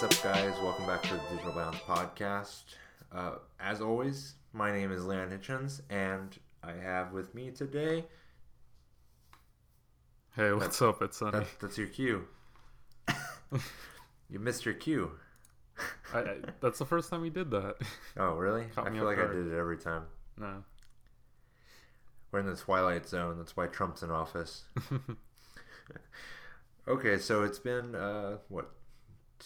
What's 0.00 0.24
up, 0.24 0.32
guys? 0.32 0.54
Welcome 0.62 0.86
back 0.86 1.02
to 1.02 1.14
the 1.14 1.20
Digital 1.28 1.50
Bounds 1.50 1.78
podcast. 1.78 2.62
Uh, 3.10 3.32
as 3.58 3.80
always, 3.80 4.36
my 4.52 4.70
name 4.70 4.92
is 4.92 5.04
Leon 5.04 5.30
Hitchens, 5.30 5.80
and 5.90 6.38
I 6.62 6.74
have 6.74 7.10
with 7.10 7.34
me 7.34 7.50
today. 7.50 8.04
Hey, 10.36 10.52
what's 10.52 10.80
up? 10.82 11.02
It's 11.02 11.16
Sunny. 11.16 11.40
That, 11.40 11.48
that's 11.60 11.76
your 11.76 11.88
cue. 11.88 12.28
you 14.30 14.38
missed 14.38 14.64
your 14.64 14.74
cue. 14.74 15.10
I, 16.14 16.18
I, 16.20 16.36
that's 16.60 16.78
the 16.78 16.86
first 16.86 17.10
time 17.10 17.22
we 17.22 17.30
did 17.30 17.50
that. 17.50 17.78
Oh, 18.16 18.36
really? 18.36 18.66
I 18.76 18.90
feel 18.90 19.02
like 19.02 19.18
I 19.18 19.26
did 19.26 19.48
it 19.48 19.58
every 19.58 19.78
time. 19.78 20.04
No. 20.38 20.62
We're 22.30 22.38
in 22.38 22.46
the 22.46 22.54
twilight 22.54 23.08
zone. 23.08 23.36
That's 23.36 23.56
why 23.56 23.66
Trump's 23.66 24.04
in 24.04 24.12
office. 24.12 24.62
okay, 26.88 27.18
so 27.18 27.42
it's 27.42 27.58
been 27.58 27.96
uh, 27.96 28.36
what? 28.48 28.70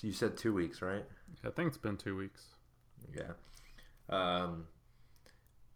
You 0.01 0.13
said 0.13 0.37
two 0.37 0.53
weeks, 0.53 0.83
right? 0.83 1.05
I 1.45 1.51
think 1.51 1.69
it's 1.69 1.79
been 1.79 1.97
two 1.97 2.17
weeks. 2.17 2.47
Yeah. 3.15 3.33
Um, 4.09 4.67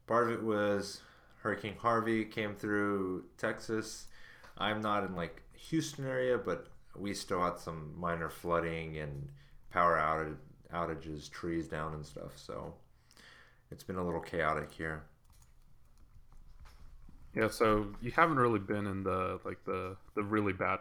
part 0.07 0.29
of 0.29 0.33
it 0.33 0.43
was 0.43 1.01
Hurricane 1.43 1.77
Harvey 1.79 2.25
came 2.25 2.55
through 2.55 3.25
Texas. 3.39 4.07
I'm 4.59 4.81
not 4.81 5.05
in 5.05 5.15
like 5.15 5.43
Houston 5.55 6.07
area, 6.07 6.39
but 6.39 6.69
we 6.97 7.15
still 7.15 7.43
had 7.43 7.59
some 7.59 7.93
minor 7.97 8.29
flooding 8.29 8.97
and 8.99 9.29
power 9.71 9.97
outage, 9.97 10.37
outages, 10.73 11.31
trees 11.31 11.69
down 11.69 11.95
and 11.95 12.05
stuff. 12.05 12.33
So 12.37 12.75
it's 13.71 13.85
been 13.85 13.97
a 13.97 14.05
little 14.05 14.21
chaotic 14.21 14.73
here. 14.73 15.05
Yeah, 17.35 17.49
so 17.49 17.89
you 18.01 18.11
haven't 18.13 18.39
really 18.39 18.59
been 18.59 18.87
in 18.87 19.03
the 19.03 19.39
like 19.45 19.63
the 19.65 19.97
the 20.15 20.23
really 20.23 20.55
bad 20.55 20.79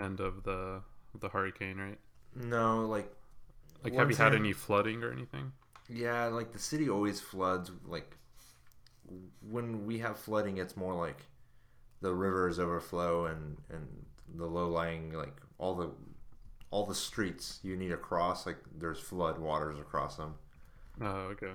end 0.00 0.20
of 0.20 0.44
the 0.44 0.80
the 1.18 1.28
hurricane, 1.28 1.78
right? 1.78 1.98
No, 2.36 2.86
like 2.86 3.10
Like, 3.82 3.94
have 3.94 4.10
you 4.10 4.16
had 4.16 4.30
time- 4.30 4.40
any 4.40 4.52
flooding 4.52 5.02
or 5.02 5.10
anything? 5.12 5.52
Yeah, 5.88 6.26
like 6.26 6.52
the 6.52 6.58
city 6.58 6.88
always 6.88 7.20
floods. 7.20 7.70
Like 7.84 8.16
when 9.40 9.86
we 9.86 9.98
have 9.98 10.18
flooding, 10.18 10.58
it's 10.58 10.76
more 10.76 10.94
like 10.94 11.26
the 12.00 12.14
rivers 12.14 12.58
overflow 12.58 13.26
and 13.26 13.56
and 13.70 14.04
the 14.34 14.46
low 14.46 14.68
lying 14.68 15.12
like 15.12 15.36
all 15.58 15.74
the 15.74 15.90
all 16.70 16.84
the 16.86 16.94
streets 16.94 17.60
you 17.62 17.76
need 17.76 17.88
to 17.88 17.96
cross. 17.96 18.44
Like 18.46 18.58
there's 18.76 18.98
flood 19.00 19.38
waters 19.38 19.78
across 19.78 20.16
them. 20.16 20.34
Oh, 21.00 21.06
okay. 21.34 21.52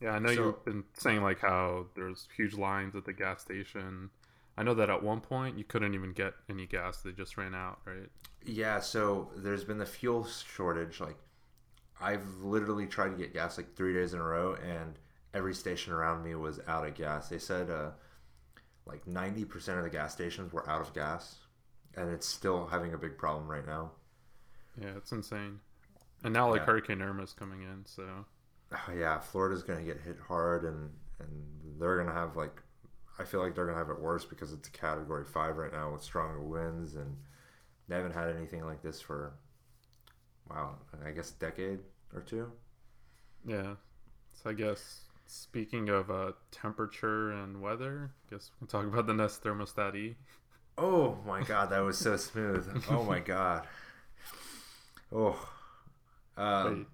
Yeah, 0.00 0.10
I 0.12 0.18
know 0.18 0.34
So- 0.34 0.44
you've 0.46 0.64
been 0.64 0.84
saying 0.94 1.22
like 1.22 1.40
how 1.40 1.86
there's 1.94 2.28
huge 2.36 2.54
lines 2.54 2.94
at 2.94 3.04
the 3.06 3.12
gas 3.12 3.40
station. 3.42 4.10
I 4.56 4.62
know 4.62 4.74
that 4.74 4.90
at 4.90 5.02
one 5.02 5.20
point 5.20 5.58
you 5.58 5.64
couldn't 5.64 5.94
even 5.94 6.12
get 6.12 6.34
any 6.48 6.66
gas; 6.66 7.02
they 7.02 7.12
just 7.12 7.36
ran 7.36 7.54
out, 7.54 7.80
right? 7.84 8.10
Yeah, 8.44 8.80
so 8.80 9.30
there's 9.36 9.64
been 9.64 9.78
the 9.78 9.86
fuel 9.86 10.24
shortage. 10.26 11.00
Like 11.00 11.16
I've 12.00 12.26
literally 12.42 12.86
tried 12.86 13.10
to 13.10 13.16
get 13.16 13.32
gas 13.32 13.56
like 13.58 13.74
three 13.74 13.94
days 13.94 14.14
in 14.14 14.20
a 14.20 14.24
row, 14.24 14.54
and 14.54 14.98
every 15.32 15.54
station 15.54 15.92
around 15.92 16.22
me 16.24 16.34
was 16.34 16.60
out 16.68 16.86
of 16.86 16.94
gas. 16.94 17.28
They 17.28 17.38
said 17.38 17.70
uh, 17.70 17.90
like 18.86 19.04
90% 19.06 19.78
of 19.78 19.84
the 19.84 19.90
gas 19.90 20.12
stations 20.12 20.52
were 20.52 20.68
out 20.68 20.80
of 20.82 20.94
gas, 20.94 21.36
and 21.96 22.10
it's 22.10 22.26
still 22.26 22.66
having 22.66 22.94
a 22.94 22.98
big 22.98 23.16
problem 23.18 23.48
right 23.50 23.66
now. 23.66 23.92
Yeah, 24.80 24.92
it's 24.96 25.12
insane. 25.12 25.60
And 26.22 26.32
now 26.32 26.50
like 26.50 26.62
Yeah. 26.62 26.66
Hurricane 26.66 27.02
Irma's 27.02 27.32
coming 27.32 27.62
in, 27.62 27.84
so 27.86 28.26
Oh, 28.72 28.92
yeah, 28.96 29.18
Florida's 29.20 29.62
gonna 29.62 29.82
get 29.82 30.00
hit 30.00 30.18
hard, 30.18 30.64
and 30.64 30.90
and 31.20 31.80
they're 31.80 31.96
gonna 31.98 32.12
have 32.12 32.36
like, 32.36 32.62
I 33.18 33.24
feel 33.24 33.40
like 33.40 33.54
they're 33.54 33.66
gonna 33.66 33.78
have 33.78 33.90
it 33.90 34.00
worse 34.00 34.24
because 34.24 34.52
it's 34.52 34.68
a 34.68 34.72
Category 34.72 35.24
Five 35.24 35.56
right 35.56 35.72
now 35.72 35.92
with 35.92 36.02
stronger 36.02 36.40
winds, 36.40 36.94
and 36.96 37.16
they 37.88 37.96
haven't 37.96 38.12
had 38.12 38.34
anything 38.34 38.64
like 38.64 38.82
this 38.82 39.00
for, 39.00 39.34
wow, 40.50 40.76
I 41.04 41.10
guess 41.12 41.30
a 41.30 41.34
decade 41.34 41.78
or 42.14 42.20
two. 42.22 42.50
Yeah. 43.46 43.74
So 44.32 44.50
I 44.50 44.52
guess 44.54 45.02
speaking 45.26 45.88
of 45.88 46.10
uh, 46.10 46.32
temperature 46.50 47.30
and 47.30 47.60
weather, 47.60 48.10
I 48.26 48.34
guess 48.34 48.50
we 48.54 48.58
can 48.58 48.66
talk 48.66 48.86
about 48.92 49.06
the 49.06 49.14
Nest 49.14 49.42
Thermostat 49.44 49.94
E. 49.94 50.16
Oh 50.76 51.16
my 51.24 51.42
god, 51.42 51.70
that 51.70 51.80
was 51.80 51.96
so 51.98 52.16
smooth. 52.18 52.84
Oh 52.90 53.04
my 53.04 53.20
god. 53.20 53.66
Oh. 55.12 55.38
Um, 56.36 56.86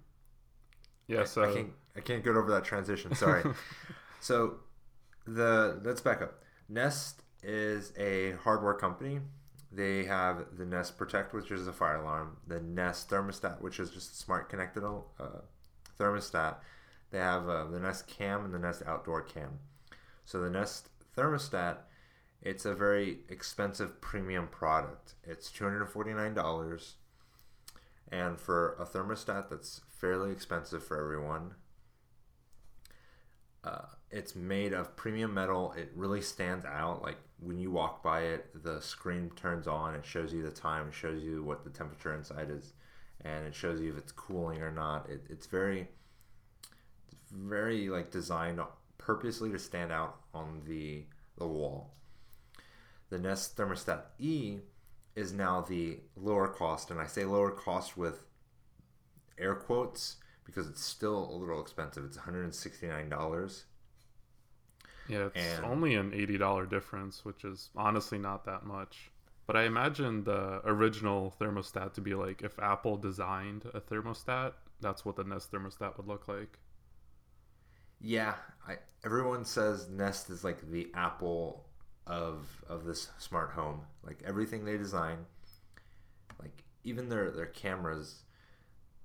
Wait. 1.07 1.15
Yeah. 1.15 1.21
I- 1.21 1.25
So 1.25 1.43
I, 1.49 1.53
can't 1.53 1.73
I 1.97 1.99
can't 2.01 2.23
get 2.23 2.35
over 2.35 2.51
that 2.51 2.63
transition. 2.63 3.15
Sorry. 3.15 3.43
so 4.19 4.57
the 5.25 5.79
let's 5.83 6.01
back 6.01 6.21
up. 6.21 6.43
Nest 6.69 7.21
is 7.43 7.93
a 7.97 8.33
hardware 8.43 8.73
company. 8.73 9.19
They 9.71 10.03
have 10.03 10.57
the 10.57 10.65
Nest 10.65 10.97
Protect, 10.97 11.33
which 11.33 11.49
is 11.49 11.67
a 11.67 11.73
fire 11.73 12.01
alarm. 12.01 12.37
The 12.47 12.59
Nest 12.59 13.09
Thermostat, 13.09 13.61
which 13.61 13.79
is 13.79 13.89
just 13.89 14.11
a 14.11 14.15
smart 14.15 14.49
connected 14.49 14.83
uh, 14.83 15.41
thermostat. 15.97 16.57
They 17.11 17.19
have 17.19 17.47
uh, 17.47 17.65
the 17.65 17.79
Nest 17.79 18.07
Cam 18.07 18.43
and 18.43 18.53
the 18.53 18.59
Nest 18.59 18.83
Outdoor 18.85 19.21
Cam. 19.21 19.59
So 20.25 20.41
the 20.41 20.49
Nest 20.49 20.89
Thermostat, 21.17 21.77
it's 22.41 22.65
a 22.65 22.73
very 22.73 23.19
expensive 23.29 24.01
premium 24.01 24.47
product. 24.47 25.13
It's 25.23 25.49
two 25.51 25.63
hundred 25.63 25.85
forty 25.85 26.13
nine 26.13 26.33
dollars. 26.33 26.95
And 28.11 28.37
for 28.37 28.75
a 28.77 28.85
thermostat 28.85 29.49
that's 29.49 29.81
fairly 29.87 30.31
expensive 30.31 30.83
for 30.83 31.01
everyone, 31.01 31.55
uh, 33.63 33.85
it's 34.09 34.35
made 34.35 34.73
of 34.73 34.95
premium 34.95 35.33
metal. 35.33 35.73
It 35.77 35.91
really 35.95 36.21
stands 36.21 36.65
out. 36.65 37.01
Like 37.03 37.17
when 37.39 37.59
you 37.59 37.71
walk 37.71 38.03
by 38.03 38.21
it, 38.21 38.63
the 38.63 38.81
screen 38.81 39.31
turns 39.35 39.67
on. 39.67 39.95
It 39.95 40.05
shows 40.05 40.33
you 40.33 40.41
the 40.41 40.51
time. 40.51 40.89
It 40.89 40.93
shows 40.93 41.23
you 41.23 41.43
what 41.43 41.63
the 41.63 41.69
temperature 41.69 42.13
inside 42.13 42.49
is, 42.49 42.73
and 43.23 43.45
it 43.45 43.55
shows 43.55 43.79
you 43.79 43.91
if 43.91 43.97
it's 43.97 44.11
cooling 44.11 44.61
or 44.61 44.71
not. 44.71 45.09
It, 45.09 45.25
it's 45.29 45.47
very, 45.47 45.87
very 47.31 47.89
like 47.89 48.11
designed 48.11 48.59
purposely 48.97 49.51
to 49.51 49.59
stand 49.59 49.91
out 49.91 50.17
on 50.33 50.61
the 50.65 51.05
the 51.37 51.47
wall. 51.47 51.93
The 53.09 53.19
Nest 53.19 53.57
Thermostat 53.57 54.03
E 54.19 54.59
is 55.15 55.33
now 55.33 55.61
the 55.61 55.99
lower 56.15 56.47
cost, 56.47 56.89
and 56.89 56.99
I 56.99 57.05
say 57.05 57.25
lower 57.25 57.51
cost 57.51 57.97
with 57.97 58.25
air 59.37 59.55
quotes 59.55 60.17
because 60.45 60.67
it's 60.67 60.83
still 60.83 61.29
a 61.31 61.35
little 61.35 61.61
expensive. 61.61 62.03
It's 62.05 62.17
$169. 62.17 63.63
yeah, 65.07 65.27
it's 65.27 65.35
and- 65.35 65.65
only 65.65 65.95
an 65.95 66.13
eighty 66.13 66.37
dollar 66.37 66.65
difference, 66.65 67.25
which 67.25 67.43
is 67.43 67.69
honestly 67.75 68.17
not 68.17 68.45
that 68.45 68.65
much. 68.65 69.11
But 69.47 69.55
I 69.57 69.63
imagine 69.63 70.23
the 70.23 70.61
original 70.65 71.33
thermostat 71.39 71.93
to 71.93 72.01
be 72.01 72.13
like 72.15 72.41
if 72.41 72.57
Apple 72.59 72.97
designed 72.97 73.65
a 73.73 73.81
thermostat, 73.81 74.53
that's 74.79 75.03
what 75.03 75.15
the 75.15 75.23
Nest 75.23 75.51
thermostat 75.51 75.97
would 75.97 76.07
look 76.07 76.27
like. 76.27 76.59
Yeah, 77.99 78.35
I, 78.67 78.77
everyone 79.05 79.45
says 79.45 79.87
Nest 79.89 80.29
is 80.29 80.43
like 80.43 80.69
the 80.71 80.89
Apple 80.93 81.65
of 82.07 82.63
of 82.67 82.85
this 82.85 83.09
smart 83.19 83.51
home. 83.51 83.81
Like 84.03 84.21
everything 84.25 84.65
they 84.65 84.77
design, 84.77 85.25
like 86.39 86.63
even 86.83 87.09
their 87.09 87.31
their 87.31 87.45
cameras, 87.47 88.23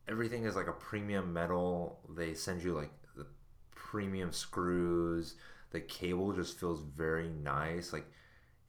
everything 0.09 0.45
is 0.45 0.57
like 0.57 0.69
a 0.69 0.73
premium 0.73 1.33
metal. 1.33 2.01
They 2.17 2.35
send 2.35 2.63
you 2.63 2.75
like 2.75 2.93
the 3.17 3.27
premium 3.75 4.33
screws. 4.33 5.35
The 5.71 5.81
cable 5.81 6.33
just 6.33 6.59
feels 6.59 6.81
very 6.83 7.29
nice. 7.29 7.93
Like 7.93 8.07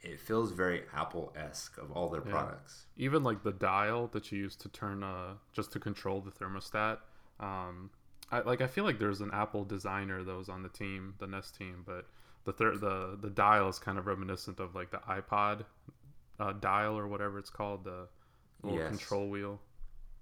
it 0.02 0.20
feels 0.20 0.52
very 0.52 0.84
Apple 0.94 1.34
esque 1.36 1.78
of 1.78 1.92
all 1.92 2.10
their 2.10 2.24
Yeah. 2.26 2.32
products. 2.32 2.86
even 2.98 3.24
like 3.24 3.44
the 3.44 3.52
dial 3.52 4.08
that 4.08 4.32
you 4.32 4.40
use 4.40 4.56
to 4.58 4.70
turn 4.70 5.04
uh 5.04 5.36
just 5.54 5.72
to 5.74 5.80
control 5.80 6.22
the 6.22 6.32
thermostat 6.32 7.00
um 7.40 7.90
I, 8.32 8.42
like 8.42 8.62
I 8.62 8.68
feel 8.68 8.84
like 8.84 9.00
there's 9.00 9.22
an 9.22 9.32
Apple 9.34 9.64
designer 9.64 10.24
that 10.24 10.36
was 10.36 10.50
on 10.50 10.62
the 10.62 10.70
team, 10.70 11.16
the 11.18 11.28
Nest 11.28 11.56
team, 11.58 11.84
but 11.86 12.06
the 12.44 12.52
thir- 12.54 12.76
the 12.78 13.18
the 13.22 13.30
dial 13.30 13.70
is 13.70 13.80
kind 13.80 13.98
of 13.98 14.06
reminiscent 14.06 14.60
of 14.60 14.76
like 14.76 14.92
the 14.92 14.98
iPod 14.98 15.66
uh, 16.40 16.52
dial 16.54 16.98
or 16.98 17.08
whatever 17.08 17.40
it's 17.40 17.50
called, 17.50 17.84
the 17.86 18.08
little 18.64 18.80
Yes. 18.80 18.90
control 18.90 19.30
wheel. 19.30 19.62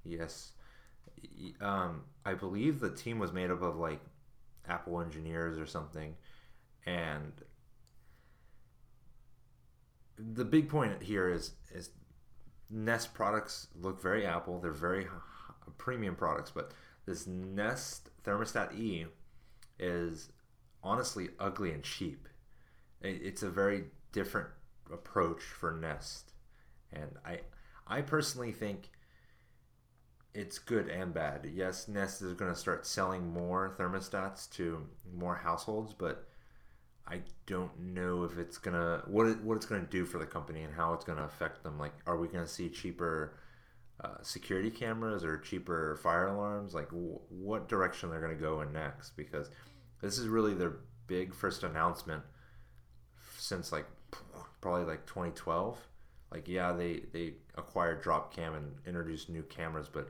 Yes. 0.04 0.52
Um, 1.62 2.04
I 2.26 2.34
believe 2.34 2.80
the 2.80 2.90
team 2.90 3.20
was 3.20 3.32
made 3.32 3.52
up 3.52 3.62
of 3.62 3.78
like 3.78 4.00
Apple 4.68 5.02
engineers 5.02 5.58
or 5.58 5.66
something, 5.66 6.16
and 6.86 7.34
the 10.18 10.46
big 10.46 10.70
point 10.70 11.02
here 11.02 11.30
is 11.30 11.52
is 11.74 11.90
Nest 12.70 13.14
products 13.14 13.68
look 13.80 14.02
very 14.02 14.26
Apple. 14.26 14.60
They're 14.60 14.72
very 14.72 15.08
premium 15.78 16.16
products, 16.16 16.52
but 16.52 16.72
this 17.06 17.28
Nest 17.28 18.10
Thermostat 18.24 18.78
E 18.78 19.06
is 19.80 20.30
honestly 20.84 21.30
ugly 21.40 21.72
and 21.72 21.84
cheap. 21.84 22.28
It's 23.02 23.44
a 23.44 23.50
very 23.50 23.86
different 24.12 24.50
approach 24.92 25.42
for 25.42 25.74
Nest, 25.74 26.32
and 26.92 27.12
I 27.26 27.42
I 27.88 28.02
personally 28.02 28.52
think 28.52 28.90
it's 30.36 30.60
good 30.60 30.90
and 30.90 31.14
bad. 31.14 31.50
Yes, 31.54 31.88
Nest 31.88 32.22
is 32.22 32.34
going 32.34 32.54
to 32.54 32.60
start 32.60 32.86
selling 32.86 33.32
more 33.32 33.76
thermostats 33.80 34.50
to 34.52 34.86
more 35.14 35.36
households, 35.36 35.94
but 35.94 36.28
I 37.08 37.22
don't 37.46 37.80
know 37.80 38.24
if 38.24 38.38
it's 38.38 38.58
gonna 38.58 39.04
what 39.06 39.28
it, 39.28 39.42
what 39.44 39.58
it's 39.58 39.68
gonna 39.68 39.86
do 39.86 40.06
for 40.06 40.18
the 40.18 40.26
company 40.26 40.64
and 40.64 40.74
how 40.74 40.94
it's 40.94 41.06
gonna 41.06 41.24
affect 41.24 41.64
them. 41.64 41.78
Like, 41.78 41.94
are 42.08 42.18
we 42.18 42.28
gonna 42.28 42.48
see 42.48 42.68
cheaper 42.68 43.36
uh, 44.04 44.22
security 44.22 44.70
cameras 44.70 45.24
or 45.24 45.38
cheaper 45.38 45.98
fire 46.04 46.28
alarms, 46.28 46.74
like 46.74 46.90
w- 46.90 47.20
what 47.30 47.70
direction 47.70 48.10
they're 48.10 48.20
going 48.20 48.36
to 48.36 48.42
go 48.42 48.62
in 48.62 48.74
next, 48.74 49.12
because 49.16 49.50
this 50.02 50.18
is 50.18 50.28
really 50.28 50.54
their 50.54 50.78
big 51.08 51.34
first 51.34 51.64
announcement 51.64 52.22
since 53.38 53.72
like 53.72 53.86
probably 54.60 54.84
like 54.84 55.06
2012. 55.06 55.78
Like 56.32 56.48
yeah, 56.48 56.74
they 56.74 57.04
they 57.14 57.36
acquired 57.56 58.04
Dropcam 58.04 58.58
and 58.58 58.74
introduced 58.86 59.30
new 59.30 59.44
cameras, 59.44 59.88
but 59.92 60.10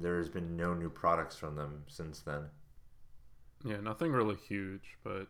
there's 0.00 0.28
been 0.28 0.56
no 0.56 0.74
new 0.74 0.90
products 0.90 1.36
from 1.36 1.56
them 1.56 1.84
since 1.88 2.20
then. 2.20 2.44
Yeah, 3.64 3.80
nothing 3.80 4.12
really 4.12 4.36
huge, 4.36 4.96
but 5.02 5.26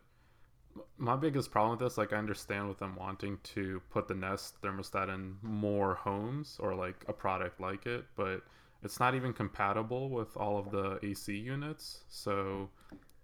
my 0.97 1.17
biggest 1.17 1.51
problem 1.51 1.73
with 1.73 1.81
this, 1.81 1.99
like, 1.99 2.13
I 2.13 2.17
understand 2.17 2.69
with 2.69 2.79
them 2.79 2.95
wanting 2.97 3.39
to 3.55 3.81
put 3.91 4.09
the 4.09 4.15
Nest 4.15 4.61
thermostat 4.63 5.13
in 5.13 5.37
more 5.43 5.95
homes 5.95 6.57
or 6.61 6.75
like 6.75 7.05
a 7.09 7.13
product 7.13 7.61
like 7.61 7.87
it, 7.87 8.05
but 8.17 8.43
it's 8.83 9.01
not 9.01 9.15
even 9.15 9.33
compatible 9.33 10.11
with 10.11 10.37
all 10.37 10.59
of 10.59 10.71
the 10.71 10.99
AC 11.05 11.35
units. 11.35 12.05
So, 12.09 12.71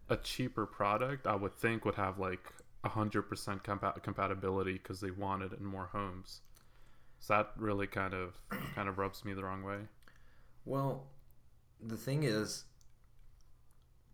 a 0.08 0.16
cheaper 0.16 0.66
product, 0.66 1.26
I 1.26 1.34
would 1.34 1.54
think, 1.54 1.84
would 1.84 1.94
have 1.94 2.19
like 2.19 2.52
100% 2.84 3.62
compa- 3.62 4.02
compatibility 4.02 4.75
because 4.75 5.00
they 5.00 5.10
want 5.10 5.42
it 5.42 5.52
in 5.52 5.64
more 5.64 5.88
homes. 5.92 6.40
So 7.20 7.34
that 7.34 7.52
really 7.56 7.86
kind 7.86 8.12
of 8.12 8.34
kind 8.75 8.88
of 8.88 8.98
rubs 8.98 9.25
me 9.25 9.32
the 9.32 9.44
wrong 9.44 9.62
way. 9.62 9.78
Well, 10.66 11.06
the 11.82 11.96
thing 11.96 12.22
is, 12.22 12.64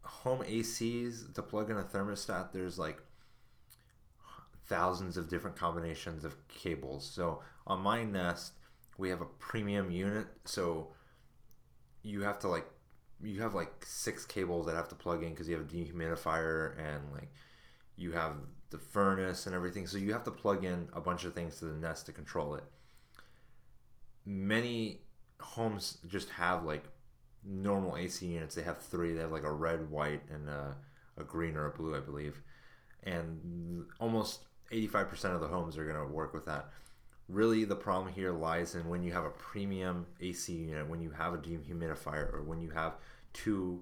home 0.02 0.42
ACs 0.42 1.32
to 1.34 1.42
plug 1.42 1.70
in 1.70 1.76
a 1.76 1.82
thermostat, 1.82 2.52
there's 2.52 2.78
like 2.78 3.00
thousands 4.66 5.16
of 5.16 5.28
different 5.28 5.56
combinations 5.56 6.24
of 6.24 6.36
cables. 6.48 7.04
So 7.04 7.42
on 7.66 7.80
my 7.80 8.04
Nest, 8.04 8.52
we 8.98 9.10
have 9.10 9.20
a 9.20 9.26
premium 9.26 9.90
unit, 9.90 10.26
so 10.44 10.88
you 12.02 12.22
have 12.22 12.38
to 12.40 12.48
like 12.48 12.66
you 13.22 13.42
have 13.42 13.54
like 13.54 13.84
six 13.84 14.24
cables 14.24 14.66
that 14.66 14.74
have 14.74 14.88
to 14.88 14.94
plug 14.94 15.22
in 15.22 15.30
because 15.30 15.48
you 15.48 15.56
have 15.56 15.64
a 15.64 15.68
dehumidifier 15.68 16.78
and 16.78 17.12
like 17.12 17.30
you 17.96 18.12
have 18.12 18.34
the 18.70 18.78
furnace 18.78 19.46
and 19.46 19.54
everything. 19.54 19.86
So 19.86 19.98
you 19.98 20.12
have 20.12 20.24
to 20.24 20.30
plug 20.30 20.64
in 20.64 20.88
a 20.92 21.00
bunch 21.00 21.24
of 21.24 21.34
things 21.34 21.58
to 21.58 21.66
the 21.66 21.74
Nest 21.74 22.06
to 22.06 22.12
control 22.12 22.54
it. 22.54 22.64
Many 24.24 25.00
homes 25.40 25.98
just 26.06 26.30
have 26.30 26.64
like 26.64 26.84
normal 27.44 27.96
AC 27.96 28.26
units. 28.26 28.54
They 28.54 28.62
have 28.62 28.78
three. 28.78 29.12
They 29.12 29.20
have 29.20 29.32
like 29.32 29.44
a 29.44 29.52
red, 29.52 29.90
white, 29.90 30.22
and 30.31 30.48
a, 30.48 30.76
a 31.16 31.25
green 31.25 31.56
or 31.56 31.66
a 31.66 31.70
blue, 31.70 31.96
I 31.96 32.00
believe. 32.00 32.40
And 33.02 33.87
almost 33.98 34.40
85% 34.72 35.34
of 35.34 35.40
the 35.40 35.48
homes 35.48 35.76
are 35.76 35.84
going 35.84 35.96
to 35.96 36.12
work 36.12 36.34
with 36.34 36.46
that. 36.46 36.70
Really, 37.28 37.64
the 37.64 37.76
problem 37.76 38.12
here 38.12 38.32
lies 38.32 38.75
in 38.75 38.88
when 38.88 39.02
you 39.02 39.12
have 39.12 39.25
a 39.25 39.31
premium 39.31 40.06
AC 40.20 40.52
unit, 40.52 40.88
when 40.88 41.00
you 41.00 41.10
have 41.10 41.32
a 41.32 41.38
dehumidifier, 41.38 42.32
or 42.34 42.42
when 42.42 42.60
you 42.60 42.70
have 42.70 42.94
two, 43.32 43.81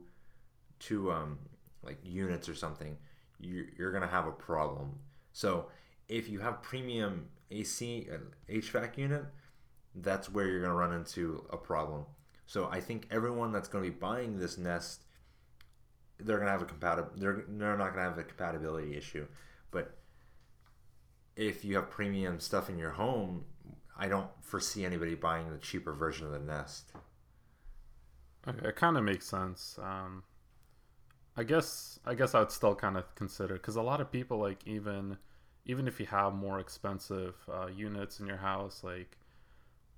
two 0.79 1.11
um, 1.11 1.39
like 1.83 1.99
units 2.03 2.49
or 2.49 2.55
something, 2.55 2.97
you're, 3.41 3.67
you're 3.77 3.91
going 3.91 4.03
to 4.03 4.09
have 4.09 4.27
a 4.27 4.33
problem. 4.33 4.99
So, 5.33 5.69
if 6.09 6.29
you 6.29 6.41
have 6.41 6.63
premium 6.63 7.29
AC 7.51 8.09
uh, 8.13 8.53
HVAC 8.53 8.99
unit, 8.99 9.25
that's 9.95 10.31
where 10.31 10.47
you're 10.47 10.61
going 10.61 10.71
to 10.71 10.77
run 10.77 10.93
into 10.93 11.45
a 11.51 11.57
problem. 11.57 12.05
So, 12.49 12.67
I 12.73 12.81
think 12.81 13.07
everyone 13.11 13.53
that's 13.53 13.69
going 13.69 13.85
to 13.85 13.91
be 13.91 13.97
buying 13.97 14.39
this 14.39 14.57
Nest, 14.57 15.03
they're 16.19 16.39
going 16.39 16.47
to 16.47 16.53
have 16.53 16.63
a 16.63 16.65
compatible. 16.65 17.11
They're 17.15 17.45
they're 17.47 17.77
not 17.77 17.93
going 17.93 18.05
to 18.05 18.11
have 18.11 18.19
a 18.19 18.25
compatibility 18.25 18.97
issue, 18.97 19.27
but 19.71 19.99
if 21.37 21.63
you 21.63 21.77
have 21.77 21.91
premium 21.91 22.41
stuff 22.41 22.71
in 22.71 22.79
your 22.79 22.93
home, 22.93 23.45
I 23.99 24.09
don't 24.09 24.31
foresee 24.41 24.87
anybody 24.87 25.15
buying 25.15 25.51
the 25.51 25.59
cheaper 25.59 25.93
version 25.93 26.25
of 26.25 26.33
the 26.33 26.39
Nest. 26.39 26.91
Okay, 28.49 28.67
it 28.67 28.77
kind 28.77 28.97
of 28.97 29.05
makes 29.05 29.27
sense. 29.27 29.79
Um, 29.83 30.23
I 31.37 31.45
guess 31.45 32.01
I 32.07 32.15
guess 32.15 32.35
I'd 32.35 32.51
still 32.51 32.75
kind 32.75 32.97
of 32.97 33.15
consider 33.15 33.55
because 33.55 33.77
a 33.77 33.83
lot 33.83 34.01
of 34.01 34.11
people 34.11 34.39
like 34.39 34.67
even 34.67 35.19
even 35.67 35.87
if 35.87 36.01
you 36.01 36.07
have 36.07 36.33
more 36.33 36.61
expensive 36.61 37.35
uh, 37.53 37.67
units 37.67 38.21
in 38.21 38.27
your 38.27 38.39
house, 38.39 38.83
like 38.83 39.19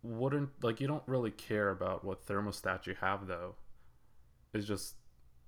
wouldn't 0.03 0.51
like 0.63 0.81
you 0.81 0.87
don't 0.87 1.03
really 1.07 1.31
care 1.31 1.71
about 1.71 2.05
what 2.05 2.27
thermostat 2.27 2.87
you 2.87 2.95
have 3.01 3.27
though. 3.27 3.55
It's 4.55 4.67
just 4.67 4.95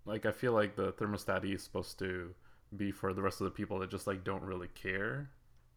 like 0.04 0.26
I 0.26 0.32
feel 0.32 0.52
like 0.52 0.76
the 0.76 0.92
thermostat 0.92 1.44
E 1.44 1.52
is 1.52 1.62
supposed 1.62 1.98
to 2.00 2.34
be 2.76 2.90
for 2.90 3.12
the 3.12 3.22
rest 3.22 3.40
of 3.40 3.44
the 3.44 3.50
people 3.50 3.78
that 3.80 3.90
just 3.90 4.06
like 4.06 4.24
don't 4.24 4.42
really 4.42 4.68
care 4.74 5.30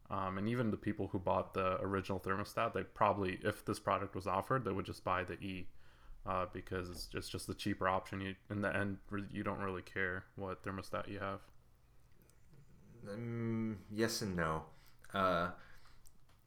um, 0.09 0.37
and 0.37 0.47
even 0.47 0.69
the 0.69 0.77
people 0.77 1.07
who 1.07 1.19
bought 1.19 1.53
the 1.53 1.81
original 1.81 2.19
thermostat, 2.19 2.73
they 2.73 2.83
probably, 2.83 3.39
if 3.43 3.65
this 3.65 3.79
product 3.79 4.13
was 4.13 4.27
offered, 4.27 4.63
they 4.63 4.71
would 4.71 4.85
just 4.85 5.03
buy 5.03 5.23
the 5.23 5.33
E 5.33 5.67
uh, 6.27 6.45
because 6.53 6.89
it's 6.89 7.07
just, 7.07 7.31
just 7.31 7.47
the 7.47 7.55
cheaper 7.55 7.87
option. 7.87 8.21
You, 8.21 8.35
in 8.51 8.61
the 8.61 8.75
end, 8.75 8.97
you 9.31 9.43
don't 9.43 9.59
really 9.59 9.81
care 9.81 10.25
what 10.35 10.63
thermostat 10.63 11.09
you 11.09 11.19
have. 11.19 11.39
Um, 13.11 13.79
yes 13.91 14.21
and 14.21 14.35
no. 14.35 14.63
Uh, 15.11 15.49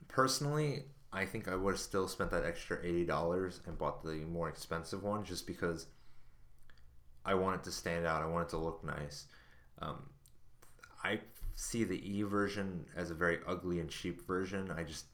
personally, 0.07 0.85
I 1.13 1.25
think 1.25 1.49
I 1.49 1.57
would 1.57 1.73
have 1.73 1.81
still 1.81 2.07
spent 2.09 2.31
that 2.33 2.45
extra 2.45 2.79
eighty 2.83 3.05
dollars 3.05 3.61
and 3.67 3.79
bought 3.79 4.03
the 4.03 4.25
more 4.27 4.49
expensive 4.49 5.03
one 5.03 5.25
just 5.25 5.47
because 5.47 5.87
I 7.25 7.35
want 7.35 7.57
it 7.57 7.65
to 7.65 7.73
stand 7.73 8.07
out. 8.07 8.23
I 8.23 8.27
want 8.27 8.49
it 8.49 8.51
to 8.51 8.59
look 8.59 8.85
nice. 8.85 9.27
Um, 9.81 10.11
I 11.03 11.21
see 11.55 11.85
the 11.85 12.01
E 12.09 12.23
version 12.23 12.85
as 12.97 13.11
a 13.11 13.15
very 13.15 13.39
ugly 13.47 13.81
and 13.81 13.89
cheap 13.89 14.27
version. 14.27 14.71
I 14.71 14.85
just 14.85 15.07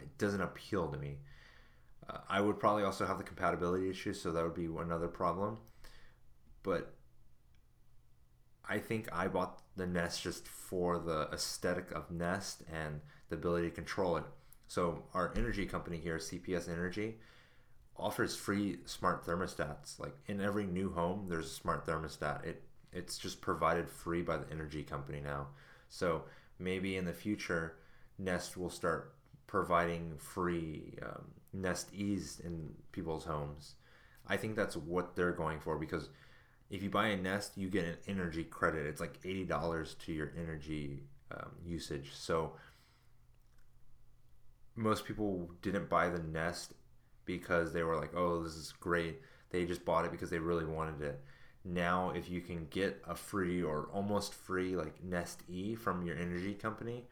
it 0.00 0.16
doesn't 0.18 0.40
appeal 0.40 0.88
to 0.88 0.98
me. 0.98 1.18
Uh, 2.08 2.18
I 2.28 2.40
would 2.40 2.58
probably 2.58 2.82
also 2.84 3.06
have 3.06 3.18
the 3.18 3.24
compatibility 3.24 3.88
issue, 3.88 4.12
so 4.12 4.32
that 4.32 4.42
would 4.42 4.54
be 4.54 4.66
another 4.66 5.08
problem. 5.08 5.58
But 6.62 6.94
I 8.68 8.78
think 8.78 9.08
I 9.12 9.28
bought 9.28 9.62
the 9.76 9.86
Nest 9.86 10.22
just 10.22 10.46
for 10.48 10.98
the 10.98 11.28
aesthetic 11.32 11.90
of 11.92 12.10
Nest 12.10 12.62
and 12.72 13.00
the 13.28 13.36
ability 13.36 13.68
to 13.68 13.74
control 13.74 14.16
it. 14.16 14.24
So 14.72 15.02
our 15.12 15.34
energy 15.36 15.66
company 15.66 15.98
here, 15.98 16.16
CPS 16.16 16.66
Energy, 16.66 17.18
offers 17.94 18.34
free 18.34 18.78
smart 18.86 19.26
thermostats. 19.26 20.00
Like 20.00 20.14
in 20.28 20.40
every 20.40 20.64
new 20.64 20.90
home, 20.90 21.26
there's 21.28 21.44
a 21.44 21.50
smart 21.50 21.86
thermostat. 21.86 22.46
It 22.46 22.62
it's 22.90 23.18
just 23.18 23.42
provided 23.42 23.90
free 23.90 24.22
by 24.22 24.38
the 24.38 24.50
energy 24.50 24.82
company 24.82 25.20
now. 25.20 25.48
So 25.90 26.22
maybe 26.58 26.96
in 26.96 27.04
the 27.04 27.12
future, 27.12 27.76
Nest 28.18 28.56
will 28.56 28.70
start 28.70 29.12
providing 29.46 30.16
free 30.16 30.94
um, 31.02 31.24
Nest 31.52 31.92
E's 31.92 32.40
in 32.42 32.72
people's 32.92 33.26
homes. 33.26 33.74
I 34.26 34.38
think 34.38 34.56
that's 34.56 34.74
what 34.74 35.14
they're 35.14 35.32
going 35.32 35.60
for 35.60 35.76
because 35.76 36.08
if 36.70 36.82
you 36.82 36.88
buy 36.88 37.08
a 37.08 37.16
Nest, 37.18 37.58
you 37.58 37.68
get 37.68 37.84
an 37.84 37.98
energy 38.08 38.44
credit. 38.44 38.86
It's 38.86 39.02
like 39.02 39.18
eighty 39.22 39.44
dollars 39.44 39.96
to 40.06 40.14
your 40.14 40.32
energy 40.42 41.02
um, 41.30 41.50
usage. 41.62 42.12
So 42.14 42.54
most 44.76 45.04
people 45.04 45.50
didn't 45.62 45.88
buy 45.88 46.08
the 46.08 46.22
Nest 46.22 46.74
because 47.24 47.72
they 47.72 47.82
were 47.82 47.96
like, 47.96 48.14
"Oh, 48.14 48.42
this 48.42 48.54
is 48.54 48.72
great." 48.80 49.20
They 49.50 49.66
just 49.66 49.84
bought 49.84 50.04
it 50.04 50.10
because 50.10 50.30
they 50.30 50.38
really 50.38 50.64
wanted 50.64 51.02
it 51.02 51.22
now 51.64 52.10
if 52.10 52.28
you 52.28 52.40
can 52.40 52.66
get 52.70 53.02
a 53.06 53.14
free 53.14 53.62
or 53.62 53.88
almost 53.92 54.34
free 54.34 54.76
like 54.76 55.02
Nest 55.02 55.42
E 55.48 55.74
from 55.74 56.04
your 56.04 56.16
energy 56.16 56.54
company, 56.54 57.06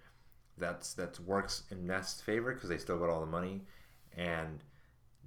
that's 0.59 0.95
that 0.95 1.19
works 1.21 1.65
in 1.71 1.87
Nest's 1.87 2.21
favor 2.21 2.53
because 2.53 2.69
they 2.69 2.79
still 2.79 2.99
got 2.99 3.09
all 3.09 3.21
the 3.21 3.27
money, 3.27 3.63
and 4.17 4.63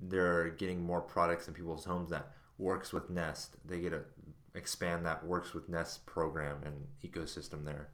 they're 0.02 0.50
getting 0.50 0.84
more 0.84 1.02
products 1.02 1.48
in 1.48 1.54
people's 1.54 1.86
homes 1.86 2.10
that 2.10 2.34
works 2.58 2.92
with 2.92 3.10
Nest. 3.10 3.56
They 3.66 3.80
get 3.80 3.92
to 3.92 4.02
expand 4.56 5.06
that 5.06 5.26
works 5.26 5.54
with 5.54 5.70
Nest 5.70 6.06
program 6.06 6.58
and 6.64 6.88
ecosystem 7.04 7.66
there. 7.66 7.90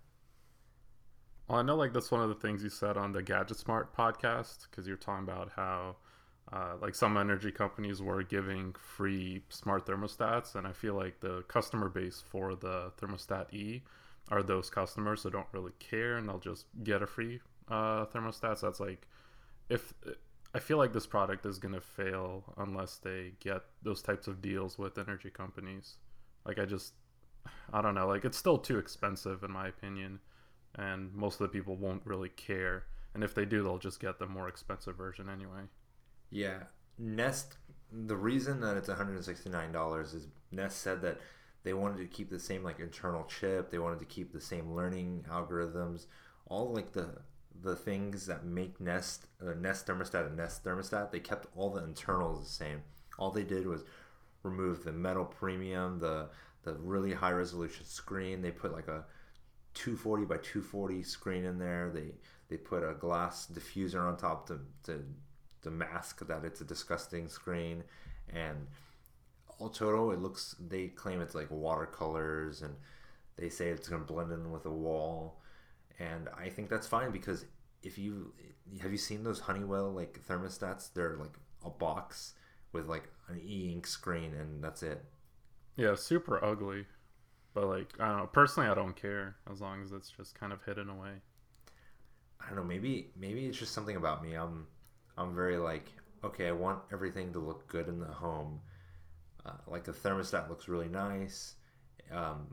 Well, 1.49 1.57
I 1.57 1.63
know 1.63 1.75
like 1.75 1.93
that's 1.93 2.11
one 2.11 2.21
of 2.21 2.29
the 2.29 2.35
things 2.35 2.63
you 2.63 2.69
said 2.69 2.95
on 2.95 3.11
the 3.11 3.23
Gadget 3.23 3.57
Smart 3.57 3.95
podcast 3.97 4.67
because 4.69 4.87
you're 4.87 4.97
talking 4.97 5.23
about 5.23 5.51
how 5.55 5.95
uh, 6.53 6.75
like 6.79 6.93
some 6.93 7.17
energy 7.17 7.51
companies 7.51 8.03
were 8.03 8.21
giving 8.21 8.73
free 8.73 9.41
smart 9.49 9.87
thermostats, 9.87 10.53
and 10.53 10.67
I 10.67 10.73
feel 10.73 10.93
like 10.93 11.21
the 11.21 11.41
customer 11.47 11.89
base 11.89 12.23
for 12.23 12.53
the 12.53 12.91
thermostat 13.01 13.51
E 13.51 13.81
are 14.29 14.43
those 14.43 14.69
customers 14.69 15.23
that 15.23 15.33
don't 15.33 15.47
really 15.51 15.71
care 15.79 16.17
and 16.17 16.29
they'll 16.29 16.37
just 16.37 16.67
get 16.83 17.01
a 17.01 17.07
free 17.07 17.39
uh, 17.67 18.05
thermostat. 18.05 18.59
So 18.59 18.67
that's 18.67 18.79
like, 18.79 19.07
if 19.69 19.91
I 20.53 20.59
feel 20.59 20.77
like 20.77 20.93
this 20.93 21.07
product 21.07 21.47
is 21.47 21.57
gonna 21.57 21.81
fail 21.81 22.43
unless 22.57 22.97
they 22.97 23.31
get 23.39 23.63
those 23.81 24.03
types 24.03 24.27
of 24.27 24.39
deals 24.39 24.77
with 24.77 24.99
energy 24.99 25.31
companies. 25.31 25.95
Like 26.45 26.59
I 26.59 26.65
just, 26.65 26.93
I 27.73 27.81
don't 27.81 27.95
know. 27.95 28.05
Like 28.07 28.23
it's 28.23 28.37
still 28.37 28.59
too 28.59 28.77
expensive 28.77 29.43
in 29.43 29.51
my 29.51 29.67
opinion, 29.67 30.19
and 30.75 31.13
most 31.13 31.41
of 31.41 31.51
the 31.51 31.57
people 31.57 31.75
won't 31.75 32.05
really 32.05 32.29
care. 32.29 32.85
And 33.13 33.23
if 33.23 33.33
they 33.33 33.45
do, 33.45 33.63
they'll 33.63 33.77
just 33.77 33.99
get 33.99 34.19
the 34.19 34.27
more 34.27 34.47
expensive 34.47 34.95
version 34.95 35.29
anyway. 35.29 35.61
Yeah, 36.29 36.63
Nest. 36.97 37.57
The 37.91 38.15
reason 38.15 38.61
that 38.61 38.77
it's 38.77 38.87
one 38.87 38.97
hundred 38.97 39.15
and 39.15 39.25
sixty 39.25 39.49
nine 39.49 39.71
dollars 39.71 40.13
is 40.13 40.27
Nest 40.51 40.79
said 40.81 41.01
that 41.01 41.19
they 41.63 41.73
wanted 41.73 41.97
to 41.97 42.05
keep 42.05 42.29
the 42.29 42.39
same 42.39 42.63
like 42.63 42.79
internal 42.79 43.25
chip. 43.25 43.71
They 43.71 43.79
wanted 43.79 43.99
to 43.99 44.05
keep 44.05 44.31
the 44.31 44.41
same 44.41 44.73
learning 44.73 45.25
algorithms. 45.29 46.05
All 46.45 46.71
like 46.71 46.91
the 46.93 47.09
the 47.61 47.75
things 47.75 48.27
that 48.27 48.45
make 48.45 48.79
Nest 48.79 49.25
uh, 49.41 49.53
Nest 49.53 49.87
thermostat 49.87 50.31
a 50.31 50.35
Nest 50.35 50.63
thermostat. 50.63 51.11
They 51.11 51.19
kept 51.19 51.47
all 51.55 51.71
the 51.71 51.83
internals 51.83 52.43
the 52.43 52.49
same. 52.49 52.83
All 53.17 53.31
they 53.31 53.43
did 53.43 53.65
was 53.65 53.83
remove 54.43 54.83
the 54.83 54.93
metal 54.93 55.25
premium, 55.25 55.99
the 55.99 56.29
the 56.63 56.73
really 56.73 57.13
high 57.13 57.31
resolution 57.31 57.85
screen. 57.85 58.41
They 58.41 58.51
put 58.51 58.71
like 58.71 58.87
a 58.87 59.05
240 59.79 60.25
by 60.25 60.35
240 60.37 61.03
screen 61.03 61.45
in 61.45 61.57
there. 61.57 61.89
They 61.93 62.11
they 62.49 62.57
put 62.57 62.83
a 62.83 62.93
glass 62.93 63.47
diffuser 63.51 64.01
on 64.01 64.17
top 64.17 64.47
to 64.47 64.59
to, 64.83 65.03
to 65.63 65.71
mask 65.71 66.25
that 66.27 66.43
it's 66.43 66.61
a 66.61 66.65
disgusting 66.65 67.27
screen 67.29 67.83
and 68.33 68.67
all 69.57 69.69
total 69.69 70.11
it 70.11 70.19
looks 70.19 70.55
they 70.59 70.87
claim 70.87 71.21
it's 71.21 71.35
like 71.35 71.49
watercolors 71.51 72.61
and 72.61 72.75
they 73.35 73.49
say 73.49 73.67
it's 73.69 73.87
going 73.89 74.01
to 74.01 74.07
blend 74.13 74.31
in 74.31 74.51
with 74.51 74.65
a 74.65 74.71
wall 74.71 75.41
and 75.99 76.29
i 76.37 76.49
think 76.49 76.69
that's 76.69 76.87
fine 76.87 77.11
because 77.11 77.45
if 77.83 77.97
you 77.97 78.33
have 78.81 78.91
you 78.91 78.97
seen 78.97 79.23
those 79.23 79.39
honeywell 79.39 79.91
like 79.91 80.19
thermostats 80.27 80.93
they're 80.93 81.17
like 81.17 81.33
a 81.65 81.69
box 81.69 82.33
with 82.71 82.87
like 82.87 83.09
an 83.27 83.39
e-ink 83.43 83.85
screen 83.87 84.33
and 84.33 84.63
that's 84.63 84.83
it 84.83 85.03
Yeah, 85.75 85.95
super 85.95 86.43
ugly. 86.43 86.85
But 87.53 87.67
like 87.67 87.93
I 87.99 88.07
don't 88.07 88.17
know. 88.17 88.27
Personally, 88.27 88.69
I 88.69 88.75
don't 88.75 88.95
care 88.95 89.35
as 89.51 89.61
long 89.61 89.81
as 89.83 89.91
it's 89.91 90.09
just 90.11 90.39
kind 90.39 90.53
of 90.53 90.63
hidden 90.63 90.89
away. 90.89 91.21
I 92.39 92.47
don't 92.47 92.55
know. 92.57 92.63
Maybe 92.63 93.11
maybe 93.17 93.45
it's 93.45 93.57
just 93.57 93.73
something 93.73 93.95
about 93.95 94.23
me. 94.23 94.33
I'm 94.35 94.67
I'm 95.17 95.35
very 95.35 95.57
like 95.57 95.91
okay. 96.23 96.47
I 96.47 96.51
want 96.51 96.79
everything 96.91 97.33
to 97.33 97.39
look 97.39 97.67
good 97.67 97.87
in 97.87 97.99
the 97.99 98.07
home. 98.07 98.61
Uh, 99.45 99.53
like 99.67 99.83
the 99.83 99.91
thermostat 99.91 100.49
looks 100.49 100.67
really 100.67 100.89
nice. 100.89 101.55
Um, 102.11 102.47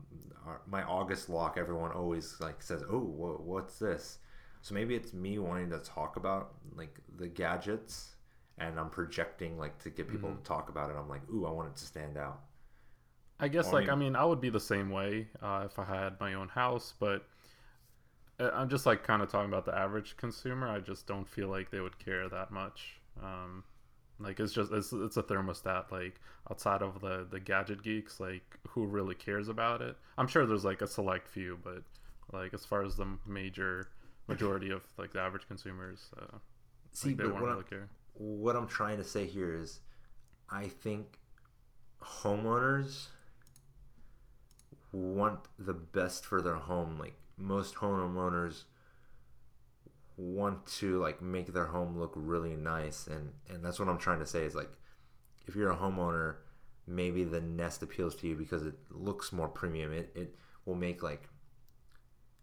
our, 0.45 0.61
my 0.67 0.83
August 0.83 1.29
lock, 1.29 1.57
everyone 1.57 1.91
always 1.91 2.35
like 2.39 2.61
says, 2.61 2.83
"Oh, 2.89 2.99
wha- 2.99 3.41
what's 3.41 3.79
this?" 3.79 4.19
So 4.61 4.73
maybe 4.73 4.95
it's 4.95 5.13
me 5.13 5.37
wanting 5.39 5.69
to 5.69 5.79
talk 5.79 6.17
about 6.17 6.55
like 6.75 6.99
the 7.17 7.27
gadgets, 7.27 8.15
and 8.57 8.79
I'm 8.79 8.89
projecting 8.89 9.57
like 9.57 9.77
to 9.83 9.89
get 9.89 10.09
people 10.09 10.29
to 10.33 10.43
talk 10.43 10.69
about 10.69 10.89
it. 10.89 10.95
I'm 10.97 11.09
like, 11.09 11.27
"Ooh, 11.29 11.45
I 11.45 11.51
want 11.51 11.69
it 11.69 11.75
to 11.77 11.85
stand 11.85 12.17
out." 12.17 12.41
I 13.39 13.47
guess 13.47 13.67
I 13.67 13.71
like 13.73 13.89
I 13.89 13.95
mean 13.95 14.15
I 14.15 14.25
would 14.25 14.41
be 14.41 14.49
the 14.49 14.59
same 14.59 14.89
way 14.89 15.27
uh, 15.41 15.63
if 15.65 15.77
I 15.79 15.85
had 15.85 16.19
my 16.19 16.33
own 16.33 16.47
house, 16.49 16.93
but 16.99 17.25
I- 18.39 18.49
I'm 18.49 18.69
just 18.69 18.85
like 18.85 19.03
kind 19.03 19.21
of 19.21 19.29
talking 19.29 19.49
about 19.49 19.65
the 19.65 19.75
average 19.77 20.17
consumer. 20.17 20.67
I 20.67 20.79
just 20.79 21.07
don't 21.07 21.27
feel 21.27 21.47
like 21.47 21.69
they 21.71 21.79
would 21.79 21.97
care 21.99 22.27
that 22.29 22.51
much. 22.51 22.99
Um, 23.21 23.63
like 24.19 24.39
it's 24.39 24.53
just 24.53 24.71
it's, 24.71 24.91
it's 24.93 25.17
a 25.17 25.23
thermostat. 25.23 25.91
Like 25.91 26.19
outside 26.49 26.81
of 26.81 26.99
the 27.01 27.27
the 27.29 27.39
gadget 27.39 27.83
geeks, 27.83 28.19
like 28.19 28.57
who 28.69 28.85
really 28.85 29.15
cares 29.15 29.49
about 29.49 29.81
it? 29.81 29.95
I'm 30.17 30.27
sure 30.27 30.45
there's 30.45 30.65
like 30.65 30.81
a 30.81 30.87
select 30.87 31.27
few, 31.27 31.59
but 31.63 31.83
like 32.33 32.53
as 32.53 32.65
far 32.65 32.83
as 32.83 32.95
the 32.95 33.07
major 33.27 33.89
majority 34.27 34.71
of 34.71 34.81
like 34.97 35.13
the 35.13 35.19
average 35.21 35.47
consumers, 35.47 36.09
uh, 36.19 36.37
See, 36.91 37.09
like, 37.09 37.17
they 37.17 37.27
won't 37.27 37.43
really 37.43 37.63
care. 37.63 37.87
what 38.13 38.55
I'm 38.55 38.67
trying 38.67 38.97
to 38.97 39.03
say 39.03 39.25
here 39.27 39.53
is, 39.53 39.79
I 40.49 40.67
think 40.67 41.19
homeowners 42.01 43.07
want 44.91 45.39
the 45.59 45.73
best 45.73 46.25
for 46.25 46.41
their 46.41 46.55
home. 46.55 46.97
Like 46.97 47.15
most 47.37 47.75
homeowners 47.75 48.63
want 50.17 50.65
to 50.65 50.99
like 50.99 51.21
make 51.21 51.53
their 51.53 51.67
home 51.67 51.97
look 51.97 52.13
really 52.15 52.55
nice, 52.55 53.07
and 53.07 53.33
and 53.49 53.63
that's 53.63 53.79
what 53.79 53.87
I'm 53.89 53.97
trying 53.97 54.19
to 54.19 54.25
say 54.25 54.43
is 54.43 54.55
like, 54.55 54.71
if 55.45 55.55
you're 55.55 55.71
a 55.71 55.77
homeowner, 55.77 56.35
maybe 56.87 57.23
the 57.23 57.41
Nest 57.41 57.83
appeals 57.83 58.15
to 58.15 58.27
you 58.27 58.35
because 58.35 58.65
it 58.65 58.75
looks 58.89 59.31
more 59.31 59.47
premium. 59.47 59.91
It 59.91 60.11
it 60.15 60.35
will 60.65 60.75
make 60.75 61.03
like 61.03 61.29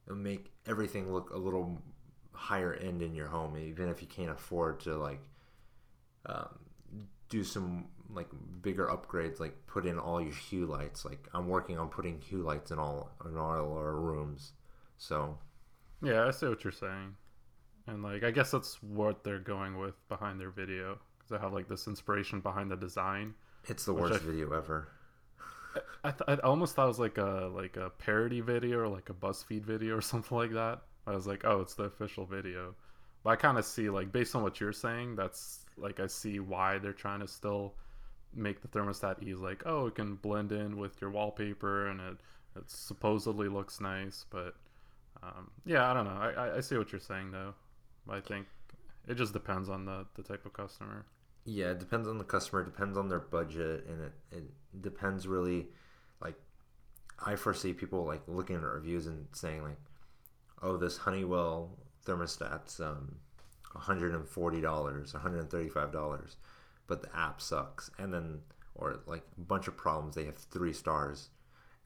it'll 0.06 0.18
make 0.18 0.52
everything 0.66 1.12
look 1.12 1.30
a 1.30 1.38
little 1.38 1.82
higher 2.32 2.74
end 2.74 3.02
in 3.02 3.14
your 3.14 3.28
home, 3.28 3.56
even 3.56 3.88
if 3.88 4.02
you 4.02 4.08
can't 4.08 4.30
afford 4.30 4.80
to 4.80 4.96
like 4.96 5.22
um, 6.26 6.58
do 7.28 7.42
some 7.44 7.86
like 8.12 8.28
bigger 8.62 8.86
upgrades, 8.86 9.40
like 9.40 9.54
put 9.66 9.86
in 9.86 9.98
all 9.98 10.20
your 10.20 10.34
hue 10.34 10.66
lights. 10.66 11.04
Like 11.04 11.28
I'm 11.34 11.48
working 11.48 11.78
on 11.78 11.88
putting 11.88 12.20
hue 12.20 12.42
lights 12.42 12.70
in 12.70 12.78
all 12.78 13.10
in 13.24 13.36
all 13.36 13.76
our 13.76 13.94
rooms. 13.96 14.52
So 14.98 15.38
Yeah, 16.02 16.26
I 16.26 16.30
see 16.30 16.46
what 16.46 16.62
you're 16.64 16.72
saying, 16.72 17.14
and 17.86 18.02
like 18.02 18.22
I 18.24 18.30
guess 18.30 18.50
that's 18.50 18.82
what 18.82 19.24
they're 19.24 19.38
going 19.38 19.78
with 19.78 19.94
behind 20.08 20.40
their 20.40 20.50
video 20.50 20.98
because 21.18 21.30
they 21.30 21.38
have 21.38 21.52
like 21.52 21.68
this 21.68 21.86
inspiration 21.86 22.40
behind 22.40 22.70
the 22.70 22.76
design. 22.76 23.34
it's 23.66 23.84
the 23.84 23.94
worst 23.94 24.14
I- 24.14 24.18
video 24.26 24.52
ever. 24.52 24.88
I, 26.04 26.10
th- 26.12 26.22
I 26.28 26.34
almost 26.46 26.76
thought 26.76 26.84
it 26.84 26.88
was 26.88 26.98
like 27.00 27.18
a 27.18 27.50
like 27.52 27.76
a 27.76 27.90
parody 27.90 28.40
video 28.40 28.78
or 28.80 28.88
like 28.88 29.10
a 29.10 29.14
BuzzFeed 29.14 29.64
video 29.64 29.96
or 29.96 30.00
something 30.12 30.36
like 30.36 30.52
that. 30.52 30.82
I 31.06 31.12
was 31.12 31.26
like, 31.26 31.44
oh, 31.44 31.60
it's 31.62 31.74
the 31.74 31.84
official 31.84 32.26
video. 32.26 32.74
But 33.24 33.30
I 33.30 33.36
kind 33.36 33.58
of 33.58 33.64
see 33.64 33.90
like 33.90 34.12
based 34.12 34.36
on 34.36 34.42
what 34.42 34.60
you're 34.60 34.72
saying, 34.72 35.16
that's 35.16 35.64
like 35.76 35.98
I 35.98 36.06
see 36.06 36.38
why 36.38 36.78
they're 36.78 36.92
trying 36.92 37.20
to 37.20 37.26
still 37.26 37.74
make 38.34 38.62
the 38.62 38.68
thermostat 38.68 39.22
E's 39.22 39.38
like 39.38 39.62
oh 39.66 39.86
it 39.86 39.94
can 39.94 40.16
blend 40.16 40.52
in 40.52 40.76
with 40.76 41.00
your 41.00 41.10
wallpaper 41.10 41.86
and 41.86 42.00
it 42.00 42.16
it 42.56 42.70
supposedly 42.70 43.48
looks 43.48 43.80
nice 43.80 44.24
but 44.30 44.54
um, 45.22 45.50
yeah 45.64 45.90
i 45.90 45.94
don't 45.94 46.04
know. 46.04 46.10
I, 46.10 46.56
I 46.56 46.60
see 46.60 46.76
what 46.76 46.92
you're 46.92 47.00
saying 47.00 47.30
though. 47.30 47.54
I 48.08 48.20
think 48.20 48.46
it 49.08 49.14
just 49.14 49.32
depends 49.32 49.68
on 49.68 49.84
the, 49.84 50.06
the 50.14 50.22
type 50.22 50.46
of 50.46 50.52
customer. 50.52 51.06
Yeah 51.44 51.70
it 51.70 51.78
depends 51.78 52.08
on 52.08 52.18
the 52.18 52.24
customer 52.24 52.62
it 52.62 52.66
depends 52.66 52.96
on 52.96 53.08
their 53.08 53.20
budget 53.20 53.86
and 53.88 54.02
it, 54.02 54.12
it 54.32 54.82
depends 54.82 55.26
really 55.26 55.68
like 56.20 56.34
i 57.24 57.36
foresee 57.36 57.72
people 57.72 58.04
like 58.04 58.22
looking 58.26 58.56
at 58.56 58.62
reviews 58.62 59.06
and 59.06 59.26
saying 59.32 59.62
like 59.62 59.78
oh 60.62 60.76
this 60.76 60.96
honeywell 60.96 61.70
thermostat's 62.06 62.80
um, 62.80 63.16
$140 63.76 64.24
$135 64.24 66.36
but 66.86 67.02
the 67.02 67.16
app 67.16 67.40
sucks." 67.40 67.90
And 67.98 68.12
then, 68.12 68.40
or 68.74 69.00
like 69.06 69.22
a 69.36 69.40
bunch 69.40 69.68
of 69.68 69.76
problems. 69.76 70.14
They 70.14 70.24
have 70.24 70.36
three 70.36 70.72
stars, 70.72 71.30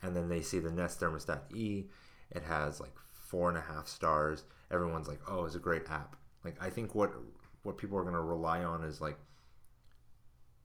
and 0.02 0.16
then 0.16 0.28
they 0.28 0.42
see 0.42 0.58
the 0.58 0.70
Nest 0.70 1.00
thermostat 1.00 1.54
E. 1.54 1.86
It 2.30 2.42
has 2.42 2.80
like 2.80 2.94
four 3.12 3.48
and 3.48 3.58
a 3.58 3.62
half 3.62 3.88
stars. 3.88 4.44
Everyone's 4.70 5.08
like, 5.08 5.20
"Oh, 5.28 5.44
it's 5.44 5.54
a 5.54 5.60
great 5.60 5.90
app." 5.90 6.16
Like, 6.44 6.56
I 6.62 6.70
think 6.70 6.94
what 6.94 7.12
what 7.62 7.78
people 7.78 7.98
are 7.98 8.02
going 8.02 8.14
to 8.14 8.20
rely 8.20 8.64
on 8.64 8.84
is 8.84 9.00
like 9.00 9.18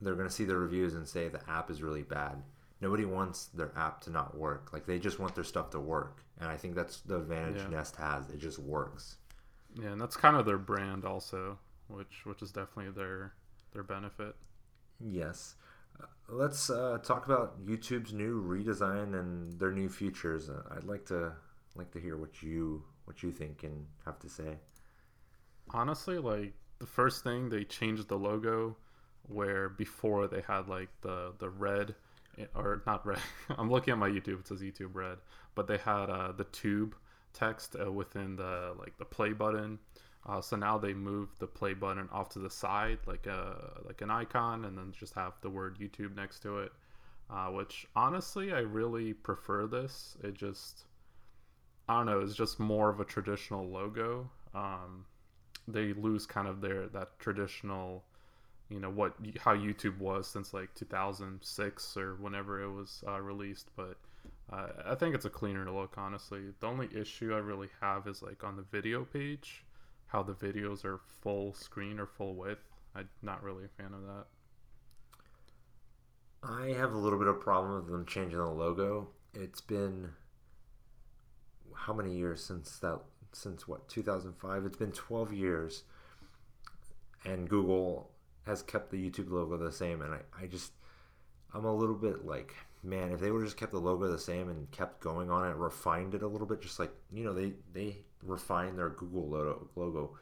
they're 0.00 0.14
going 0.14 0.28
to 0.28 0.34
see 0.34 0.44
the 0.44 0.56
reviews 0.56 0.94
and 0.94 1.06
say 1.06 1.28
the 1.28 1.48
app 1.50 1.70
is 1.70 1.82
really 1.82 2.02
bad. 2.02 2.42
Nobody 2.80 3.04
wants 3.04 3.46
their 3.46 3.72
app 3.76 4.00
to 4.02 4.10
not 4.10 4.36
work. 4.36 4.72
Like 4.72 4.86
they 4.86 4.98
just 4.98 5.18
want 5.18 5.34
their 5.34 5.44
stuff 5.44 5.70
to 5.70 5.80
work. 5.80 6.22
And 6.38 6.48
I 6.48 6.56
think 6.56 6.74
that's 6.74 7.00
the 7.00 7.16
advantage 7.16 7.62
Yeah. 7.62 7.68
Nest 7.68 7.96
has. 7.96 8.28
It 8.28 8.38
just 8.38 8.58
works. 8.58 9.16
Yeah, 9.74 9.88
and 9.90 10.00
that's 10.00 10.16
kind 10.16 10.36
of 10.36 10.44
their 10.44 10.58
brand 10.58 11.04
also, 11.04 11.58
which 11.88 12.22
which 12.24 12.42
is 12.42 12.52
definitely 12.52 12.92
their 12.92 13.32
their 13.74 13.82
benefit. 13.82 14.34
Yes. 15.00 15.56
Uh, 16.00 16.06
let's 16.28 16.70
uh, 16.70 16.98
talk 17.02 17.26
about 17.26 17.64
YouTube's 17.66 18.12
new 18.12 18.42
redesign 18.42 19.18
and 19.18 19.58
their 19.58 19.72
new 19.72 19.88
features. 19.88 20.48
Uh, 20.48 20.62
I'd 20.74 20.84
like 20.84 21.04
to 21.06 21.32
like 21.76 21.90
to 21.90 22.00
hear 22.00 22.16
what 22.16 22.42
you 22.42 22.82
what 23.04 23.22
you 23.22 23.30
think 23.30 23.64
and 23.64 23.86
have 24.06 24.18
to 24.20 24.28
say. 24.28 24.56
Honestly, 25.70 26.18
like 26.18 26.54
the 26.78 26.86
first 26.86 27.22
thing 27.24 27.48
they 27.48 27.64
changed 27.64 28.08
the 28.08 28.16
logo 28.16 28.76
where 29.28 29.68
before 29.68 30.26
they 30.28 30.42
had 30.46 30.68
like 30.68 30.88
the 31.02 31.32
the 31.38 31.48
red 31.48 31.94
eh, 32.38 32.46
or 32.54 32.82
not 32.86 33.06
red. 33.06 33.18
I'm 33.58 33.70
looking 33.70 33.92
at 33.92 33.98
my 33.98 34.08
YouTube. 34.08 34.40
It 34.40 34.48
says 34.48 34.60
YouTube 34.60 34.94
Red, 34.94 35.18
but 35.54 35.66
they 35.66 35.78
had 35.78 36.10
uh, 36.10 36.32
the 36.32 36.44
tube 36.44 36.94
text 37.32 37.76
uh, 37.80 37.90
within 37.90 38.36
the 38.36 38.74
like 38.78 38.96
the 38.98 39.04
play 39.04 39.32
button. 39.32 39.78
Uh, 40.26 40.40
so 40.40 40.56
now 40.56 40.78
they 40.78 40.94
move 40.94 41.28
the 41.38 41.46
play 41.46 41.74
button 41.74 42.08
off 42.10 42.30
to 42.30 42.38
the 42.38 42.50
side, 42.50 42.98
like 43.06 43.26
a 43.26 43.82
like 43.84 44.00
an 44.00 44.10
icon, 44.10 44.64
and 44.64 44.76
then 44.76 44.92
just 44.98 45.14
have 45.14 45.34
the 45.42 45.50
word 45.50 45.78
YouTube 45.78 46.16
next 46.16 46.40
to 46.40 46.58
it. 46.60 46.72
Uh, 47.30 47.48
which 47.48 47.86
honestly, 47.96 48.52
I 48.52 48.60
really 48.60 49.12
prefer 49.12 49.66
this. 49.66 50.16
It 50.22 50.34
just 50.34 50.84
I 51.88 51.98
don't 51.98 52.06
know. 52.06 52.20
It's 52.20 52.34
just 52.34 52.58
more 52.58 52.88
of 52.88 53.00
a 53.00 53.04
traditional 53.04 53.66
logo. 53.68 54.30
Um, 54.54 55.04
they 55.68 55.92
lose 55.92 56.26
kind 56.26 56.48
of 56.48 56.60
their 56.60 56.86
that 56.88 57.18
traditional 57.18 58.04
you 58.70 58.80
know 58.80 58.90
what 58.90 59.14
how 59.38 59.54
YouTube 59.54 59.98
was 59.98 60.26
since 60.26 60.54
like 60.54 60.74
2006 60.74 61.96
or 61.96 62.14
whenever 62.16 62.62
it 62.62 62.70
was 62.70 63.04
uh, 63.06 63.20
released. 63.20 63.70
But 63.76 63.96
uh, 64.52 64.68
I 64.86 64.94
think 64.94 65.14
it's 65.14 65.24
a 65.24 65.30
cleaner 65.30 65.70
look, 65.70 65.94
honestly. 65.96 66.40
The 66.60 66.66
only 66.66 66.88
issue 66.94 67.34
I 67.34 67.38
really 67.38 67.68
have 67.80 68.06
is 68.06 68.22
like 68.22 68.44
on 68.44 68.56
the 68.56 68.64
video 68.70 69.04
page, 69.04 69.63
how 70.14 70.22
the 70.22 70.32
videos 70.32 70.84
are 70.84 71.00
full 71.22 71.52
screen 71.54 71.98
or 71.98 72.06
full 72.06 72.36
width. 72.36 72.62
I'm 72.94 73.08
not 73.20 73.42
really 73.42 73.64
a 73.64 73.82
fan 73.82 73.92
of 73.92 74.02
that. 74.02 74.26
I 76.40 76.68
have 76.78 76.92
a 76.92 76.96
little 76.96 77.18
bit 77.18 77.26
of 77.26 77.40
problem 77.40 77.74
with 77.74 77.90
them 77.90 78.06
changing 78.06 78.38
the 78.38 78.46
logo. 78.46 79.08
It's 79.34 79.60
been 79.60 80.10
how 81.74 81.92
many 81.92 82.14
years 82.14 82.44
since 82.44 82.78
that 82.78 83.00
since 83.32 83.66
what 83.66 83.88
2005 83.88 84.64
it's 84.64 84.76
been 84.76 84.92
12 84.92 85.32
years 85.32 85.82
and 87.24 87.48
google 87.48 88.12
has 88.46 88.62
kept 88.62 88.92
the 88.92 89.10
youtube 89.10 89.28
logo 89.28 89.56
the 89.56 89.72
same 89.72 90.00
and 90.02 90.14
i, 90.14 90.20
I 90.40 90.46
just 90.46 90.70
i'm 91.52 91.64
a 91.64 91.74
little 91.74 91.96
bit 91.96 92.24
like 92.24 92.54
man 92.84 93.12
if 93.12 93.20
they 93.20 93.30
would 93.30 93.40
have 93.40 93.46
just 93.46 93.56
kept 93.56 93.72
the 93.72 93.78
logo 93.78 94.06
the 94.08 94.18
same 94.18 94.48
and 94.48 94.70
kept 94.70 95.00
going 95.00 95.30
on 95.30 95.50
it 95.50 95.56
refined 95.56 96.14
it 96.14 96.22
a 96.22 96.26
little 96.26 96.46
bit 96.46 96.60
just 96.60 96.78
like 96.78 96.92
you 97.12 97.24
know 97.24 97.32
they 97.32 97.52
they 97.72 97.96
refined 98.22 98.78
their 98.78 98.90
google 98.90 99.28
logo, 99.28 99.68
logo 99.74 100.18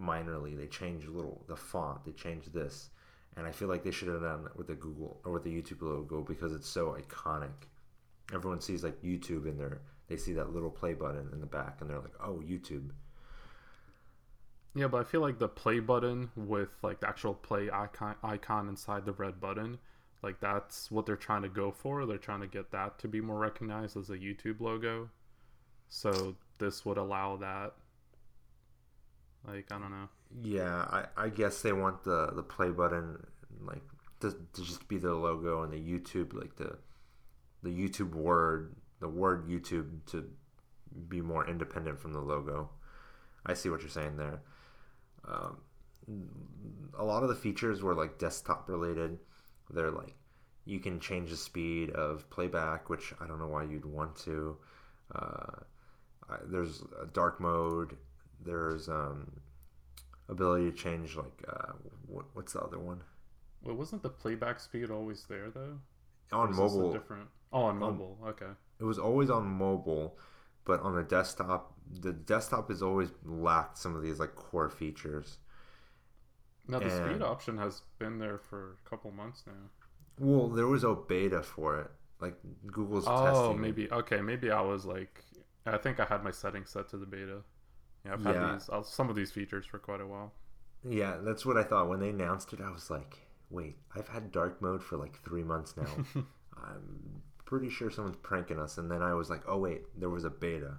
minorly 0.00 0.56
they 0.56 0.66
changed 0.66 1.08
a 1.08 1.10
little 1.10 1.44
the 1.48 1.56
font 1.56 2.04
they 2.04 2.12
changed 2.12 2.52
this 2.52 2.90
and 3.36 3.46
I 3.46 3.50
feel 3.50 3.68
like 3.68 3.82
they 3.82 3.90
should 3.90 4.08
have 4.08 4.20
done 4.20 4.46
it 4.46 4.56
with 4.56 4.66
the 4.66 4.74
Google 4.74 5.20
or 5.24 5.32
with 5.32 5.44
the 5.44 5.50
YouTube 5.50 5.82
logo 5.82 6.22
because 6.22 6.52
it's 6.52 6.68
so 6.68 6.96
iconic. 7.00 7.66
Everyone 8.32 8.60
sees 8.60 8.84
like 8.84 9.00
YouTube 9.02 9.46
in 9.46 9.56
there. 9.56 9.80
They 10.08 10.16
see 10.16 10.34
that 10.34 10.52
little 10.52 10.70
play 10.70 10.92
button 10.92 11.30
in 11.32 11.40
the 11.40 11.46
back, 11.46 11.78
and 11.80 11.88
they're 11.88 11.98
like, 11.98 12.14
"Oh, 12.20 12.42
YouTube." 12.44 12.90
Yeah, 14.74 14.88
but 14.88 15.00
I 15.00 15.04
feel 15.04 15.20
like 15.20 15.38
the 15.38 15.48
play 15.48 15.80
button 15.80 16.30
with 16.36 16.70
like 16.82 17.00
the 17.00 17.08
actual 17.08 17.34
play 17.34 17.70
icon 17.70 18.16
icon 18.22 18.68
inside 18.68 19.06
the 19.06 19.12
red 19.12 19.40
button, 19.40 19.78
like 20.22 20.40
that's 20.40 20.90
what 20.90 21.06
they're 21.06 21.16
trying 21.16 21.42
to 21.42 21.48
go 21.48 21.70
for. 21.70 22.06
They're 22.06 22.18
trying 22.18 22.40
to 22.40 22.46
get 22.46 22.70
that 22.70 22.98
to 23.00 23.08
be 23.08 23.20
more 23.20 23.38
recognized 23.38 23.96
as 23.96 24.10
a 24.10 24.16
YouTube 24.16 24.60
logo. 24.60 25.08
So 25.88 26.36
this 26.58 26.84
would 26.84 26.96
allow 26.96 27.36
that. 27.38 27.74
Like 29.46 29.66
I 29.72 29.78
don't 29.78 29.90
know. 29.90 30.08
Yeah, 30.42 30.86
I, 30.90 31.06
I 31.16 31.28
guess 31.28 31.62
they 31.62 31.72
want 31.72 32.04
the 32.04 32.30
the 32.34 32.42
play 32.42 32.70
button 32.70 33.26
like 33.60 33.82
to, 34.20 34.30
to 34.30 34.62
just 34.62 34.86
be 34.88 34.98
the 34.98 35.14
logo 35.14 35.62
and 35.62 35.72
the 35.72 35.76
YouTube 35.76 36.34
like 36.34 36.56
the 36.56 36.78
the 37.62 37.70
YouTube 37.70 38.14
word 38.14 38.76
the 39.00 39.08
word 39.08 39.48
YouTube 39.48 39.88
to 40.06 40.30
be 41.08 41.20
more 41.20 41.48
independent 41.48 41.98
from 41.98 42.12
the 42.12 42.20
logo. 42.20 42.70
I 43.44 43.54
see 43.54 43.68
what 43.68 43.80
you're 43.80 43.90
saying 43.90 44.16
there. 44.16 44.40
Um, 45.26 45.58
a 46.98 47.04
lot 47.04 47.22
of 47.22 47.28
the 47.28 47.34
features 47.34 47.82
were 47.82 47.94
like 47.94 48.18
desktop 48.18 48.68
related. 48.68 49.18
They're 49.72 49.90
like 49.90 50.14
you 50.64 50.78
can 50.80 51.00
change 51.00 51.30
the 51.30 51.36
speed 51.36 51.90
of 51.90 52.28
playback, 52.30 52.88
which 52.88 53.12
I 53.20 53.26
don't 53.26 53.38
know 53.40 53.48
why 53.48 53.64
you'd 53.64 53.84
want 53.84 54.16
to. 54.24 54.56
Uh, 55.14 55.56
I, 56.28 56.36
there's 56.46 56.82
a 57.00 57.06
dark 57.06 57.40
mode. 57.40 57.96
There's 58.44 58.88
um, 58.88 59.40
ability 60.28 60.70
to 60.70 60.76
change 60.76 61.16
like 61.16 61.44
uh, 61.48 61.72
what, 62.06 62.26
what's 62.34 62.52
the 62.54 62.60
other 62.60 62.78
one 62.78 63.02
Well, 63.62 63.76
wasn't 63.76 64.02
the 64.02 64.10
playback 64.10 64.60
speed 64.60 64.90
always 64.90 65.24
there 65.24 65.50
though? 65.50 65.80
on 66.32 66.48
Or 66.48 66.50
is 66.50 66.60
this 66.60 66.76
a 66.78 66.82
mobile? 66.82 66.92
different. 66.92 67.30
Oh, 67.52 67.62
on 67.64 67.78
mobile. 67.78 68.18
okay. 68.26 68.52
It 68.80 68.84
was 68.84 68.98
always 68.98 69.30
on 69.30 69.46
mobile, 69.46 70.18
but 70.64 70.80
on 70.80 70.94
the 70.94 71.02
desktop, 71.02 71.74
the 72.00 72.12
desktop 72.12 72.68
has 72.68 72.82
always 72.82 73.10
lacked 73.24 73.78
some 73.78 73.94
of 73.96 74.02
these 74.02 74.18
like 74.18 74.34
core 74.34 74.68
features. 74.68 75.38
Now 76.68 76.78
the 76.78 76.90
speed 76.90 77.22
option 77.22 77.58
has 77.58 77.82
been 77.98 78.18
there 78.18 78.38
for 78.38 78.76
a 78.84 78.88
couple 78.88 79.10
months 79.10 79.44
now. 79.46 79.52
Well, 80.18 80.48
there 80.48 80.66
was 80.68 80.84
a 80.84 80.94
beta 80.94 81.42
for 81.42 81.80
it. 81.80 81.90
Like 82.20 82.36
Google's 82.66 83.04
Oh, 83.08 83.24
testing. 83.26 83.56
it. 83.56 83.60
maybe 83.60 83.90
okay. 83.90 84.20
Maybe 84.20 84.50
I 84.50 84.60
was 84.60 84.84
like, 84.84 85.24
I 85.66 85.76
think 85.78 85.98
I 86.00 86.04
had 86.04 86.22
my 86.22 86.30
settings 86.30 86.70
set 86.70 86.88
to 86.90 86.96
the 86.98 87.06
beta. 87.06 87.38
Yeah, 88.04 88.12
I've 88.14 88.22
had 88.24 88.34
Yeah. 88.36 88.52
these 88.58 88.86
some 88.88 89.10
of 89.10 89.16
these 89.16 89.32
features 89.32 89.66
for 89.66 89.78
quite 89.78 90.00
a 90.00 90.06
while. 90.06 90.32
Yeah, 90.88 91.16
that's 91.22 91.44
what 91.46 91.56
I 91.56 91.62
thought 91.64 91.88
when 91.88 92.00
they 92.00 92.10
announced 92.10 92.52
it. 92.52 92.60
I 92.60 92.70
was 92.70 92.90
like, 92.90 93.18
wait, 93.50 93.76
I've 93.94 94.08
had 94.08 94.30
dark 94.32 94.60
mode 94.62 94.82
for 94.82 94.96
like 94.96 95.22
three 95.24 95.42
months 95.44 95.76
now. 95.76 95.86
I'm 96.56 97.22
pretty 97.44 97.70
sure 97.70 97.90
someone's 97.90 98.16
pranking 98.22 98.58
us. 98.58 98.78
And 98.78 98.90
then 98.90 99.02
I 99.02 99.14
was 99.14 99.30
like, 99.30 99.42
oh 99.48 99.58
wait, 99.58 99.82
there 99.98 100.10
was 100.10 100.24
a 100.24 100.30
beta. 100.30 100.78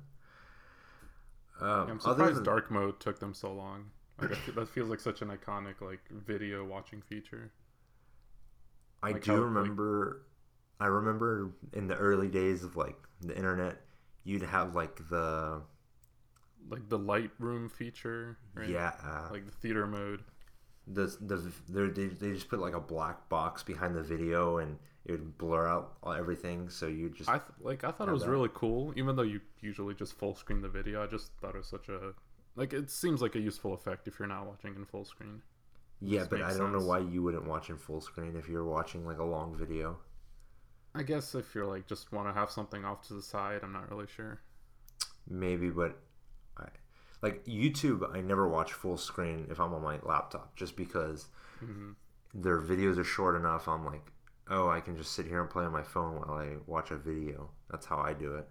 Um, 1.61 1.67
I'm 1.69 1.89
other 1.91 1.99
surprised 1.99 2.35
than- 2.37 2.43
dark 2.43 2.71
mode 2.71 2.99
took 2.99 3.19
them 3.19 3.33
so 3.33 3.51
long. 3.53 3.91
Like 4.21 4.37
that 4.55 4.67
feels 4.69 4.89
like 4.89 4.99
such 4.99 5.21
an 5.21 5.29
iconic 5.29 5.81
like 5.81 6.01
video 6.09 6.63
watching 6.65 7.01
feature. 7.01 7.51
I 9.01 9.11
Like 9.11 9.23
do 9.23 9.31
how, 9.31 9.37
like- 9.37 9.45
remember. 9.45 10.21
I 10.79 10.87
remember 10.87 11.51
in 11.71 11.87
the 11.87 11.95
early 11.95 12.27
days 12.27 12.63
of 12.63 12.75
like 12.75 12.97
the 13.21 13.35
internet, 13.37 13.81
you'd 14.23 14.41
have 14.41 14.75
like 14.75 14.97
the 15.09 15.61
Like 16.69 16.89
the 16.89 16.99
Lightroom 16.99 17.71
feature, 17.71 18.37
right? 18.53 18.67
yeah 18.69 18.91
uh, 19.03 19.29
Like 19.31 19.45
the 19.45 19.51
theater 19.51 19.87
mode. 19.87 20.23
the 20.87 21.05
the 21.21 21.51
they 21.69 22.07
they 22.07 22.33
just 22.33 22.49
put 22.49 22.59
like 22.59 22.73
a 22.75 22.79
black 22.81 23.29
box 23.29 23.63
behind 23.63 23.95
the 23.95 24.03
video 24.03 24.57
and 24.57 24.77
it 25.05 25.11
would 25.13 25.37
blur 25.37 25.67
out 25.67 25.97
everything. 26.05 26.69
So 26.69 26.87
you 26.87 27.09
just 27.09 27.29
I 27.29 27.37
th- 27.37 27.51
like 27.61 27.83
I 27.83 27.91
thought 27.91 28.09
it 28.09 28.13
was 28.13 28.23
that. 28.23 28.29
really 28.31 28.49
cool, 28.53 28.93
even 28.95 29.15
though 29.15 29.21
you 29.23 29.39
usually 29.61 29.93
just 29.95 30.13
full 30.13 30.35
screen 30.35 30.61
the 30.61 30.69
video. 30.69 31.01
I 31.03 31.07
just 31.07 31.31
thought 31.41 31.55
it 31.55 31.59
was 31.59 31.67
such 31.67 31.87
a 31.89 32.13
like 32.55 32.73
it 32.73 32.89
seems 32.89 33.21
like 33.21 33.35
a 33.35 33.39
useful 33.39 33.73
effect 33.73 34.07
if 34.07 34.19
you're 34.19 34.27
not 34.27 34.47
watching 34.47 34.75
in 34.75 34.85
full 34.85 35.05
screen. 35.05 35.41
yeah, 36.01 36.25
but 36.25 36.41
I 36.41 36.53
makes 36.53 36.53
don't 36.53 36.71
know 36.71 36.81
why 36.81 36.99
you 36.99 37.23
wouldn't 37.23 37.47
watch 37.47 37.69
in 37.71 37.77
full 37.77 38.01
screen 38.01 38.35
if 38.35 38.47
you're 38.47 38.63
watching 38.65 39.05
like 39.05 39.17
a 39.19 39.23
long 39.23 39.55
video. 39.55 39.97
I 40.95 41.03
guess 41.03 41.35
if 41.35 41.53
you're 41.53 41.67
like 41.67 41.85
just 41.85 42.11
want 42.11 42.27
to 42.27 42.33
have 42.33 42.49
something 42.49 42.83
off 42.83 43.03
to 43.07 43.13
the 43.13 43.21
side, 43.21 43.61
I'm 43.63 43.73
not 43.73 43.91
really 43.91 44.07
sure. 44.07 44.41
Maybe, 45.27 45.69
but 45.69 45.97
I 46.57 46.67
like 47.21 47.45
YouTube. 47.45 48.15
I 48.15 48.21
never 48.21 48.47
watch 48.47 48.73
full 48.73 48.97
screen 48.97 49.47
if 49.49 49.59
I'm 49.59 49.73
on 49.73 49.81
my 49.81 49.99
laptop, 50.03 50.55
just 50.55 50.75
because 50.75 51.27
hmm 51.59 51.93
their 52.33 52.61
videos 52.61 52.97
are 52.97 53.03
short 53.03 53.35
enough. 53.35 53.67
I'm 53.67 53.85
like, 53.85 54.11
oh, 54.49 54.69
I 54.69 54.81
can 54.81 54.97
just 54.97 55.13
sit 55.13 55.25
here 55.25 55.41
and 55.41 55.49
play 55.49 55.65
on 55.65 55.71
my 55.71 55.83
phone 55.83 56.15
while 56.19 56.37
I 56.37 56.57
watch 56.67 56.91
a 56.91 56.95
video. 56.97 57.49
That's 57.69 57.85
how 57.85 57.97
I 57.97 58.13
do 58.13 58.35
it. 58.35 58.47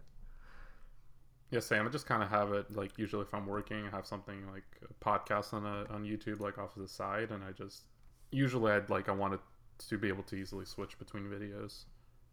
Yeah, 1.52 1.60
same. 1.60 1.86
I 1.86 1.90
just 1.90 2.06
kind 2.06 2.22
of 2.22 2.30
have 2.30 2.52
it 2.52 2.74
like 2.74 2.98
usually 2.98 3.22
if 3.22 3.34
I'm 3.34 3.46
working, 3.46 3.86
I 3.86 3.90
have 3.94 4.06
something 4.06 4.50
like 4.50 4.64
a 4.90 5.04
podcast 5.04 5.52
on 5.52 5.66
a, 5.66 5.84
on 5.94 6.02
YouTube 6.02 6.40
like 6.40 6.58
off 6.58 6.74
to 6.74 6.80
the 6.80 6.88
side, 6.88 7.30
and 7.30 7.44
I 7.44 7.52
just 7.52 7.82
usually 8.32 8.72
I'd 8.72 8.90
like 8.90 9.08
I 9.10 9.12
want 9.12 9.34
it 9.34 9.40
to 9.88 9.98
be 9.98 10.08
able 10.08 10.22
to 10.24 10.36
easily 10.36 10.64
switch 10.64 10.98
between 10.98 11.24
videos. 11.24 11.84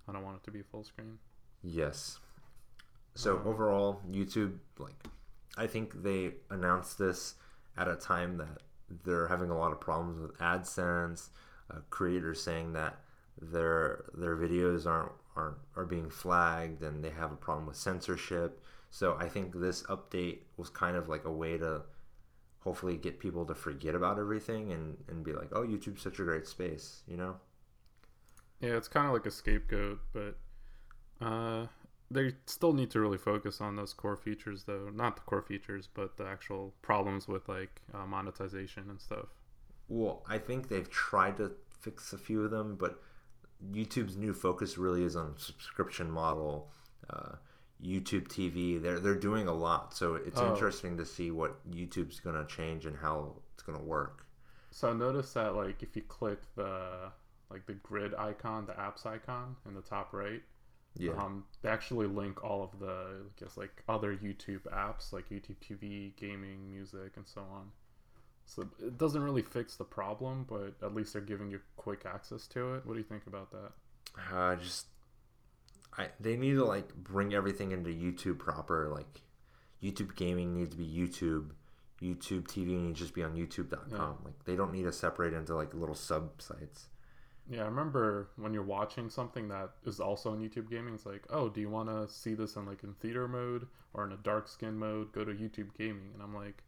I 0.07 0.13
don't 0.13 0.23
want 0.23 0.37
it 0.37 0.43
to 0.45 0.51
be 0.51 0.61
full 0.63 0.83
screen. 0.85 1.19
Yes. 1.61 2.19
So 3.15 3.37
Um, 3.37 3.47
overall, 3.47 4.01
YouTube, 4.09 4.59
like, 4.77 5.05
I 5.57 5.67
think 5.67 6.01
they 6.03 6.35
announced 6.49 6.97
this 6.97 7.35
at 7.77 7.87
a 7.89 7.95
time 7.97 8.37
that 8.37 8.61
they're 9.03 9.27
having 9.27 9.49
a 9.49 9.57
lot 9.57 9.73
of 9.73 9.81
problems 9.81 10.21
with 10.21 10.37
AdSense. 10.37 11.29
Uh, 11.71 11.79
creators 11.89 12.41
saying 12.41 12.73
that 12.73 12.99
their 13.41 14.05
their 14.13 14.35
videos 14.37 14.85
aren't 14.87 15.11
aren't 15.35 15.57
are 15.75 15.85
being 15.85 16.09
flagged 16.09 16.81
and 16.83 17.03
they 17.03 17.11
have 17.11 17.31
a 17.31 17.35
problem 17.35 17.67
with 17.67 17.75
censorship. 17.75 18.63
So 18.89 19.15
I 19.19 19.29
think 19.29 19.59
this 19.59 19.83
update 19.83 20.39
was 20.57 20.69
kind 20.69 20.97
of 20.97 21.09
like 21.09 21.25
a 21.25 21.31
way 21.31 21.57
to 21.57 21.81
hopefully 22.59 22.97
get 22.97 23.19
people 23.19 23.45
to 23.45 23.55
forget 23.55 23.95
about 23.95 24.19
everything 24.19 24.71
and, 24.71 24.97
and 25.07 25.23
be 25.23 25.33
like, 25.33 25.49
oh, 25.53 25.61
YouTube's 25.61 26.01
such 26.01 26.19
a 26.19 26.23
great 26.23 26.47
space, 26.47 27.03
you 27.07 27.17
know? 27.17 27.35
Yeah, 28.59 28.71
it's 28.71 28.87
kind 28.87 29.07
of 29.07 29.13
like 29.13 29.25
a 29.25 29.31
scapegoat, 29.31 29.99
but 30.11 30.37
uh, 31.25 31.67
they 32.11 32.33
still 32.45 32.73
need 32.73 32.91
to 32.91 32.99
really 32.99 33.17
focus 33.17 33.61
on 33.61 33.75
those 33.75 33.93
core 33.93 34.17
features, 34.17 34.63
though. 34.63 34.89
Not 34.93 35.15
the 35.15 35.21
core 35.21 35.41
features, 35.41 35.87
but 35.93 36.17
the 36.17 36.25
actual 36.25 36.73
problems 36.81 37.27
with 37.27 37.47
like 37.47 37.81
uh, 37.93 38.05
monetization 38.05 38.89
and 38.89 38.99
stuff. 38.99 39.27
Well, 39.87 40.23
I 40.27 40.37
think 40.37 40.67
they've 40.67 40.89
tried 40.89 41.37
to 41.37 41.51
fix 41.79 42.11
a 42.11 42.17
few 42.17 42.43
of 42.43 42.51
them, 42.51 42.75
but 42.75 43.01
YouTube's 43.71 44.17
new 44.17 44.33
focus 44.33 44.77
really 44.77 45.03
is 45.03 45.15
on 45.15 45.35
subscription 45.37 46.11
model, 46.11 46.71
uh, 47.09 47.35
YouTube 47.83 48.27
TV. 48.27 48.77
They're 48.77 48.99
they're 48.99 49.15
doing 49.15 49.47
a 49.47 49.53
lot, 49.53 49.93
so 49.93 50.15
it's 50.15 50.41
Oh. 50.41 50.41
interesting 50.41 50.97
to 50.97 51.05
see 51.05 51.31
what 51.31 51.69
YouTube's 51.69 52.19
gonna 52.19 52.45
change 52.45 52.85
and 52.85 52.97
how 52.97 53.41
it's 53.53 53.63
gonna 53.63 53.83
work. 53.83 54.25
So 54.71 54.93
notice 54.93 55.33
that 55.33 55.55
like 55.55 55.81
if 55.83 55.95
you 55.95 56.01
click 56.03 56.39
the 56.55 57.11
like 57.49 57.65
the 57.65 57.73
grid 57.73 58.13
icon, 58.15 58.65
the 58.65 58.73
apps 58.73 59.05
icon 59.05 59.55
in 59.65 59.73
the 59.73 59.81
top 59.81 60.13
right, 60.13 60.41
Yeah, 60.95 61.13
um, 61.17 61.45
they 61.61 61.69
actually 61.69 62.07
link 62.07 62.43
all 62.43 62.63
of 62.63 62.79
the 62.79 63.23
I 63.27 63.41
guess 63.41 63.57
like 63.57 63.83
other 63.89 64.15
YouTube 64.15 64.61
apps 64.63 65.13
like 65.13 65.29
YouTube 65.29 65.59
TV, 65.61 66.15
gaming, 66.17 66.69
music, 66.71 67.17
and 67.17 67.27
so 67.27 67.41
on. 67.41 67.71
So 68.45 68.69
it 68.79 68.97
doesn't 68.97 69.23
really 69.23 69.43
fix 69.43 69.75
the 69.77 69.85
problem, 69.85 70.45
but 70.49 70.75
at 70.83 70.93
least 70.95 71.13
they're 71.13 71.21
giving 71.23 71.51
you 71.51 71.61
quick 71.77 72.05
access 72.05 72.47
to 72.49 72.75
it. 72.75 72.85
What 72.85 72.93
do 72.95 72.99
you 72.99 73.05
think 73.05 73.27
about 73.27 73.51
that? 73.51 73.71
uh, 74.31 74.55
just 74.55 74.87
I 75.99 76.09
they 76.19 76.37
need 76.37 76.53
to 76.53 76.65
like 76.65 76.95
bring 76.95 77.33
everything 77.33 77.71
into 77.71 77.89
YouTube 77.89 78.39
proper. 78.39 78.89
Like 78.89 79.21
YouTube 79.83 80.15
gaming 80.15 80.55
needs 80.55 80.71
to 80.71 80.77
be 80.77 80.87
YouTube. 80.87 81.51
YouTube 82.01 82.47
TV 82.47 82.67
needs 82.79 82.97
to 82.97 83.03
just 83.03 83.13
be 83.13 83.23
on 83.23 83.35
YouTube.com. 83.35 83.91
Yeah. 83.91 84.25
Like 84.25 84.45
they 84.45 84.55
don't 84.55 84.71
need 84.71 84.83
to 84.83 84.91
separate 84.91 85.33
into 85.33 85.53
like 85.55 85.73
little 85.73 85.95
sub 85.95 86.41
sites. 86.41 86.87
Yeah, 87.49 87.63
I 87.63 87.65
remember 87.65 88.29
when 88.37 88.53
you're 88.53 88.61
watching 88.61 89.09
something 89.09 89.47
that 89.47 89.71
is 89.83 89.99
also 89.99 90.33
in 90.33 90.39
YouTube 90.39 90.69
gaming, 90.69 90.93
it's 90.93 91.07
like, 91.07 91.25
oh, 91.31 91.49
do 91.49 91.59
you 91.59 91.69
want 91.69 91.89
to 91.89 92.07
see 92.07 92.35
this 92.35 92.55
in 92.55 92.65
like 92.65 92.83
in 92.83 92.93
theater 92.93 93.27
mode 93.27 93.67
or 93.93 94.05
in 94.05 94.11
a 94.11 94.17
dark 94.17 94.47
skin 94.47 94.77
mode? 94.77 95.11
Go 95.11 95.25
to 95.25 95.33
YouTube 95.33 95.75
gaming, 95.75 96.11
and 96.13 96.21
I'm 96.21 96.35
like, 96.35 96.63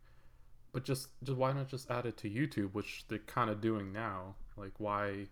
but 0.73 0.83
just 0.83 1.09
just 1.23 1.37
why 1.37 1.53
not 1.53 1.67
just 1.67 1.89
add 1.91 2.07
it 2.07 2.17
to 2.17 2.29
YouTube, 2.29 2.73
which 2.73 3.05
they're 3.07 3.19
kind 3.19 3.51
of 3.51 3.61
doing 3.61 3.93
now? 3.93 4.35
Like, 4.57 4.73
why, 4.79 5.27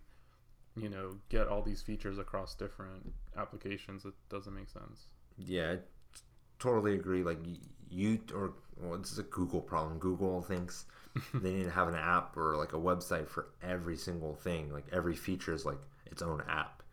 you 0.75 0.89
know, 0.89 1.15
get 1.29 1.47
all 1.47 1.61
these 1.61 1.81
features 1.81 2.17
across 2.17 2.55
different 2.55 3.13
applications? 3.37 4.05
It 4.05 4.13
doesn't 4.29 4.53
make 4.53 4.69
sense. 4.69 5.07
Yeah, 5.37 5.73
I 5.73 5.77
totally 6.59 6.95
agree. 6.95 7.23
Like 7.23 7.39
you 7.89 8.19
or 8.35 8.53
well, 8.81 8.97
this 8.97 9.11
is 9.11 9.19
a 9.19 9.23
Google 9.23 9.61
problem. 9.61 9.99
Google 9.99 10.41
thinks 10.41 10.85
they 11.33 11.51
need 11.53 11.63
to 11.65 11.71
have 11.71 11.87
an 11.87 11.95
app 11.95 12.37
or 12.37 12.55
like 12.57 12.73
a 12.73 12.77
website 12.77 13.27
for 13.27 13.47
every 13.61 13.97
single 13.97 14.35
thing. 14.35 14.71
Like 14.71 14.85
every 14.91 15.15
feature 15.15 15.53
is 15.53 15.65
like 15.65 15.79
its 16.05 16.21
own 16.21 16.43
app. 16.47 16.83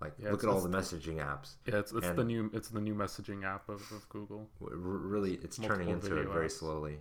Like 0.00 0.14
Yeah, 0.18 0.30
look 0.32 0.42
at 0.42 0.50
all 0.50 0.60
the 0.60 0.68
messaging 0.68 1.16
apps. 1.24 1.54
Yeah, 1.66 1.76
it's 1.78 1.92
it's 1.92 2.06
And- 2.06 2.18
the 2.18 2.24
new 2.24 2.50
it's 2.52 2.68
the 2.68 2.80
new 2.80 2.94
messaging 2.94 3.44
app 3.44 3.68
of, 3.68 3.80
of 3.92 4.08
Google. 4.08 4.48
Really, 4.60 5.34
it's 5.42 5.58
turning 5.58 5.88
into 5.88 6.16
it 6.16 6.28
very 6.28 6.48
apps. 6.48 6.52
slowly. 6.58 6.98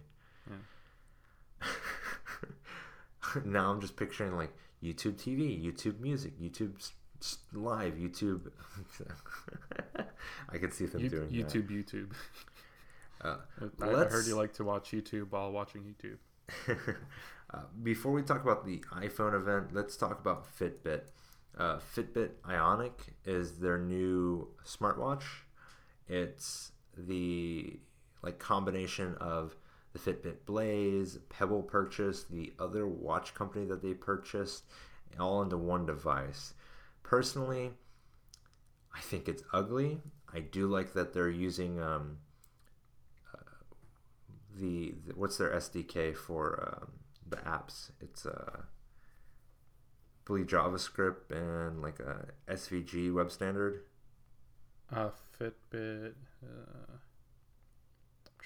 now 3.46 3.72
I'm 3.72 3.82
just 3.82 3.96
picturing 3.96 4.36
like 4.36 4.52
YouTube 4.84 5.13
TV, 5.13 5.63
YouTube 5.63 6.00
Music, 6.00 6.39
YouTube 6.39 6.74
Live, 7.54 7.94
YouTube. 7.96 8.52
I 10.50 10.58
can 10.58 10.72
see 10.72 10.86
them 10.86 11.02
You- 11.02 11.10
doing 11.10 11.30
YouTube, 11.30 11.70
YouTube. 11.70 12.12
Uh, 13.24 13.38
I, 13.80 13.86
I 13.86 14.06
heard 14.06 14.26
you 14.26 14.36
like 14.36 14.52
to 14.54 14.63
watch 14.63 14.89
YouTube 14.89 15.30
while 15.30 15.52
watching 15.52 15.84
YouTube. 15.84 16.17
uh, 17.54 17.60
before 17.84 18.12
we 18.12 18.24
talk 18.24 18.41
about 18.41 18.65
the 18.65 18.80
iPhone 18.94 19.36
event, 19.36 19.76
let's 19.76 19.96
talk 19.96 20.20
about 20.20 20.48
Fitbit. 20.58 21.02
Uh, 21.56 21.78
Fitbit 21.96 22.32
Ionic 22.50 23.00
is 23.24 23.60
their 23.60 23.78
new 23.78 24.48
smartwatch. 24.65 25.22
It's 26.08 26.72
the 26.98 27.80
like 28.24 28.39
combination 28.39 29.15
of 29.22 29.56
the 29.94 30.00
Fitbit 30.00 30.46
Blaze, 30.46 31.18
Pebble 31.30 31.64
purchase, 31.64 32.24
the 32.24 32.54
other 32.60 32.88
watch 32.88 33.34
company 33.34 33.66
that 33.66 33.82
they 33.82 33.94
purchased, 33.94 34.64
all 35.20 35.42
into 35.42 35.58
one 35.58 35.86
device. 35.86 36.54
Personally, 37.04 37.72
I 38.96 39.02
think 39.02 39.28
it's 39.28 39.44
ugly. 39.52 40.02
I 40.34 40.40
do 40.40 40.68
like 40.68 40.94
that 40.94 41.14
they're 41.14 41.30
using 41.30 41.82
um, 41.82 42.18
uh, 43.34 43.66
the, 44.58 44.96
the 45.06 45.14
what's 45.16 45.38
their 45.38 45.52
SDK 45.52 46.16
for 46.16 46.78
um, 46.82 46.92
the 47.30 47.38
apps. 47.38 47.92
It's 48.00 48.26
uh, 48.26 48.62
believe 50.26 50.48
JavaScript 50.48 51.32
and 51.32 51.82
like 51.82 52.00
a 52.00 52.28
SVG 52.50 53.14
web 53.14 53.32
standard. 53.32 53.84
Uh, 54.94 55.10
Fitbit. 55.38 56.14
Uh, 56.44 56.98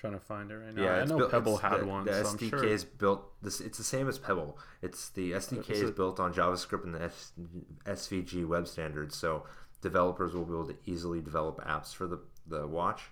trying 0.10 0.20
to 0.20 0.26
find 0.26 0.52
it 0.52 0.56
right 0.56 0.76
now. 0.76 0.84
Yeah, 0.84 0.94
I 0.96 1.06
know 1.06 1.18
built- 1.18 1.32
Pebble 1.32 1.58
had 1.58 1.82
the, 1.82 1.86
one. 1.86 2.06
The 2.06 2.24
so 2.24 2.36
SDK 2.36 2.50
sure. 2.50 2.64
is 2.64 2.84
built. 2.84 3.24
This 3.42 3.62
it's 3.62 3.78
the 3.78 3.84
same 3.84 4.08
as 4.08 4.18
Pebble. 4.18 4.58
It's 4.82 5.10
the 5.10 5.32
SDK 5.34 5.70
is 5.70 5.82
is 5.82 5.92
built 5.92 6.20
on 6.20 6.34
JavaScript 6.34 6.84
and 6.84 6.96
the 6.96 7.04
S, 7.04 7.32
SVG 7.86 8.48
web 8.48 8.68
standards, 8.68 9.16
so 9.16 9.46
developers 9.82 10.34
will 10.34 10.46
be 10.46 10.54
able 10.54 10.68
to 10.68 10.78
easily 10.86 11.22
develop 11.22 11.64
apps 11.66 11.94
for 11.94 12.08
the 12.08 12.20
the 12.48 12.68
watch. 12.68 13.04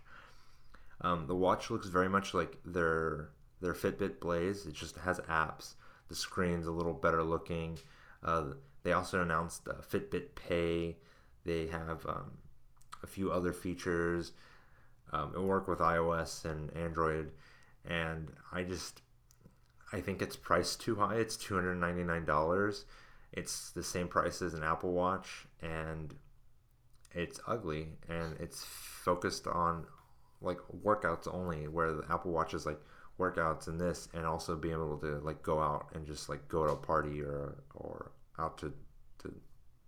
Um, 1.02 1.28
the 1.28 1.36
watch 1.36 1.70
looks 1.70 1.88
very 1.88 2.10
much 2.10 2.34
like 2.34 2.58
their 2.66 3.30
their 3.62 3.74
Fitbit 3.74 4.20
Blaze. 4.20 4.66
It 4.66 4.74
just 4.74 4.98
has 4.98 5.20
apps. 5.22 5.74
The 6.10 6.16
screen's 6.16 6.68
a 6.68 6.72
little 6.72 6.94
better 6.94 7.24
looking. 7.24 7.80
Uh, 8.24 8.54
they 8.84 8.92
also 8.92 9.22
announced 9.22 9.68
uh, 9.68 9.76
Fitbit 9.82 10.36
Pay. 10.36 10.98
They 11.46 11.68
have 11.68 12.06
um, 12.06 12.38
a 13.02 13.08
few 13.08 13.32
other 13.32 13.54
features. 13.54 14.34
Um, 15.14 15.32
it'll 15.34 15.46
work 15.46 15.68
with 15.68 15.80
iOS 15.80 16.44
and 16.44 16.76
Android, 16.76 17.32
and 17.86 18.32
I 18.52 18.64
just 18.64 19.02
I 19.94 20.02
think 20.02 20.22
it's 20.22 20.36
priced 20.36 20.82
too 20.82 20.96
high. 20.96 21.16
It's 21.16 21.38
two 21.38 21.54
hundred 21.54 21.76
ninety 21.76 22.04
nine 22.04 22.26
dollars. 22.26 22.86
It's 23.32 23.70
the 23.72 23.84
same 23.84 24.08
price 24.08 24.42
as 24.42 24.56
an 24.56 24.64
Apple 24.64 24.92
Watch, 24.92 25.46
and 25.62 26.14
it's 27.12 27.40
ugly, 27.48 27.90
and 28.10 28.36
it's 28.40 28.64
focused 28.64 29.48
on 29.48 29.86
like 30.42 30.58
workouts 30.84 31.32
only. 31.32 31.68
Where 31.68 31.94
the 31.94 32.06
Apple 32.10 32.32
Watch 32.32 32.56
is 32.56 32.66
like 32.66 32.80
workouts 33.20 33.68
and 33.68 33.80
this, 33.80 34.10
and 34.16 34.26
also 34.26 34.56
being 34.56 34.74
able 34.74 34.98
to 34.98 35.20
like 35.20 35.44
go 35.44 35.62
out 35.62 35.88
and 35.94 36.08
just 36.08 36.28
like 36.28 36.48
go 36.48 36.66
to 36.66 36.74
a 36.74 36.76
party 36.76 37.22
or 37.22 37.64
or 37.76 38.12
out 38.40 38.58
to 38.58 38.74
to 39.20 39.34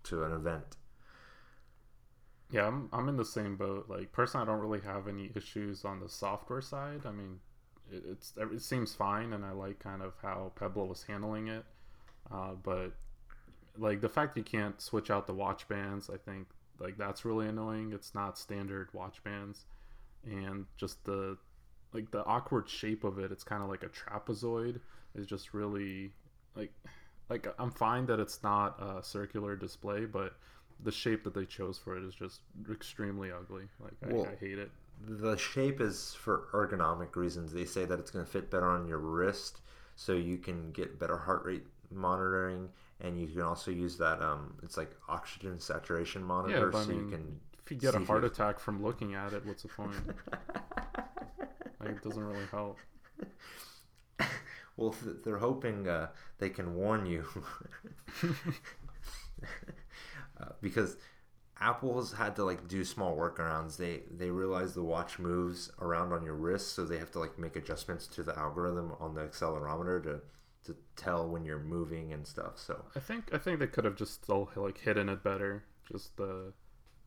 to 0.04 0.24
an 0.24 0.34
event. 0.34 0.78
Yeah, 2.52 2.68
I'm 2.68 2.90
I'm 2.94 3.10
in 3.10 3.18
the 3.18 3.26
same 3.26 3.56
boat. 3.56 3.86
Like 3.90 4.12
personally, 4.12 4.44
I 4.48 4.52
don't 4.52 4.62
really 4.62 4.82
have 4.82 5.08
any 5.08 5.32
issues 5.36 5.84
on 5.84 6.00
the 6.00 6.10
software 6.10 6.62
side. 6.62 7.02
I 7.06 7.12
mean, 7.12 7.40
it, 7.92 8.04
it's 8.08 8.34
it 8.38 8.62
seems 8.62 8.94
fine, 8.94 9.34
and 9.34 9.44
I 9.44 9.52
like 9.52 9.80
kind 9.80 10.02
of 10.02 10.14
how 10.22 10.52
Pebble 10.56 10.88
was 10.88 11.04
handling 11.04 11.48
it. 11.48 11.66
Uh, 12.32 12.54
but 12.64 12.94
like 13.78 14.02
the 14.02 14.10
fact 14.10 14.38
you 14.38 14.44
can't 14.44 14.82
switch 14.82 15.12
out 15.12 15.28
the 15.28 15.34
watch 15.34 15.68
bands, 15.68 16.10
I 16.10 16.18
think 16.18 16.48
like 16.80 16.98
that's 16.98 17.26
really 17.26 17.48
annoying. 17.48 17.94
It's 17.94 18.16
not 18.16 18.38
standard 18.38 18.90
watch 18.94 19.24
bands, 19.24 19.66
and 20.26 20.66
just 20.78 21.04
the 21.06 21.38
like 21.94 22.12
the 22.12 22.26
awkward 22.26 22.70
shape 22.70 23.04
of 23.04 23.20
it. 23.20 23.32
It's 23.32 23.44
kind 23.44 23.64
of 23.64 23.70
like 23.70 23.84
a 23.84 23.90
trapezoid. 23.90 24.80
Is 25.16 25.28
just 25.28 25.54
really 25.54 26.14
like 26.56 26.74
like 27.30 27.48
I'm 27.60 27.72
fine 27.72 28.06
that 28.08 28.20
it's 28.20 28.44
not 28.44 28.80
a 28.82 29.04
circular 29.04 29.56
display, 29.56 30.06
but 30.06 30.36
the 30.84 30.92
shape 30.92 31.24
that 31.24 31.34
they 31.34 31.46
chose 31.46 31.78
for 31.78 31.98
it 31.98 32.04
is 32.04 32.14
just 32.14 32.42
extremely 32.72 33.32
ugly. 33.32 33.66
Like 33.80 33.94
I, 34.06 34.14
Well, 34.14 34.28
I 34.32 34.36
hate 34.36 34.60
it. 34.60 34.72
The 35.08 35.38
shape 35.38 35.82
is 35.82 36.14
for 36.14 36.48
ergonomic 36.54 37.16
reasons. 37.16 37.52
They 37.52 37.66
say 37.66 37.86
that 37.86 38.00
it's 38.00 38.12
going 38.12 38.26
to 38.26 38.32
fit 38.32 38.50
better 38.50 38.70
on 38.70 38.88
your 38.88 39.00
wrist, 39.00 39.60
so 39.96 40.14
you 40.14 40.38
can 40.38 40.72
get 40.72 41.00
better 41.00 41.18
heart 41.18 41.44
rate 41.46 41.66
monitoring, 41.92 42.70
and 43.02 43.20
you 43.20 43.28
can 43.28 43.42
also 43.42 43.72
use 43.72 43.98
that. 43.98 44.22
Um, 44.22 44.56
it's 44.64 44.78
like 44.78 44.92
oxygen 45.10 45.60
saturation 45.60 46.24
monitor, 46.24 46.70
but 46.70 46.80
I 46.80 46.86
so 46.86 46.92
you 46.92 47.08
can. 47.10 47.40
If 47.64 47.72
you 47.72 47.78
get 47.78 47.96
a 47.96 48.00
heart 48.00 48.24
attack 48.24 48.60
from 48.60 48.84
looking 48.84 49.16
at 49.16 49.34
it, 49.34 49.46
what's 49.46 49.64
the 49.64 49.70
point? 49.70 49.96
like 51.80 51.90
it 51.90 52.04
doesn't 52.04 52.24
really 52.24 52.46
help. 52.52 52.78
Well, 54.78 54.92
th- 54.92 55.18
they're 55.24 55.38
hoping 55.38 55.88
uh, 55.88 56.08
they 56.38 56.50
can 56.50 56.76
warn 56.76 57.06
you 57.06 57.26
uh, 60.40 60.54
because 60.62 60.98
Apple's 61.60 62.12
had 62.14 62.36
to 62.36 62.44
like 62.44 62.68
do 62.68 62.84
small 62.84 63.16
workarounds. 63.16 63.78
They 63.78 64.04
they 64.16 64.30
realize 64.30 64.74
the 64.74 64.84
watch 64.84 65.20
moves 65.20 65.72
around 65.80 66.12
on 66.12 66.24
your 66.26 66.36
wrist, 66.36 66.74
so 66.74 66.86
they 66.86 66.98
have 66.98 67.12
to 67.12 67.20
like 67.20 67.40
make 67.40 67.56
adjustments 67.56 68.08
to 68.08 68.24
the 68.24 68.38
algorithm 68.38 68.94
on 69.00 69.16
the 69.16 69.22
accelerometer 69.22 70.04
to 70.04 70.22
to 70.66 70.76
tell 70.96 71.28
when 71.28 71.46
you're 71.46 71.60
moving 71.60 72.12
and 72.12 72.28
stuff. 72.28 72.58
So 72.58 72.84
I 72.96 73.00
think 73.00 73.34
I 73.34 73.38
think 73.38 73.60
they 73.60 73.68
could 73.68 73.86
have 73.86 73.96
just 73.96 74.24
still 74.24 74.50
like 74.56 74.80
hidden 74.80 75.08
it 75.10 75.24
better. 75.24 75.64
Just 75.90 76.18
the 76.18 76.52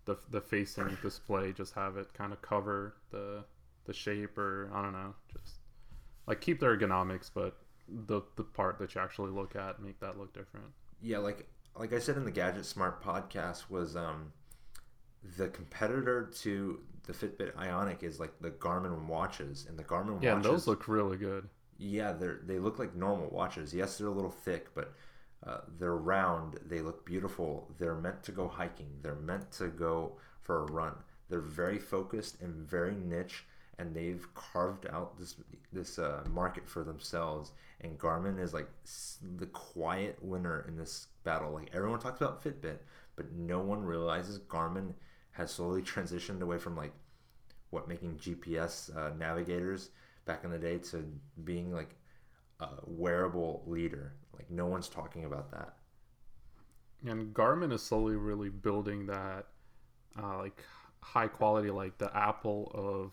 the 0.07 0.17
the 0.31 0.41
facing 0.41 0.97
display, 1.03 1.53
just 1.53 1.75
have 1.75 1.97
it 1.99 2.15
kind 2.15 2.33
of 2.33 2.41
cover 2.41 2.95
the 3.11 3.45
the 3.85 3.93
shape, 3.93 4.39
or 4.39 4.71
I 4.75 4.83
don't 4.83 4.93
know, 4.93 5.15
just 5.33 5.57
like 6.27 6.41
keep 6.41 6.61
the 6.61 6.67
ergonomics, 6.67 7.31
but 7.33 7.57
the 7.87 8.23
the 8.37 8.45
part 8.45 8.79
that 8.79 8.95
you 8.95 9.01
actually 9.01 9.31
look 9.31 9.57
at 9.57 9.83
make 9.83 10.01
that 10.01 10.19
look 10.19 10.33
different. 10.33 10.67
yeah, 11.03 11.19
like 11.19 11.47
like 11.77 11.93
I 11.93 11.99
said 11.99 12.17
in 12.17 12.25
the 12.25 12.31
Gadget 12.31 12.67
Smart 12.67 13.03
podcast 13.03 13.71
was 13.71 13.97
um 13.97 14.33
the 15.37 15.49
competitor 15.49 16.31
to 16.43 16.81
the 17.07 17.13
Fitbit 17.13 17.57
Ionic 17.57 18.03
is 18.03 18.21
like 18.21 18.33
the 18.41 18.51
Garmin 18.51 19.07
watches, 19.07 19.67
and 19.69 19.79
the 19.79 19.85
Garmin 19.85 20.23
Yeah, 20.23 20.35
watches 20.35 20.51
those 20.51 20.67
look 20.67 20.89
really 20.89 21.17
good. 21.17 21.49
Yeah, 21.79 22.13
they're 22.13 22.41
they 22.45 22.59
look 22.59 22.79
like 22.79 22.95
normal 22.95 23.31
watches. 23.31 23.73
Yes, 23.73 23.99
they're 23.99 24.09
a 24.09 24.13
little 24.13 24.31
thick, 24.31 24.75
but 24.75 24.95
uh, 25.47 25.59
they're 25.79 25.97
round. 25.97 26.59
They 26.67 26.81
look 26.81 27.07
beautiful. 27.07 27.71
They're 27.79 27.95
meant 27.95 28.23
to 28.25 28.33
go 28.33 28.49
hiking. 28.49 28.91
They're 29.03 29.15
meant 29.15 29.51
to 29.53 29.69
go 29.69 30.19
for 30.43 30.63
a 30.65 30.73
run. 30.73 30.95
They're 31.29 31.41
very 31.41 31.79
focused 31.79 32.41
and 32.41 32.69
very 32.69 32.95
niche, 32.95 33.47
and 33.79 33.95
they've 33.95 34.27
carved 34.35 34.87
out 34.91 35.19
this 35.19 35.37
this 35.73 35.99
uh, 35.99 36.25
market 36.31 36.69
for 36.69 36.83
themselves. 36.83 37.53
And 37.81 37.99
Garmin 37.99 38.41
is 38.41 38.53
like 38.53 38.69
the 39.37 39.47
quiet 39.47 40.19
winner 40.21 40.65
in 40.69 40.77
this 40.77 41.09
battle. 41.25 41.53
Like 41.53 41.71
everyone 41.73 42.01
talks 42.01 42.21
about 42.21 42.43
Fitbit, 42.43 42.79
but 43.17 43.33
no 43.33 43.61
one 43.61 43.83
realizes 43.83 44.41
Garmin 44.41 44.95
has 45.31 45.53
slowly 45.53 45.83
transitioned 45.83 46.41
away 46.41 46.59
from 46.59 46.77
like 46.77 46.93
what 47.71 47.89
making 47.89 48.17
GPS 48.17 48.95
uh, 48.97 49.15
navigators 49.17 49.91
back 50.25 50.45
in 50.45 50.51
the 50.51 50.59
day 50.59 50.79
to 50.79 51.05
being 51.45 51.73
like 51.73 51.95
a 52.61 52.69
wearable 52.85 53.63
leader. 53.67 54.15
Like 54.35 54.51
no 54.51 54.67
one's 54.67 54.89
talking 54.89 55.25
about 55.25 55.51
that. 55.53 55.75
And 57.07 57.33
Garmin 57.33 57.73
is 57.73 57.83
slowly 57.83 58.17
really 58.17 58.49
building 58.49 59.07
that 59.07 59.47
uh, 60.21 60.39
like 60.39 60.65
high 61.01 61.29
quality, 61.29 61.71
like 61.71 61.99
the 61.99 62.15
Apple 62.17 62.73
of 62.75 63.13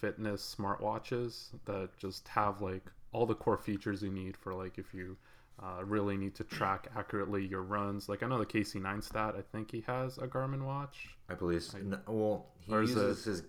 fitness 0.00 0.56
smartwatches 0.58 1.48
that 1.64 1.96
just 1.98 2.28
have 2.28 2.60
like 2.60 2.84
all 3.12 3.26
the 3.26 3.34
core 3.34 3.56
features 3.58 4.02
you 4.02 4.10
need 4.10 4.36
for 4.36 4.54
like 4.54 4.78
if 4.78 4.92
you 4.94 5.16
uh, 5.62 5.82
really 5.84 6.16
need 6.18 6.34
to 6.34 6.44
track 6.44 6.88
accurately 6.96 7.44
your 7.46 7.62
runs. 7.62 8.08
Like 8.08 8.22
I 8.22 8.26
know 8.28 8.38
the 8.38 8.44
Casey 8.46 8.78
Neistat, 8.78 9.36
I 9.38 9.42
think 9.52 9.70
he 9.70 9.82
has 9.86 10.18
a 10.18 10.26
Garmin 10.26 10.62
watch. 10.66 11.08
I 11.30 11.34
believe. 11.34 11.62
So. 11.62 11.78
No, 11.78 11.98
well, 12.06 12.46
he 12.60 12.72
uses 12.72 13.24
his 13.24 13.42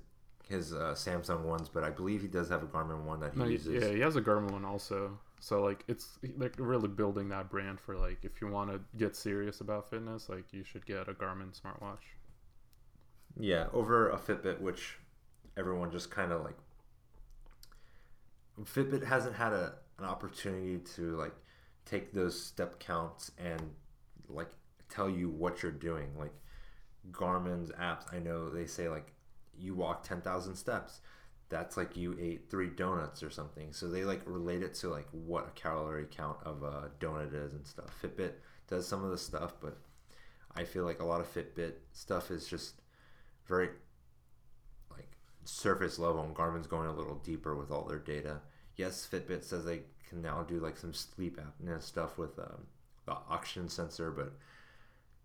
his 0.47 0.73
uh, 0.73 0.93
Samsung 0.95 1.41
ones, 1.43 1.67
but 1.67 1.83
I 1.83 1.89
believe 1.89 2.21
he 2.21 2.29
does 2.29 2.47
have 2.47 2.63
a 2.63 2.67
Garmin 2.67 3.03
one 3.03 3.19
that 3.19 3.33
he 3.33 3.39
No, 3.39 3.45
he- 3.45 3.53
uses. 3.53 3.83
yeah, 3.83 3.91
he 3.93 3.99
has 3.99 4.15
a 4.15 4.21
Garmin 4.21 4.51
one 4.51 4.63
also. 4.63 5.19
So 5.41 5.61
like 5.61 5.83
it's 5.89 6.17
like 6.37 6.55
really 6.57 6.87
building 6.87 7.27
that 7.29 7.49
brand 7.49 7.79
for 7.79 7.95
like 7.97 8.19
if 8.23 8.39
you 8.41 8.47
want 8.47 8.71
to 8.71 8.79
get 8.97 9.15
serious 9.15 9.59
about 9.61 9.89
fitness, 9.89 10.29
like 10.29 10.45
you 10.53 10.63
should 10.63 10.85
get 10.85 11.09
a 11.09 11.13
Garmin 11.13 11.51
smartwatch. 11.59 12.05
Yeah, 13.39 13.67
over 13.73 14.09
a 14.09 14.17
Fitbit, 14.17 14.61
which 14.61 14.97
everyone 15.57 15.91
just 15.91 16.11
kind 16.11 16.31
of 16.31 16.43
like. 16.43 16.57
Fitbit 18.63 19.05
hasn't 19.05 19.35
had 19.35 19.53
a 19.53 19.73
an 19.99 20.05
opportunity 20.05 20.77
to 20.95 21.15
like 21.15 21.33
take 21.85 22.13
those 22.13 22.39
step 22.39 22.79
counts 22.79 23.31
and 23.37 23.61
like 24.29 24.49
tell 24.89 25.09
you 25.09 25.29
what 25.29 25.63
you're 25.63 25.71
doing. 25.71 26.09
Like 26.17 26.33
Garmin's 27.11 27.71
apps, 27.71 28.13
I 28.13 28.19
know 28.19 28.49
they 28.49 28.65
say 28.65 28.89
like 28.89 29.13
you 29.57 29.73
walk 29.75 30.03
ten 30.03 30.21
thousand 30.21 30.55
steps. 30.55 31.01
That's 31.49 31.77
like 31.77 31.95
you 31.95 32.17
ate 32.19 32.49
three 32.49 32.69
donuts 32.69 33.23
or 33.23 33.29
something. 33.29 33.71
So 33.71 33.87
they 33.87 34.03
like 34.03 34.21
relate 34.25 34.61
it 34.63 34.73
to 34.75 34.89
like 34.89 35.07
what 35.11 35.47
a 35.47 35.59
calorie 35.59 36.07
count 36.09 36.37
of 36.43 36.63
a 36.63 36.91
donut 36.99 37.33
is 37.33 37.53
and 37.53 37.65
stuff. 37.65 37.89
Fitbit 38.03 38.33
does 38.67 38.87
some 38.87 39.03
of 39.03 39.11
the 39.11 39.17
stuff, 39.17 39.53
but 39.61 39.77
I 40.55 40.65
feel 40.65 40.83
like 40.83 40.99
a 40.99 41.05
lot 41.05 41.21
of 41.21 41.33
Fitbit 41.33 41.73
stuff 41.93 42.31
is 42.31 42.47
just 42.47 42.81
very 43.47 43.69
surface 45.47 45.97
level, 45.99 46.23
and 46.23 46.35
Garmin's 46.35 46.67
going 46.67 46.87
a 46.87 46.93
little 46.93 47.15
deeper 47.15 47.55
with 47.55 47.71
all 47.71 47.83
their 47.85 47.99
data. 47.99 48.41
Yes, 48.75 49.07
Fitbit 49.11 49.43
says 49.43 49.65
they 49.65 49.81
can 50.09 50.21
now 50.21 50.43
do 50.43 50.59
like 50.59 50.77
some 50.77 50.93
sleep 50.93 51.39
apnea 51.39 51.81
stuff 51.81 52.17
with 52.17 52.37
um, 52.39 52.67
the 53.05 53.13
oxygen 53.29 53.69
sensor, 53.69 54.11
but 54.11 54.33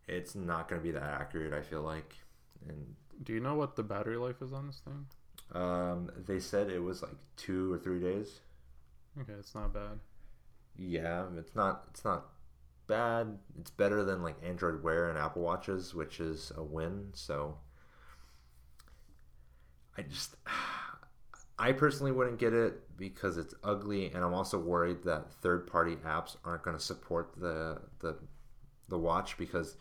it's 0.08 0.34
not 0.34 0.68
going 0.68 0.80
to 0.80 0.84
be 0.84 0.92
that 0.92 1.02
accurate. 1.20 1.52
I 1.52 1.62
feel 1.62 1.82
like, 1.82 2.14
and 2.68 2.94
Do 3.22 3.32
you 3.32 3.40
know 3.40 3.54
what 3.54 3.76
the 3.76 3.82
battery 3.82 4.16
life 4.16 4.40
is 4.42 4.52
on 4.52 4.66
this 4.66 4.80
thing? 4.80 5.06
um, 5.54 6.10
they 6.26 6.40
said 6.40 6.70
it 6.70 6.82
was 6.82 7.02
like 7.02 7.16
two 7.36 7.72
or 7.72 7.78
three 7.78 8.00
days. 8.00 8.40
Okay, 9.20 9.32
it's 9.34 9.54
not 9.54 9.72
bad. 9.74 10.00
Yeah, 10.76 11.26
it's 11.36 11.54
not 11.54 11.84
it's 11.90 12.04
not 12.04 12.26
bad. 12.86 13.38
It's 13.60 13.70
better 13.70 14.04
than 14.04 14.22
like 14.22 14.36
Android 14.42 14.82
Wear 14.82 15.08
and 15.08 15.18
Apple 15.18 15.42
Watches, 15.42 15.94
which 15.94 16.20
is 16.20 16.52
a 16.56 16.62
win. 16.62 17.10
So 17.14 17.58
I 19.96 20.02
just 20.02 20.36
I 21.58 21.72
personally 21.72 22.12
wouldn't 22.12 22.38
get 22.38 22.52
it 22.52 22.96
because 22.96 23.36
it's 23.36 23.54
ugly 23.62 24.06
and 24.12 24.24
I'm 24.24 24.34
also 24.34 24.58
worried 24.58 25.02
that 25.04 25.30
third-party 25.42 25.96
apps 25.96 26.36
aren't 26.44 26.62
going 26.62 26.76
to 26.76 26.82
support 26.82 27.34
the 27.36 27.80
the 28.00 28.16
the 28.88 28.98
watch 28.98 29.38
because 29.38 29.76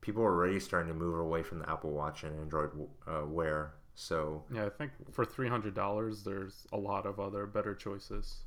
people 0.00 0.22
are 0.22 0.34
already 0.34 0.60
starting 0.60 0.88
to 0.88 0.94
move 0.98 1.18
away 1.18 1.42
from 1.42 1.60
the 1.60 1.70
Apple 1.70 1.92
Watch 1.92 2.24
and 2.24 2.38
Android 2.40 2.70
uh, 3.06 3.24
Wear. 3.26 3.74
So 3.94 4.44
Yeah, 4.52 4.66
I 4.66 4.70
think 4.70 4.92
for 5.10 5.24
three 5.24 5.48
hundred 5.48 5.74
dollars, 5.74 6.22
there's 6.22 6.66
a 6.72 6.76
lot 6.78 7.06
of 7.06 7.18
other 7.20 7.46
better 7.46 7.74
choices. 7.74 8.44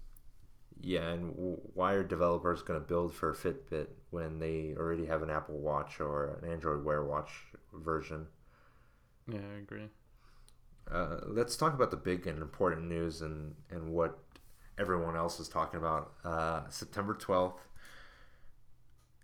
Yeah, 0.80 1.10
and 1.10 1.34
why 1.74 1.94
are 1.94 2.04
developers 2.04 2.62
going 2.62 2.80
to 2.80 2.86
build 2.86 3.14
for 3.14 3.34
Fitbit 3.34 3.88
when 4.12 4.40
they 4.40 4.74
already 4.78 5.06
have 5.06 5.22
an 5.24 5.30
Apple 5.30 5.60
Watch 5.60 6.00
or 6.00 6.40
an 6.42 6.50
Android 6.50 6.84
Wear 6.86 7.04
Watch 7.04 7.32
version? 7.74 8.28
Yeah, 9.28 9.40
I 9.56 9.58
agree. 9.60 9.90
Uh, 10.92 11.18
let's 11.26 11.56
talk 11.56 11.74
about 11.74 11.92
the 11.92 11.98
big 11.98 12.28
and 12.28 12.42
important 12.42 12.88
news 12.88 13.22
and, 13.22 13.56
and 13.70 13.90
what 13.90 14.20
everyone 14.78 15.16
else 15.16 15.40
is 15.40 15.48
talking 15.48 15.80
about. 15.80 16.14
Uh, 16.24 16.62
September 16.70 17.14
12th. 17.14 17.60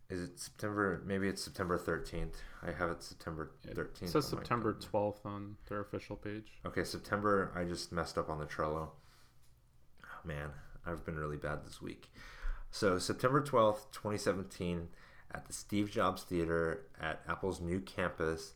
Is 0.09 0.23
it 0.23 0.39
September? 0.39 1.01
Maybe 1.05 1.29
it's 1.29 1.41
September 1.41 1.77
13th. 1.77 2.35
I 2.61 2.71
have 2.71 2.89
it 2.89 3.01
September 3.01 3.51
13th. 3.65 4.03
It 4.03 4.09
says 4.09 4.27
September 4.27 4.73
twelfth 4.73 5.25
on 5.25 5.55
their 5.69 5.79
official 5.79 6.17
page. 6.17 6.51
Okay, 6.65 6.83
September. 6.83 7.51
I 7.55 7.63
just 7.63 7.93
messed 7.93 8.17
up 8.17 8.29
on 8.29 8.37
the 8.37 8.45
Trello. 8.45 8.89
Oh, 10.03 10.07
man, 10.25 10.49
I've 10.85 11.05
been 11.05 11.15
really 11.15 11.37
bad 11.37 11.65
this 11.65 11.81
week. 11.81 12.11
So, 12.71 12.97
September 12.99 13.41
12th, 13.41 13.91
2017, 13.93 14.89
at 15.33 15.45
the 15.45 15.53
Steve 15.53 15.89
Jobs 15.89 16.23
Theater 16.23 16.81
at 16.99 17.21
Apple's 17.27 17.61
new 17.61 17.79
campus, 17.79 18.53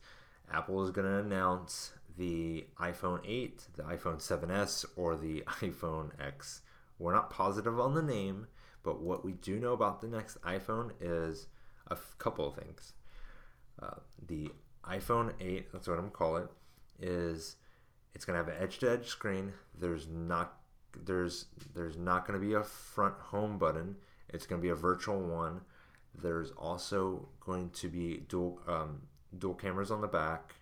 Apple 0.51 0.83
is 0.83 0.91
going 0.91 1.07
to 1.07 1.19
announce 1.19 1.93
the 2.17 2.65
iPhone 2.79 3.19
8, 3.25 3.63
the 3.75 3.83
iPhone 3.83 4.17
7S, 4.17 4.85
or 4.95 5.15
the 5.15 5.41
iPhone 5.47 6.11
X. 6.19 6.61
We're 6.97 7.13
not 7.13 7.29
positive 7.29 7.79
on 7.79 7.93
the 7.93 8.01
name, 8.01 8.47
but 8.83 9.01
what 9.01 9.25
we 9.25 9.33
do 9.33 9.59
know 9.59 9.73
about 9.73 10.01
the 10.01 10.07
next 10.07 10.41
iPhone 10.41 10.91
is 11.01 11.47
a 11.89 11.93
f- 11.93 12.15
couple 12.17 12.47
of 12.47 12.55
things. 12.55 12.93
Uh, 13.81 13.95
the 14.25 14.49
iPhone 14.85 15.33
8, 15.41 15.71
that's 15.73 15.87
what 15.87 15.99
I'm 15.99 16.05
to 16.05 16.11
call 16.11 16.37
it, 16.37 16.49
is 17.01 17.57
it's 18.13 18.25
to 18.39 18.45
have 18.45 18.55
an 18.55 18.61
edge-to-edge 18.61 19.07
screen. 19.07 19.53
There's 19.77 20.07
not 20.07 20.57
there's 21.03 21.47
there's 21.73 21.97
not 21.97 22.25
to 22.39 22.45
be 22.45 22.53
a 22.53 22.63
front 22.63 23.15
home 23.15 23.57
button. 23.57 23.97
It's 24.29 24.45
to 24.61 24.63
be 24.63 24.69
a 24.69 24.75
virtual 24.75 25.19
one. 25.19 25.61
There's 26.17 26.51
also 26.51 27.27
going 27.41 27.71
to 27.71 27.89
be 27.89 28.23
dual 28.29 28.61
um, 28.67 29.01
dual 29.37 29.55
cameras 29.55 29.91
on 29.91 30.01
the 30.01 30.07
back. 30.07 30.55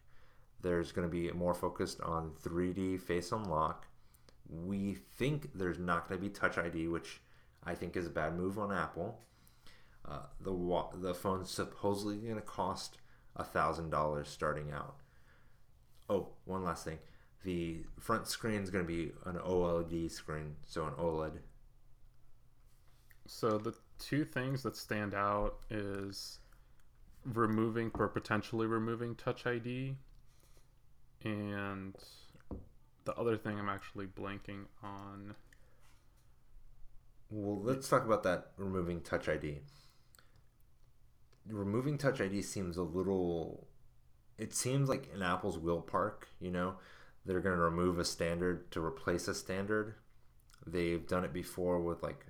There's 0.64 0.92
going 0.92 1.08
to 1.08 1.12
be 1.12 1.32
more 1.32 1.54
focused 1.54 2.02
on 2.02 2.32
3D 2.44 3.00
face 3.00 3.32
unlock. 3.32 3.86
We 4.50 4.98
think 5.18 5.50
there's 5.54 5.78
not 5.78 6.10
going 6.10 6.20
to 6.20 6.28
be 6.28 6.34
Touch 6.34 6.58
ID, 6.58 6.88
which 6.88 7.22
I 7.64 7.76
think 7.76 7.96
is 7.96 8.08
a 8.08 8.10
bad 8.10 8.36
move 8.36 8.58
on 8.58 8.72
Apple. 8.72 9.20
Uh, 10.06 10.24
the 10.42 10.52
the 10.96 11.14
phone's 11.14 11.50
supposedly 11.50 12.18
going 12.18 12.36
to 12.36 12.42
cost 12.42 12.98
thousand 13.42 13.90
dollars 13.90 14.28
starting 14.28 14.72
out. 14.72 14.98
Oh, 16.10 16.30
one 16.46 16.64
last 16.64 16.86
thing. 16.86 17.00
The 17.44 17.84
front 18.00 18.28
screen 18.28 18.62
is 18.62 18.70
going 18.70 18.86
to 18.86 18.88
be 18.88 19.12
an 19.26 19.36
OLED 19.36 20.12
screen, 20.12 20.56
so 20.66 20.86
an 20.86 20.94
OLED. 20.94 21.40
So 23.26 23.58
the 23.58 23.74
two 24.00 24.26
things 24.26 24.64
that 24.64 24.76
stand 24.76 25.14
out 25.14 25.60
is 25.70 26.40
removing 27.26 27.92
or 27.94 28.08
potentially 28.08 28.68
removing 28.68 29.16
Touch 29.16 29.46
ID, 29.46 29.96
and 31.24 31.96
the 33.06 33.14
other 33.16 33.38
thing 33.38 33.60
I'm 33.60 33.70
actually 33.70 34.06
blanking 34.06 34.66
on. 34.84 35.36
Well, 37.30 37.62
let's 37.62 37.90
talk 37.90 38.06
about 38.06 38.24
that 38.24 38.52
removing 38.58 39.02
Touch 39.02 39.28
ID. 39.28 39.60
Removing 41.48 41.98
Touch 41.98 42.22
ID 42.22 42.42
seems 42.42 42.78
a 42.78 42.84
little. 42.84 43.68
It 44.38 44.54
seems 44.54 44.90
like 44.90 45.10
in 45.14 45.22
Apple's 45.22 45.58
will 45.58 45.82
park, 45.82 46.28
you 46.40 46.52
know, 46.52 46.76
they're 47.26 47.40
going 47.40 47.56
to 47.56 47.62
remove 47.62 48.00
a 48.00 48.06
standard 48.06 48.72
to 48.72 48.84
replace 48.84 49.28
a 49.28 49.34
standard. 49.34 49.96
They've 50.66 51.06
done 51.06 51.24
it 51.24 51.34
before 51.34 51.80
with 51.82 52.02
like 52.02 52.26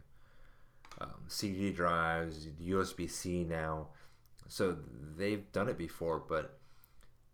um, 1.00 1.26
CD 1.28 1.72
drives, 1.72 2.48
USB 2.62 3.10
C 3.10 3.44
now. 3.44 3.90
So 4.48 4.78
they've 5.18 5.52
done 5.52 5.70
it 5.70 5.78
before, 5.78 6.20
but 6.20 6.60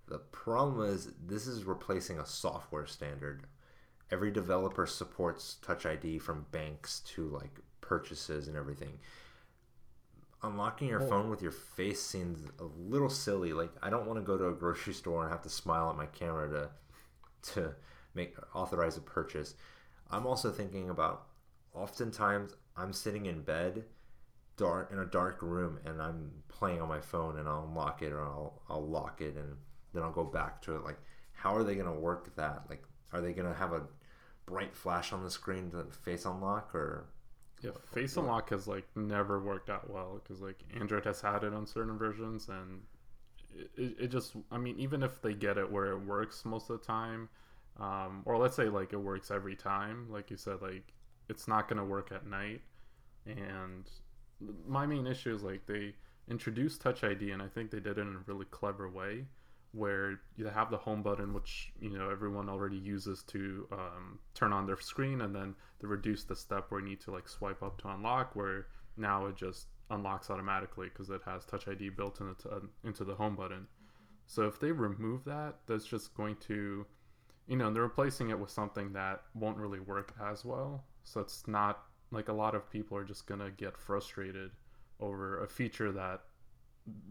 the 0.09 0.17
problem 0.19 0.89
is 0.89 1.09
this 1.25 1.47
is 1.47 1.63
replacing 1.63 2.19
a 2.19 2.25
software 2.25 2.85
standard. 2.87 3.43
Every 4.11 4.31
developer 4.31 4.85
supports 4.87 5.57
Touch 5.61 5.85
ID 5.85 6.19
from 6.19 6.47
banks 6.51 7.01
to 7.15 7.27
like 7.27 7.59
purchases 7.81 8.47
and 8.47 8.57
everything. 8.57 8.99
Unlocking 10.41 10.87
your 10.87 10.99
Well- 10.99 11.09
phone 11.09 11.29
with 11.29 11.41
your 11.41 11.51
face 11.51 12.01
seems 12.01 12.49
a 12.59 12.63
little 12.63 13.09
silly. 13.09 13.53
Like 13.53 13.71
I 13.81 13.89
don't 13.89 14.07
want 14.07 14.17
to 14.19 14.25
go 14.25 14.37
to 14.37 14.47
a 14.47 14.53
grocery 14.53 14.93
store 14.93 15.23
and 15.23 15.31
have 15.31 15.43
to 15.43 15.49
smile 15.49 15.89
at 15.89 15.95
my 15.97 16.07
camera 16.07 16.49
to 16.49 16.69
to 17.53 17.75
make 18.13 18.35
authorize 18.53 18.97
a 18.97 19.01
purchase. 19.01 19.55
I'm 20.09 20.25
also 20.25 20.51
thinking 20.51 20.89
about 20.89 21.27
oftentimes 21.73 22.55
I'm 22.75 22.93
sitting 22.93 23.27
in 23.27 23.43
bed 23.43 23.85
dark 24.57 24.91
in 24.91 24.99
a 24.99 25.05
dark 25.05 25.41
room 25.41 25.79
and 25.85 26.01
I'm 26.01 26.43
playing 26.49 26.81
on 26.81 26.89
my 26.89 26.99
phone 26.99 27.37
and 27.37 27.47
I'll 27.47 27.63
unlock 27.65 28.01
it 28.01 28.11
or 28.11 28.21
I'll 28.21 28.61
I'll 28.69 28.85
lock 28.85 29.21
it 29.21 29.35
and 29.35 29.57
then 29.93 30.03
I'll 30.03 30.11
go 30.11 30.23
back 30.23 30.61
to 30.63 30.75
it. 30.75 30.83
Like 30.83 30.99
how 31.33 31.55
are 31.55 31.63
they 31.63 31.75
gonna 31.75 31.93
work 31.93 32.35
that? 32.35 32.63
Like 32.69 32.83
are 33.13 33.21
they 33.21 33.33
gonna 33.33 33.53
have 33.53 33.73
a 33.73 33.83
bright 34.45 34.75
flash 34.75 35.13
on 35.13 35.23
the 35.23 35.31
screen 35.31 35.71
to 35.71 35.85
face 35.85 36.25
unlock 36.25 36.73
or 36.75 37.07
Yeah, 37.61 37.71
Face 37.93 38.15
Unlock 38.15 38.49
has 38.51 38.67
like 38.67 38.87
never 38.95 39.39
worked 39.41 39.69
out 39.69 39.89
well 39.89 40.21
because 40.23 40.41
like 40.41 40.63
Android 40.79 41.05
has 41.05 41.19
had 41.21 41.43
it 41.43 41.53
on 41.53 41.67
certain 41.67 41.97
versions, 41.97 42.47
and 42.47 42.81
it, 43.53 43.71
it, 43.75 43.95
it 43.99 44.07
just 44.07 44.35
I 44.51 44.57
mean 44.57 44.77
even 44.79 45.03
if 45.03 45.21
they 45.21 45.33
get 45.33 45.57
it 45.57 45.69
where 45.71 45.91
it 45.91 45.99
works 45.99 46.45
most 46.45 46.69
of 46.69 46.79
the 46.79 46.85
time, 46.85 47.29
um, 47.79 48.23
or 48.25 48.37
let's 48.37 48.55
say 48.55 48.69
like 48.69 48.93
it 48.93 48.97
works 48.97 49.31
every 49.31 49.55
time, 49.55 50.07
like 50.09 50.31
you 50.31 50.37
said, 50.37 50.61
like 50.61 50.93
it's 51.29 51.47
not 51.47 51.67
gonna 51.67 51.85
work 51.85 52.11
at 52.11 52.25
night. 52.25 52.61
And 53.25 53.89
my 54.67 54.85
main 54.85 55.05
issue 55.07 55.33
is 55.33 55.43
like 55.43 55.65
they 55.65 55.95
introduced 56.29 56.81
Touch 56.81 57.03
ID, 57.03 57.31
and 57.31 57.41
I 57.41 57.47
think 57.47 57.71
they 57.71 57.79
did 57.79 57.97
it 57.97 58.01
in 58.01 58.15
a 58.15 58.19
really 58.31 58.45
clever 58.45 58.89
way 58.89 59.25
where 59.71 60.19
you 60.35 60.47
have 60.47 60.71
the 60.71 60.77
home 60.77 61.03
button, 61.03 61.33
which 61.33 61.71
you 61.79 61.97
know 61.97 62.09
everyone 62.09 62.49
already 62.49 62.77
uses 62.77 63.23
to 63.23 63.67
um, 63.71 64.19
turn 64.33 64.51
on 64.51 64.65
their 64.65 64.79
screen, 64.79 65.21
and 65.21 65.35
then 65.35 65.55
they 65.79 65.87
reduce 65.87 66.23
the 66.23 66.35
step 66.35 66.65
where 66.69 66.81
you 66.81 66.87
need 66.87 67.01
to 67.01 67.11
like 67.11 67.27
swipe 67.27 67.61
up 67.61 67.81
to 67.81 67.89
unlock, 67.89 68.35
where 68.35 68.67
now 68.97 69.27
it 69.27 69.35
just 69.35 69.67
unlocks 69.91 70.29
automatically 70.29 70.89
because 70.89 71.09
it 71.09 71.21
has 71.25 71.45
Touch 71.45 71.67
ID 71.67 71.89
built 71.89 72.19
into 72.19 72.69
into 72.83 73.03
the 73.03 73.15
home 73.15 73.35
button. 73.35 73.67
So 74.25 74.43
if 74.43 74.59
they 74.59 74.71
remove 74.71 75.25
that, 75.25 75.55
that's 75.65 75.85
just 75.85 76.13
going 76.13 76.35
to, 76.47 76.85
you 77.47 77.55
know, 77.55 77.73
they're 77.73 77.81
replacing 77.81 78.29
it 78.29 78.39
with 78.39 78.51
something 78.51 78.93
that 78.93 79.21
won't 79.33 79.57
really 79.57 79.79
work 79.79 80.13
as 80.21 80.45
well. 80.45 80.83
So 81.03 81.19
it's 81.19 81.47
not 81.47 81.83
like 82.11 82.29
a 82.29 82.33
lot 82.33 82.53
of 82.53 82.69
people 82.69 82.95
are 82.97 83.03
just 83.03 83.25
gonna 83.25 83.49
get 83.49 83.77
frustrated 83.77 84.51
over 84.99 85.43
a 85.43 85.47
feature 85.47 85.91
that 85.91 86.21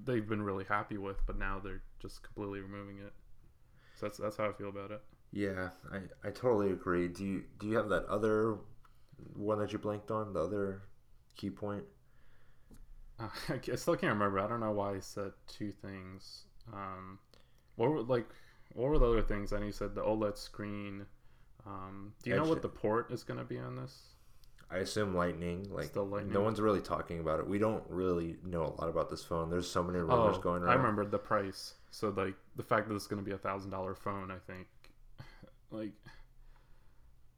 they've 0.04 0.28
been 0.28 0.42
really 0.42 0.64
happy 0.64 0.98
with, 0.98 1.24
but 1.26 1.38
now 1.38 1.60
they're 1.62 1.82
just 2.00 2.22
completely 2.22 2.60
removing 2.60 2.98
it. 2.98 3.12
So 3.96 4.06
that's 4.06 4.18
that's 4.18 4.36
how 4.36 4.48
I 4.48 4.52
feel 4.52 4.68
about 4.68 4.90
it. 4.90 5.02
Yeah, 5.32 5.70
I, 5.92 6.28
I 6.28 6.30
totally 6.30 6.72
agree. 6.72 7.08
Do 7.08 7.24
you 7.24 7.44
do 7.58 7.66
you 7.68 7.76
have 7.76 7.88
that 7.90 8.06
other 8.06 8.58
one 9.34 9.58
that 9.58 9.72
you 9.72 9.78
blanked 9.78 10.10
on, 10.10 10.32
the 10.32 10.40
other 10.40 10.82
key 11.36 11.50
point? 11.50 11.84
Uh, 13.18 13.28
I 13.48 13.76
still 13.76 13.96
can't 13.96 14.12
remember. 14.12 14.38
I 14.38 14.48
don't 14.48 14.60
know 14.60 14.72
why 14.72 14.94
I 14.94 15.00
said 15.00 15.32
two 15.46 15.72
things. 15.72 16.44
Um, 16.72 17.18
what 17.76 17.90
were 17.90 18.02
like 18.02 18.26
what 18.74 18.90
were 18.90 18.98
the 18.98 19.06
other 19.06 19.22
things? 19.22 19.52
I 19.52 19.58
know 19.58 19.66
you 19.66 19.72
said 19.72 19.94
the 19.94 20.02
OLED 20.02 20.38
screen. 20.38 21.06
Um, 21.66 22.12
do 22.22 22.30
you 22.30 22.36
know 22.36 22.44
what 22.44 22.62
the 22.62 22.68
port 22.68 23.10
is 23.10 23.24
going 23.24 23.38
to 23.38 23.44
be 23.44 23.58
on 23.58 23.76
this? 23.76 24.14
I 24.70 24.78
assume 24.78 25.14
Lightning. 25.14 25.66
Like 25.70 25.86
Still 25.86 26.06
Lightning. 26.06 26.32
no 26.34 26.42
one's 26.42 26.60
really 26.60 26.80
talking 26.82 27.20
about 27.20 27.40
it. 27.40 27.48
We 27.48 27.58
don't 27.58 27.82
really 27.88 28.36
know 28.44 28.62
a 28.64 28.74
lot 28.80 28.88
about 28.90 29.08
this 29.10 29.24
phone. 29.24 29.48
There's 29.50 29.68
so 29.70 29.82
many 29.82 29.98
rumors 29.98 30.36
Oh, 30.36 30.40
going 30.40 30.62
around. 30.62 30.72
I 30.72 30.74
remember 30.74 31.04
the 31.06 31.18
price. 31.18 31.74
So 31.90 32.10
like 32.10 32.34
the 32.56 32.62
fact 32.62 32.88
that 32.88 32.94
it's 32.94 33.06
going 33.06 33.22
to 33.22 33.24
be 33.26 33.34
a 33.34 33.38
thousand 33.38 33.70
dollar 33.70 33.94
phone, 33.94 34.30
I 34.30 34.38
think, 34.46 34.66
like, 35.70 35.92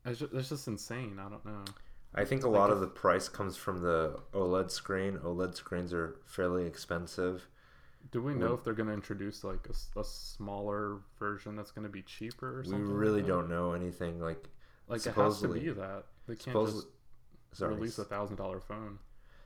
it's 0.05 0.19
just, 0.19 0.33
it's 0.33 0.49
just 0.49 0.67
insane. 0.69 1.19
I 1.25 1.29
don't 1.29 1.45
know. 1.45 1.65
I 2.15 2.25
think 2.25 2.43
a 2.43 2.49
Like 2.49 2.59
lot 2.59 2.71
if- 2.71 2.75
of 2.75 2.81
the 2.81 2.87
price 2.89 3.29
comes 3.29 3.57
from 3.57 3.83
the 3.83 4.19
OLED 4.33 4.71
screen. 4.71 5.19
OLED 5.19 5.55
screens 5.55 5.93
are 5.93 6.17
fairly 6.27 6.67
expensive. 6.67 7.47
Do 8.11 8.23
we 8.23 8.35
know 8.35 8.49
Would- 8.51 8.55
if 8.59 8.65
they're 8.65 8.75
going 8.75 8.89
to 8.89 8.95
introduce 8.95 9.45
like 9.45 9.69
a 9.97 10.03
smaller 10.03 10.99
version 11.19 11.55
that's 11.55 11.71
going 11.71 11.85
to 11.87 11.93
be 11.93 12.03
cheaper 12.03 12.59
or 12.59 12.63
We 12.63 12.71
something? 12.71 12.87
like 12.87 12.97
really 12.99 13.21
that? 13.23 13.29
don't 13.29 13.49
know 13.49 13.73
anything. 13.75 14.19
Like, 14.21 14.49
Like 14.89 15.07
it 15.07 15.15
has 15.15 15.41
to 15.43 15.49
be 15.49 15.69
that 15.71 16.05
they 16.27 16.35
can't 16.35 16.45
supposedly, 16.45 16.81
just 16.83 16.93
sorry, 17.53 17.75
release 17.75 17.99
a 17.99 18.05
thousand 18.05 18.37
dollar 18.37 18.61
phone. 18.61 18.99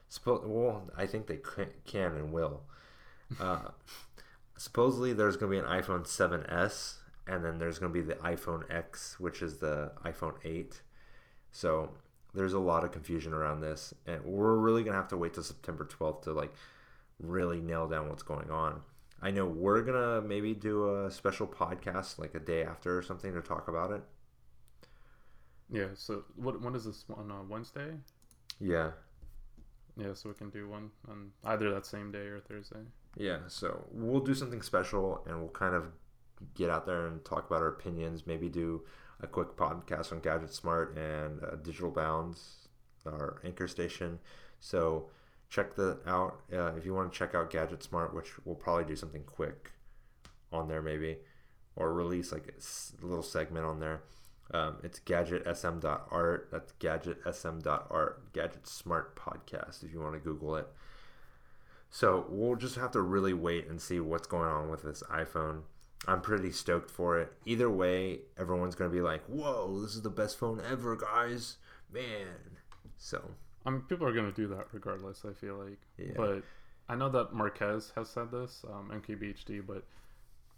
Suppo- 0.09 0.45
well, 0.45 0.89
I 0.95 1.05
think 1.05 1.27
they 1.27 1.37
can, 1.37 1.67
can 1.85 2.13
and 2.15 2.31
will. 2.31 2.61
Uh, 3.39 3.69
supposedly, 4.57 5.13
there's 5.13 5.35
going 5.35 5.51
to 5.51 5.61
be 5.61 5.67
an 5.67 5.81
iPhone 5.81 6.03
7s, 6.05 6.95
and 7.27 7.43
then 7.43 7.57
there's 7.57 7.79
going 7.79 7.91
to 7.91 7.99
be 7.99 8.05
the 8.05 8.15
iPhone 8.15 8.71
X, 8.71 9.19
which 9.19 9.41
is 9.41 9.57
the 9.57 9.91
iPhone 10.05 10.35
8. 10.43 10.81
So 11.51 11.89
there's 12.35 12.53
a 12.53 12.59
lot 12.59 12.83
of 12.83 12.91
confusion 12.91 13.33
around 13.33 13.61
this, 13.61 13.93
and 14.05 14.23
we're 14.23 14.55
really 14.57 14.83
going 14.83 14.93
to 14.93 14.99
have 14.99 15.09
to 15.09 15.17
wait 15.17 15.33
till 15.33 15.43
September 15.43 15.85
12th 15.85 16.23
to 16.23 16.33
like 16.33 16.53
really 17.19 17.61
nail 17.61 17.87
down 17.87 18.09
what's 18.09 18.23
going 18.23 18.51
on. 18.51 18.81
I 19.21 19.31
know 19.31 19.45
we're 19.45 19.81
gonna 19.81 20.21
maybe 20.21 20.53
do 20.53 21.05
a 21.05 21.09
special 21.09 21.47
podcast 21.47 22.19
like 22.19 22.35
a 22.35 22.39
day 22.39 22.63
after 22.63 22.97
or 22.97 23.01
something 23.01 23.33
to 23.33 23.41
talk 23.41 23.67
about 23.67 23.91
it. 23.91 24.03
Yeah. 25.71 25.87
So 25.95 26.23
what 26.35 26.61
when 26.61 26.75
is 26.75 26.85
this 26.85 27.05
on 27.15 27.31
uh, 27.31 27.43
Wednesday? 27.47 27.93
Yeah, 28.59 28.91
Yeah. 29.97 30.13
So 30.13 30.29
we 30.29 30.35
can 30.35 30.49
do 30.49 30.67
one 30.69 30.91
on 31.09 31.31
either 31.43 31.71
that 31.73 31.85
same 31.85 32.11
day 32.11 32.27
or 32.27 32.39
Thursday. 32.39 32.85
Yeah, 33.17 33.39
so 33.47 33.85
we'll 33.91 34.19
do 34.19 34.33
something 34.33 34.61
special 34.61 35.23
and 35.27 35.39
we'll 35.39 35.49
kind 35.49 35.73
of 35.73 35.87
get 36.53 36.69
out 36.69 36.85
there 36.85 37.07
and 37.07 37.23
talk 37.23 37.47
about 37.47 37.61
our 37.61 37.69
opinions. 37.69 38.27
Maybe 38.27 38.49
do 38.49 38.81
a 39.21 39.27
quick 39.27 39.55
podcast 39.55 40.11
on 40.11 40.19
Gadget 40.19 40.53
Smart 40.53 40.97
and 40.97 41.41
uh, 41.43 41.55
Digital 41.55 41.91
Bounds, 41.91 42.67
our 43.05 43.39
anchor 43.45 43.67
station. 43.69 44.19
So 44.59 45.09
check 45.49 45.75
that 45.75 45.99
out 46.05 46.41
uh, 46.53 46.73
if 46.75 46.85
you 46.85 46.93
want 46.93 47.11
to 47.11 47.17
check 47.17 47.33
out 47.33 47.49
Gadget 47.49 47.83
Smart, 47.83 48.13
which 48.13 48.31
we'll 48.45 48.55
probably 48.55 48.83
do 48.83 48.97
something 48.97 49.23
quick 49.23 49.71
on 50.51 50.67
there, 50.67 50.81
maybe, 50.81 51.17
or 51.77 51.93
release 51.93 52.31
like 52.33 52.47
a 52.49 52.55
s- 52.57 52.93
little 53.01 53.23
segment 53.23 53.65
on 53.65 53.79
there. 53.79 54.01
Um, 54.53 54.77
it's 54.83 54.99
gadgetsm.art. 54.99 56.49
That's 56.51 56.71
gadgetsm.art. 56.79 58.33
Gadget 58.33 58.67
Smart 58.67 59.15
Podcast 59.15 59.83
if 59.83 59.91
you 59.91 59.99
want 59.99 60.13
to 60.13 60.19
Google 60.19 60.55
it. 60.55 60.67
So 61.89 62.25
we'll 62.29 62.55
just 62.55 62.75
have 62.75 62.91
to 62.91 63.01
really 63.01 63.33
wait 63.33 63.67
and 63.67 63.81
see 63.81 63.99
what's 63.99 64.27
going 64.27 64.49
on 64.49 64.69
with 64.69 64.83
this 64.83 65.01
iPhone. 65.11 65.61
I'm 66.07 66.21
pretty 66.21 66.51
stoked 66.51 66.91
for 66.91 67.19
it. 67.19 67.33
Either 67.45 67.69
way, 67.69 68.19
everyone's 68.37 68.75
gonna 68.75 68.91
be 68.91 69.01
like, 69.01 69.23
"Whoa, 69.25 69.79
this 69.81 69.95
is 69.95 70.01
the 70.03 70.09
best 70.09 70.37
phone 70.37 70.61
ever, 70.61 70.95
guys!" 70.95 71.57
Man. 71.91 72.57
So 72.97 73.31
I 73.65 73.71
mean, 73.71 73.81
people 73.81 74.05
are 74.07 74.13
going 74.13 74.31
to 74.31 74.35
do 74.35 74.47
that 74.49 74.67
regardless. 74.71 75.25
I 75.25 75.33
feel 75.33 75.55
like, 75.55 75.79
Yeah. 75.97 76.13
but 76.15 76.43
I 76.87 76.95
know 76.95 77.09
that 77.09 77.33
Marques 77.33 77.91
has 77.95 78.09
said 78.09 78.29
this, 78.29 78.63
um, 78.71 78.91
MKBHD, 78.91 79.59
but 79.65 79.83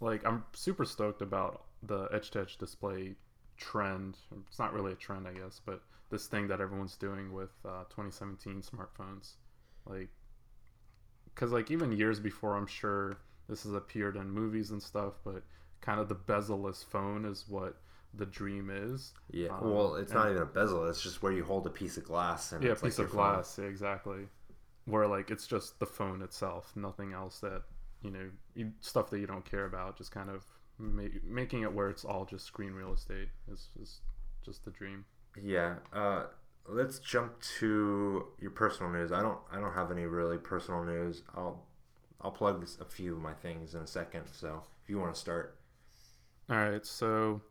like 0.01 0.25
I'm 0.25 0.43
super 0.53 0.83
stoked 0.83 1.21
about 1.21 1.63
the 1.81 2.09
edge-to-edge 2.11 2.57
display 2.57 3.15
trend. 3.57 4.17
It's 4.47 4.59
not 4.59 4.73
really 4.73 4.93
a 4.93 4.95
trend, 4.95 5.27
I 5.27 5.33
guess, 5.33 5.61
but 5.65 5.81
this 6.09 6.27
thing 6.27 6.47
that 6.47 6.61
everyone's 6.61 6.95
doing 6.97 7.33
with 7.33 7.51
uh, 7.65 7.83
2017 7.89 8.61
smartphones, 8.61 9.33
like, 9.85 10.09
because 11.33 11.51
like 11.51 11.71
even 11.71 11.91
years 11.91 12.19
before, 12.19 12.55
I'm 12.55 12.67
sure 12.67 13.17
this 13.47 13.63
has 13.63 13.73
appeared 13.73 14.15
in 14.15 14.29
movies 14.29 14.71
and 14.71 14.81
stuff, 14.81 15.13
but 15.23 15.43
kind 15.81 15.99
of 15.99 16.09
the 16.09 16.15
bezel-less 16.15 16.83
phone 16.83 17.25
is 17.25 17.45
what 17.47 17.77
the 18.13 18.25
dream 18.25 18.69
is. 18.69 19.13
yeah, 19.31 19.49
Um, 19.49 19.71
well, 19.71 19.95
it's 19.95 20.13
not 20.13 20.29
even 20.29 20.41
a 20.41 20.45
bezel. 20.45 20.87
It's 20.89 21.01
just 21.01 21.21
where 21.21 21.31
you 21.31 21.43
hold 21.43 21.67
a 21.67 21.69
piece 21.69 21.97
of 21.97 22.05
glass 22.05 22.51
and 22.51 22.63
yeah, 22.63 22.71
it's 22.71 22.83
like 22.83 22.91
piece 22.91 22.97
your 22.97 23.05
of 23.05 23.11
glass. 23.11 23.57
Yeah, 23.59 23.65
exactly. 23.65 24.27
Where 24.85 25.07
like 25.07 25.29
it's 25.31 25.47
just 25.47 25.79
the 25.79 25.85
phone 25.85 26.21
itself, 26.21 26.75
nothing 26.75 27.13
else 27.13 27.39
that 27.41 27.63
you 28.01 28.11
know, 28.11 28.29
you, 28.55 28.73
stuff 28.79 29.09
that 29.09 29.19
you 29.19 29.27
don't 29.27 29.45
care 29.45 29.65
about. 29.65 29.97
Just 29.97 30.11
kind 30.11 30.29
of 30.29 30.45
ma- 30.77 31.03
making 31.23 31.63
it 31.63 31.73
where 31.73 31.89
it's 31.89 32.05
all 32.05 32.25
just 32.25 32.45
screen 32.45 32.73
real 32.73 32.93
estate 32.93 33.29
is 33.51 33.69
is 33.81 34.01
just 34.43 34.65
the 34.65 34.71
dream. 34.71 35.05
Yeah. 35.41 35.75
Uh, 35.93 36.23
let's 36.67 36.99
jump 36.99 37.39
to 37.59 38.25
your 38.39 38.51
personal 38.51 38.91
news. 38.91 39.11
I 39.11 39.21
don't. 39.21 39.39
I 39.51 39.59
don't 39.59 39.73
have 39.73 39.91
any 39.91 40.05
really 40.05 40.37
personal 40.37 40.83
news. 40.83 41.23
I'll. 41.35 41.65
I'll 42.19 42.31
plug 42.31 42.61
this, 42.61 42.79
a 42.81 42.85
few 42.85 43.13
of 43.13 43.21
my 43.21 43.33
things 43.33 43.75
in 43.75 43.81
a 43.81 43.87
second. 43.87 44.23
So 44.31 44.63
if 44.83 44.89
you 44.89 44.99
want 44.99 45.13
to 45.13 45.19
start. 45.19 45.55
All 46.49 46.57
right, 46.57 46.83
so 46.83 47.41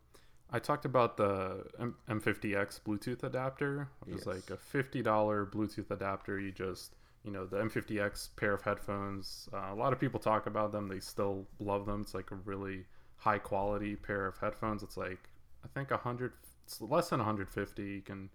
I 0.51 0.59
talked 0.59 0.85
about 0.85 1.17
the 1.17 1.63
M- 1.79 1.95
M50X 2.09 2.81
Bluetooth 2.81 3.23
adapter, 3.23 3.89
which 4.03 4.17
is 4.17 4.25
like 4.25 4.49
a 4.49 4.57
fifty 4.57 5.01
dollar 5.01 5.45
Bluetooth 5.45 5.91
adapter. 5.91 6.39
You 6.39 6.51
just 6.51 6.95
you 7.23 7.31
know 7.31 7.45
the 7.45 7.57
M50X 7.57 8.35
pair 8.35 8.53
of 8.53 8.61
headphones. 8.61 9.47
Uh, 9.53 9.71
a 9.71 9.75
lot 9.75 9.93
of 9.93 9.99
people 9.99 10.19
talk 10.19 10.47
about 10.47 10.71
them. 10.71 10.87
They 10.87 10.99
still 10.99 11.47
love 11.59 11.85
them. 11.85 12.01
It's 12.01 12.13
like 12.13 12.31
a 12.31 12.35
really 12.35 12.85
high 13.17 13.39
quality 13.39 13.95
pair 13.95 14.25
of 14.25 14.37
headphones. 14.37 14.83
It's 14.83 14.97
like 14.97 15.29
I 15.63 15.67
think 15.67 15.91
a 15.91 15.97
hundred. 15.97 16.33
Less 16.81 17.09
than 17.09 17.19
150. 17.19 17.83
You 17.83 18.01
can. 18.01 18.29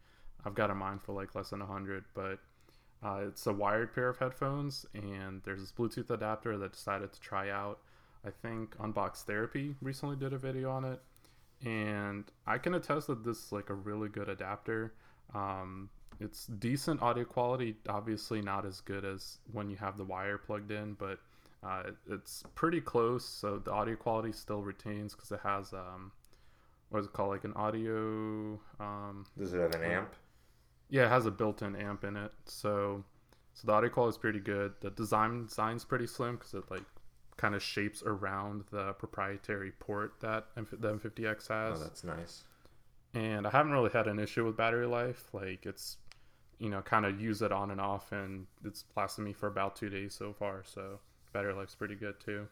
I've 0.45 0.55
got 0.55 0.71
a 0.71 0.75
mine 0.75 0.99
for 0.99 1.12
like 1.12 1.35
less 1.35 1.51
than 1.51 1.61
100, 1.61 2.05
but 2.14 2.38
uh, 3.05 3.21
it's 3.29 3.47
a 3.47 3.53
wired 3.53 3.95
pair 3.95 4.09
of 4.09 4.18
headphones, 4.18 4.87
and 4.95 5.40
there's 5.45 5.61
this 5.61 5.73
Bluetooth 5.73 6.11
adapter 6.11 6.57
that 6.59 6.64
I 6.64 6.68
decided 6.68 7.12
to 7.12 7.21
try 7.21 7.51
out. 7.51 7.79
I 8.25 8.31
think 8.31 8.77
Unbox 8.79 9.25
Therapy 9.25 9.75
recently 9.81 10.16
did 10.16 10.33
a 10.33 10.38
video 10.38 10.71
on 10.71 10.85
it, 10.85 11.01
and 11.64 12.25
I 12.47 12.59
can 12.59 12.75
attest 12.75 13.09
that 13.09 13.25
this 13.25 13.47
is 13.47 13.53
like 13.53 13.71
a 13.71 13.75
really 13.75 14.09
good 14.09 14.29
adapter. 14.29 14.95
Um, 15.35 15.90
it's 16.21 16.47
decent 16.47 17.03
audio 17.03 17.25
quality, 17.25 17.77
obviously 17.88 18.40
not 18.40 18.64
as 18.64 18.81
good 18.81 19.05
as 19.05 19.38
when 19.51 19.68
you 19.68 19.77
have 19.77 19.97
the 19.97 20.05
wire 20.05 20.38
plugged 20.38 20.71
in, 20.71 20.95
but 20.95 21.18
uh, 21.62 21.83
it- 21.87 21.96
it's 22.14 22.42
pretty 22.55 22.81
close. 22.81 23.25
So 23.25 23.59
the 23.59 23.70
audio 23.72 23.96
quality 23.96 24.33
still 24.33 24.62
retains 24.62 25.14
because 25.14 25.31
it 25.33 25.40
has 25.42 25.72
um, 25.72 26.12
what 26.90 27.01
is 27.01 27.07
it 27.07 27.12
called, 27.12 27.31
like 27.31 27.44
an 27.44 27.55
audio 27.55 28.61
um, 28.81 29.27
Does 29.38 29.53
it 29.55 29.61
have 29.61 29.75
an 29.75 29.83
amp? 29.83 30.14
yeah, 30.90 31.07
it 31.07 31.09
has 31.09 31.25
a 31.27 31.31
built-in 31.31 31.75
amp 31.77 32.05
in 32.05 32.16
it, 32.16 32.33
so 32.44 33.03
so 33.55 33.66
the 33.66 33.72
audio 33.72 33.90
quality 33.90 34.14
is 34.14 34.18
pretty 34.18 34.40
good. 34.40 34.72
The 34.81 34.90
design 34.90 35.46
design's 35.46 35.85
pretty 35.85 36.07
slim 36.07 36.37
because 36.37 36.55
it 36.55 36.70
like 36.70 36.85
kind 37.38 37.55
of 37.55 37.62
shapes 37.62 38.03
around 38.05 38.64
the 38.70 38.92
proprietary 38.94 39.72
port 39.79 40.14
that 40.20 40.46
M- 40.57 40.66
the 40.70 40.92
M50X 40.94 41.48
has. 41.48 41.81
Oh, 41.81 41.83
that's 41.83 42.05
nice. 42.05 42.44
and 43.14 43.46
I 43.46 43.51
haven't 43.51 43.72
really 43.72 43.90
had 43.90 44.07
an 44.07 44.18
issue 44.18 44.44
with 44.44 44.57
battery 44.57 44.87
life. 44.87 45.25
Like 45.33 45.64
it's 45.66 45.96
you 46.59 46.68
know 46.68 46.83
kind 46.83 47.05
of 47.07 47.20
use 47.20 47.40
it 47.42 47.53
on 47.53 47.70
and 47.70 47.81
off, 47.81 48.12
and 48.12 48.46
it's 48.64 48.85
lasted 48.96 49.22
me 49.22 49.33
for 49.33 49.46
about 49.48 49.77
two 49.77 49.88
days 49.88 50.14
so 50.14 50.33
far. 50.35 50.62
So 50.64 51.01
battery 51.33 51.55
life's 51.55 51.75
pretty 51.75 51.95
good 51.95 52.21
too. 52.21 52.47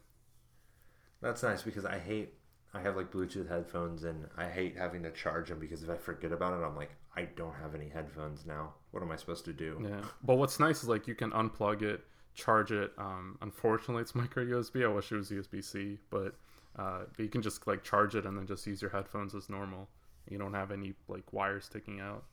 That's 1.21 1.43
nice 1.43 1.62
because 1.62 1.85
I 1.85 1.99
hate. 1.99 2.35
I 2.73 2.81
have 2.81 2.97
like 2.97 3.11
Bluetooth 3.11 3.49
headphones 3.49 4.05
and 4.05 4.29
I 4.37 4.49
hate 4.49 4.77
having 4.77 5.03
to 5.03 5.11
charge 5.11 5.49
them 5.49 5.59
because 5.59 5.83
if 5.83 5.90
I 5.90 5.97
forget 5.97 6.31
about 6.31 6.53
it, 6.53 6.64
I'm 6.64 6.77
like, 6.77 6.93
I 7.16 7.23
don't 7.23 7.55
have 7.55 7.75
any 7.75 7.88
headphones 7.88 8.46
now. 8.46 8.75
What 8.92 9.02
am 9.02 9.11
I 9.11 9.17
supposed 9.17 9.44
to 9.46 9.52
do? 9.52 9.81
Yeah, 9.83 10.02
but 10.23 10.37
what's 10.37 10.61
nice 10.61 10.83
is 10.83 10.88
like 10.88 11.09
you 11.09 11.17
can 11.17 11.33
unplug 11.33 11.83
it, 11.83 12.04
charge 12.35 12.71
it. 12.71 12.92
Um, 12.96 13.38
unfortunately, 13.42 14.02
it's 14.02 14.15
micro 14.15 14.44
USB. 14.44 14.85
I 14.85 14.88
wish 14.88 15.11
it 15.11 15.17
was 15.17 15.31
USB 15.31 15.63
C, 15.65 15.98
but 16.11 16.37
uh, 16.79 17.00
but 17.17 17.23
you 17.23 17.29
can 17.29 17.42
just 17.42 17.67
like 17.67 17.83
charge 17.83 18.15
it 18.15 18.25
and 18.25 18.37
then 18.37 18.46
just 18.46 18.67
use 18.67 18.81
your 18.81 18.92
headphones 18.92 19.35
as 19.35 19.48
normal. 19.48 19.88
You 20.29 20.38
don't 20.38 20.54
have 20.54 20.71
any 20.71 20.94
like 21.09 21.33
wires 21.33 21.65
sticking 21.65 22.00
out. 22.00 22.25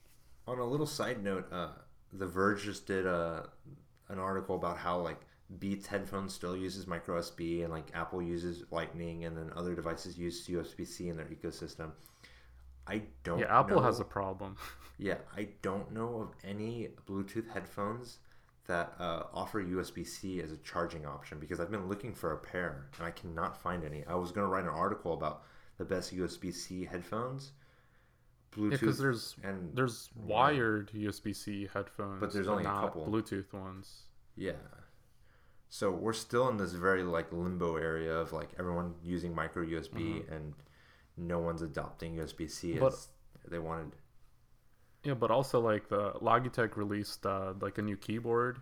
On 0.46 0.58
a 0.58 0.64
little 0.64 0.86
side 0.86 1.22
note, 1.22 1.52
uh, 1.52 1.72
The 2.12 2.26
Verge 2.26 2.62
just 2.64 2.86
did 2.86 3.06
a 3.06 3.48
an 4.08 4.18
article 4.18 4.54
about 4.54 4.78
how 4.78 4.98
like 5.00 5.20
Beats 5.58 5.86
headphones 5.86 6.34
still 6.34 6.56
uses 6.56 6.86
micro 6.86 7.18
USB 7.20 7.64
and 7.64 7.72
like 7.72 7.90
Apple 7.94 8.20
uses 8.20 8.64
Lightning 8.70 9.24
and 9.24 9.36
then 9.36 9.50
other 9.56 9.74
devices 9.74 10.18
use 10.18 10.46
USB 10.46 10.86
C 10.86 11.08
in 11.08 11.16
their 11.16 11.26
ecosystem. 11.26 11.92
I 12.86 13.02
don't. 13.24 13.38
Yeah, 13.38 13.58
Apple 13.60 13.82
has 13.82 14.00
a 14.00 14.04
problem. 14.04 14.56
Yeah, 15.00 15.18
I 15.36 15.46
don't 15.62 15.92
know 15.92 16.22
of 16.22 16.30
any 16.42 16.88
Bluetooth 17.08 17.48
headphones 17.52 18.18
that 18.66 18.92
uh, 18.98 19.22
offer 19.32 19.62
USB 19.62 20.04
C 20.04 20.40
as 20.42 20.50
a 20.50 20.56
charging 20.56 21.06
option 21.06 21.38
because 21.38 21.60
I've 21.60 21.70
been 21.70 21.88
looking 21.88 22.12
for 22.12 22.32
a 22.32 22.36
pair 22.36 22.88
and 22.98 23.06
I 23.06 23.12
cannot 23.12 23.56
find 23.56 23.84
any. 23.84 24.04
I 24.08 24.16
was 24.16 24.32
going 24.32 24.44
to 24.44 24.50
write 24.50 24.64
an 24.64 24.70
article 24.70 25.12
about 25.14 25.44
the 25.78 25.84
best 25.84 26.12
USB 26.12 26.52
C 26.52 26.84
headphones. 26.84 27.52
Bluetooth 28.56 28.82
Yeah, 28.82 28.92
there's 28.98 29.36
and 29.44 29.70
there's 29.76 30.08
wired 30.16 30.90
USB 30.92 31.32
C 31.32 31.68
headphones, 31.72 32.18
But 32.18 32.32
there's 32.32 32.48
only 32.48 32.64
a 32.64 32.66
not 32.66 32.80
couple. 32.86 33.06
Bluetooth 33.06 33.52
ones. 33.52 34.02
yeah. 34.36 34.52
So 35.70 35.90
we're 35.90 36.12
still 36.14 36.48
in 36.48 36.56
this 36.56 36.72
very 36.72 37.02
like 37.02 37.32
limbo 37.32 37.76
area 37.76 38.14
of 38.16 38.32
like 38.32 38.50
everyone 38.58 38.94
using 39.02 39.34
micro 39.34 39.64
USB 39.64 40.24
and 40.34 40.54
no 41.16 41.38
one's 41.40 41.62
adopting 41.62 42.16
USB 42.16 42.50
C 42.50 42.74
Mm-hmm. 42.74 42.84
As 42.84 43.08
they 43.50 43.58
wanted. 43.58 43.92
Yeah, 45.04 45.14
but 45.14 45.30
also 45.30 45.60
like 45.60 45.88
the 45.88 46.12
Logitech 46.14 46.76
released 46.76 47.24
uh, 47.24 47.54
like 47.60 47.78
a 47.78 47.82
new 47.82 47.96
keyboard, 47.96 48.60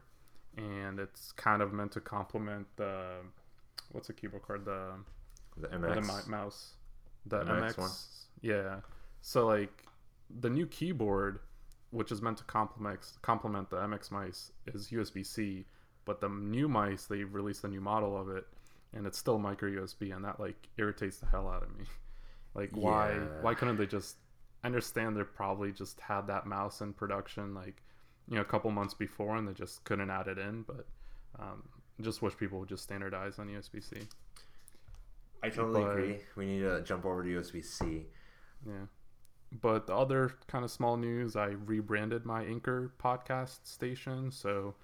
and 0.56 0.98
it's 1.00 1.32
kind 1.32 1.62
of 1.62 1.72
meant 1.72 1.92
to 1.92 2.00
complement 2.00 2.66
the 2.76 3.18
what's 3.92 4.08
a 4.10 4.12
keyboard 4.12 4.42
card 4.42 4.64
the 4.64 4.92
The 5.56 5.68
the 5.68 5.76
MX. 5.76 6.26
mi- 6.26 6.30
mouse 6.30 6.74
the 7.24 7.38
MX 7.44 7.74
MX, 7.74 7.78
one? 7.78 7.90
yeah. 8.42 8.80
So 9.22 9.46
like 9.46 9.84
the 10.40 10.50
new 10.50 10.66
keyboard, 10.66 11.40
which 11.90 12.12
is 12.12 12.20
meant 12.20 12.38
to 12.38 12.44
complement 12.44 13.00
complement 13.22 13.70
the 13.70 13.76
MX 13.78 14.10
mice, 14.10 14.52
is 14.66 14.88
USB 14.90 15.24
C, 15.24 15.64
but 16.06 16.20
the 16.22 16.28
new 16.30 16.68
mice 16.68 17.04
they 17.04 17.24
released 17.24 17.64
a 17.64 17.68
new 17.68 17.82
model 17.82 18.16
of 18.18 18.30
it, 18.30 18.46
and 18.94 19.06
it's 19.06 19.18
still 19.18 19.38
micro 19.38 19.68
USB, 19.70 20.14
and 20.16 20.24
that 20.24 20.40
like 20.40 20.56
irritates 20.78 21.18
the 21.18 21.26
hell 21.26 21.48
out 21.48 21.62
of 21.62 21.76
me. 21.78 21.84
Like 22.54 22.70
why 22.74 23.10
Yeah. 23.12 23.24
why 23.42 23.52
couldn't 23.52 23.76
they 23.76 23.86
just 23.86 24.16
I 24.64 24.68
understand 24.68 25.14
they 25.14 25.24
probably 25.24 25.72
just 25.72 26.00
had 26.00 26.22
that 26.28 26.46
mouse 26.46 26.80
in 26.80 26.94
production 26.94 27.52
like 27.54 27.82
you 28.28 28.36
know 28.36 28.40
a 28.40 28.46
couple 28.46 28.70
months 28.70 28.94
before 28.94 29.36
and 29.36 29.46
they 29.46 29.52
just 29.52 29.84
couldn't 29.84 30.08
add 30.08 30.26
it 30.26 30.38
in, 30.38 30.62
but 30.62 30.86
um, 31.38 31.64
just 32.00 32.22
wish 32.22 32.34
people 32.38 32.58
would 32.60 32.70
just 32.70 32.82
standardize 32.84 33.38
on 33.38 33.48
USB 33.48 33.82
C. 33.84 33.96
I 35.42 35.50
totally 35.50 35.82
But- 35.82 35.90
agree. 35.90 36.20
We 36.34 36.46
need 36.46 36.60
to 36.60 36.80
jump 36.80 37.04
over 37.04 37.22
to 37.22 37.28
USB 37.28 37.62
C. 37.62 38.06
Yeah. 38.66 38.86
But 39.52 39.86
the 39.86 39.94
other 39.94 40.32
kind 40.48 40.64
of 40.64 40.70
small 40.70 40.96
news, 40.96 41.36
I 41.36 41.48
rebranded 41.48 42.24
my 42.24 42.42
Anchor 42.42 42.92
podcast 42.98 43.66
station. 43.66 44.30
So 44.32 44.74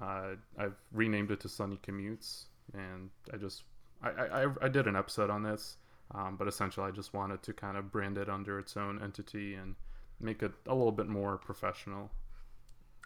uh, 0.00 0.36
I've 0.58 0.76
renamed 0.92 1.30
it 1.30 1.40
to 1.40 1.48
Sunny 1.48 1.78
Commutes. 1.82 2.44
And 2.72 3.10
I 3.32 3.36
just, 3.36 3.64
I, 4.02 4.10
I, 4.10 4.46
I- 4.62 4.68
did 4.68 4.86
an 4.86 4.96
episode 4.96 5.30
on 5.30 5.42
this. 5.42 5.76
Um, 6.12 6.36
but 6.36 6.48
essentially, 6.48 6.86
I 6.86 6.90
just 6.90 7.14
wanted 7.14 7.42
to 7.44 7.52
kind 7.52 7.76
of 7.76 7.92
brand 7.92 8.18
it 8.18 8.28
under 8.28 8.58
its 8.58 8.76
own 8.76 9.00
entity 9.02 9.54
and 9.54 9.76
make 10.20 10.42
it 10.42 10.52
a 10.66 10.74
little 10.74 10.92
bit 10.92 11.06
more 11.08 11.36
professional. 11.38 12.10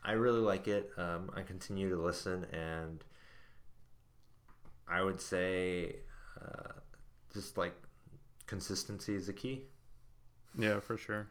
I 0.02 0.12
really 0.12 0.40
like 0.40 0.68
it. 0.68 0.90
Um, 0.96 1.30
I 1.34 1.42
continue 1.42 1.88
to 1.90 1.96
listen, 1.96 2.46
and 2.52 3.02
I 4.88 5.02
would 5.02 5.20
say 5.20 5.96
uh, 6.40 6.72
just 7.32 7.56
like 7.56 7.74
consistency 8.46 9.14
is 9.14 9.26
the 9.26 9.32
key. 9.32 9.62
Yeah, 10.58 10.80
for 10.80 10.96
sure. 10.96 11.28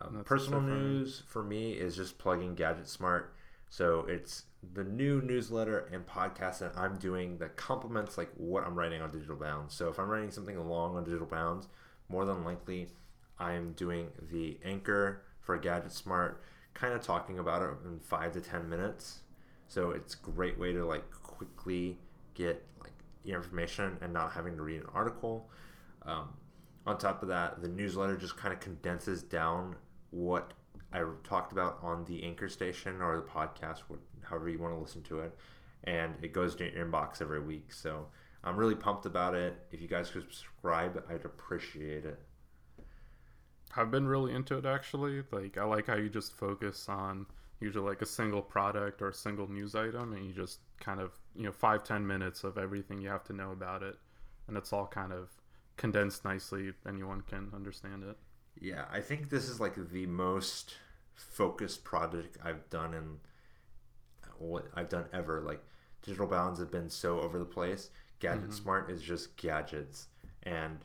Um, 0.00 0.22
personal 0.24 0.60
news 0.60 1.22
for 1.26 1.42
me 1.42 1.72
is 1.72 1.94
just 1.96 2.18
plugging 2.18 2.54
Gadget 2.54 2.88
Smart. 2.88 3.34
So 3.68 4.04
it's 4.08 4.44
the 4.74 4.84
new 4.84 5.22
newsletter 5.22 5.88
and 5.92 6.06
podcast 6.06 6.58
that 6.58 6.76
I'm 6.76 6.96
doing 6.96 7.38
that 7.38 7.56
complements 7.56 8.18
like 8.18 8.30
what 8.36 8.64
I'm 8.64 8.74
writing 8.74 9.00
on 9.00 9.10
Digital 9.10 9.36
Bounds. 9.36 9.74
So 9.74 9.88
if 9.88 9.98
I'm 9.98 10.08
writing 10.08 10.30
something 10.30 10.58
long 10.68 10.96
on 10.96 11.04
Digital 11.04 11.26
Bounds, 11.26 11.68
more 12.08 12.24
than 12.24 12.44
likely 12.44 12.88
I'm 13.38 13.72
doing 13.72 14.08
the 14.30 14.58
anchor 14.64 15.22
for 15.40 15.56
Gadget 15.56 15.92
Smart, 15.92 16.42
kind 16.74 16.92
of 16.92 17.00
talking 17.00 17.38
about 17.38 17.62
it 17.62 17.70
in 17.86 17.98
five 18.00 18.32
to 18.32 18.40
ten 18.40 18.68
minutes. 18.68 19.20
So 19.68 19.92
it's 19.92 20.14
a 20.14 20.18
great 20.18 20.58
way 20.58 20.72
to 20.72 20.84
like 20.84 21.10
quickly 21.22 21.98
get 22.34 22.64
like 22.82 22.92
your 23.24 23.38
information 23.38 23.96
and 24.02 24.12
not 24.12 24.32
having 24.32 24.56
to 24.56 24.62
read 24.62 24.82
an 24.82 24.88
article. 24.94 25.48
Um, 26.04 26.34
on 26.86 26.98
top 26.98 27.22
of 27.22 27.28
that, 27.28 27.62
the 27.62 27.68
newsletter 27.68 28.16
just 28.16 28.36
kind 28.36 28.52
of 28.52 28.60
condenses 28.60 29.22
down 29.22 29.76
what 30.10 30.52
I 30.92 31.04
talked 31.24 31.52
about 31.52 31.78
on 31.82 32.04
the 32.04 32.22
anchor 32.24 32.48
station 32.48 33.00
or 33.00 33.16
the 33.16 33.22
podcast, 33.22 33.82
however 34.22 34.48
you 34.48 34.58
want 34.58 34.74
to 34.74 34.80
listen 34.80 35.02
to 35.02 35.20
it, 35.20 35.36
and 35.84 36.14
it 36.22 36.32
goes 36.32 36.54
to 36.56 36.64
your 36.64 36.84
inbox 36.84 37.22
every 37.22 37.40
week. 37.40 37.72
So 37.72 38.06
I'm 38.42 38.56
really 38.56 38.74
pumped 38.74 39.06
about 39.06 39.34
it. 39.34 39.56
If 39.70 39.80
you 39.80 39.88
guys 39.88 40.10
could 40.10 40.22
subscribe, 40.22 41.02
I'd 41.08 41.24
appreciate 41.24 42.04
it. 42.04 42.18
I've 43.76 43.90
been 43.90 44.08
really 44.08 44.34
into 44.34 44.58
it 44.58 44.66
actually. 44.66 45.22
Like 45.30 45.58
I 45.58 45.64
like 45.64 45.86
how 45.86 45.96
you 45.96 46.08
just 46.08 46.32
focus 46.32 46.88
on 46.88 47.26
usually 47.60 47.86
like 47.86 48.02
a 48.02 48.06
single 48.06 48.42
product 48.42 49.02
or 49.02 49.08
a 49.08 49.14
single 49.14 49.48
news 49.48 49.74
item 49.74 50.14
and 50.14 50.26
you 50.26 50.32
just 50.32 50.60
kind 50.80 51.00
of 51.00 51.12
you 51.36 51.44
know 51.44 51.52
five 51.52 51.84
ten 51.84 52.06
minutes 52.06 52.42
of 52.42 52.58
everything 52.58 53.00
you 53.00 53.08
have 53.08 53.24
to 53.24 53.32
know 53.32 53.52
about 53.52 53.82
it 53.82 53.96
and 54.48 54.56
it's 54.56 54.72
all 54.72 54.86
kind 54.86 55.12
of 55.12 55.28
condensed 55.76 56.24
nicely 56.24 56.72
anyone 56.88 57.20
can 57.20 57.50
understand 57.54 58.02
it 58.02 58.16
Yeah, 58.60 58.84
I 58.90 59.00
think 59.00 59.30
this 59.30 59.48
is 59.48 59.60
like 59.60 59.74
the 59.90 60.06
most 60.06 60.74
focused 61.14 61.84
project 61.84 62.36
I've 62.44 62.68
done 62.70 62.94
in 62.94 63.16
uh, 64.22 64.28
what 64.38 64.66
I've 64.74 64.88
done 64.88 65.06
ever. 65.12 65.40
Like 65.40 65.62
digital 66.02 66.26
bounds 66.26 66.60
have 66.60 66.70
been 66.70 66.90
so 66.90 67.20
over 67.20 67.38
the 67.38 67.44
place. 67.44 67.90
Gadget 68.18 68.44
mm-hmm. 68.44 68.52
Smart 68.52 68.90
is 68.90 69.02
just 69.02 69.36
gadgets, 69.36 70.08
and 70.42 70.78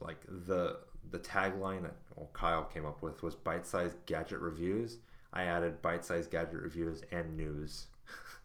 like 0.00 0.24
the 0.46 0.78
the 1.10 1.18
tagline 1.18 1.82
that 1.82 1.96
well, 2.16 2.30
Kyle 2.32 2.64
came 2.64 2.86
up 2.86 3.02
with 3.02 3.22
was 3.22 3.34
bite-sized 3.34 3.96
gadget 4.06 4.40
reviews. 4.40 4.98
I 5.34 5.44
added 5.44 5.82
bite-sized 5.82 6.30
gadget 6.30 6.60
reviews 6.60 7.02
and 7.10 7.36
news. 7.36 7.86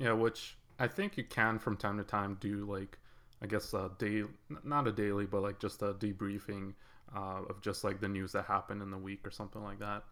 yeah 0.00 0.12
which 0.12 0.56
i 0.78 0.88
think 0.88 1.16
you 1.16 1.22
can 1.24 1.58
from 1.58 1.76
time 1.76 1.98
to 1.98 2.02
time 2.02 2.36
do 2.40 2.64
like 2.64 2.98
i 3.42 3.46
guess 3.46 3.72
uh, 3.74 3.88
a 3.88 3.90
day 3.98 4.24
not 4.64 4.88
a 4.88 4.92
daily 4.92 5.26
but 5.26 5.42
like 5.42 5.60
just 5.60 5.82
a 5.82 5.92
debriefing 5.94 6.72
uh, 7.14 7.42
of 7.48 7.60
just 7.60 7.84
like 7.84 8.00
the 8.00 8.08
news 8.08 8.32
that 8.32 8.44
happened 8.44 8.82
in 8.82 8.90
the 8.90 8.98
week 8.98 9.26
or 9.26 9.30
something 9.30 9.62
like 9.62 9.78
that 9.78 10.04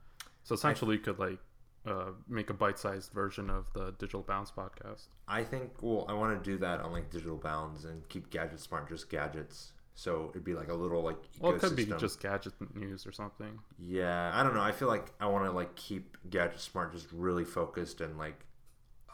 so 0.42 0.54
essentially 0.54 0.96
you 0.96 1.02
could 1.02 1.18
like 1.18 1.38
uh, 1.86 2.10
make 2.28 2.50
a 2.50 2.54
bite-sized 2.54 3.12
version 3.12 3.48
of 3.48 3.66
the 3.72 3.94
digital 3.98 4.22
Bounds 4.22 4.50
podcast 4.50 5.06
I 5.28 5.44
think 5.44 5.72
well, 5.82 6.06
I 6.08 6.14
want 6.14 6.42
to 6.42 6.50
do 6.50 6.58
that 6.58 6.80
on 6.80 6.92
like 6.92 7.10
digital 7.10 7.36
bounds 7.36 7.84
and 7.84 8.06
keep 8.08 8.30
Gadget 8.30 8.60
Smart 8.60 8.88
just 8.88 9.10
gadgets. 9.10 9.72
So 9.94 10.28
it'd 10.30 10.44
be 10.44 10.54
like 10.54 10.68
a 10.68 10.74
little 10.74 11.02
like 11.02 11.16
ecosystem. 11.16 11.40
well 11.40 11.54
it 11.54 11.60
could 11.60 11.76
be 11.76 11.84
just 11.84 12.20
gadget 12.22 12.54
news 12.74 13.06
or 13.06 13.12
something 13.12 13.58
Yeah, 13.78 14.30
I 14.32 14.42
don't 14.42 14.54
know. 14.54 14.60
I 14.62 14.72
feel 14.72 14.88
like 14.88 15.12
I 15.20 15.26
want 15.26 15.44
to 15.44 15.50
like 15.50 15.74
keep 15.74 16.16
Gadget 16.30 16.60
Smart 16.60 16.92
just 16.92 17.08
really 17.12 17.44
focused 17.44 18.00
and 18.00 18.16
like 18.16 18.44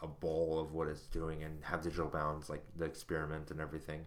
a 0.01 0.07
bowl 0.07 0.59
of 0.59 0.73
what 0.73 0.87
it's 0.87 1.07
doing, 1.07 1.43
and 1.43 1.63
have 1.63 1.81
digital 1.81 2.07
bounds 2.07 2.49
like 2.49 2.63
the 2.77 2.85
experiment 2.85 3.51
and 3.51 3.59
everything. 3.59 4.05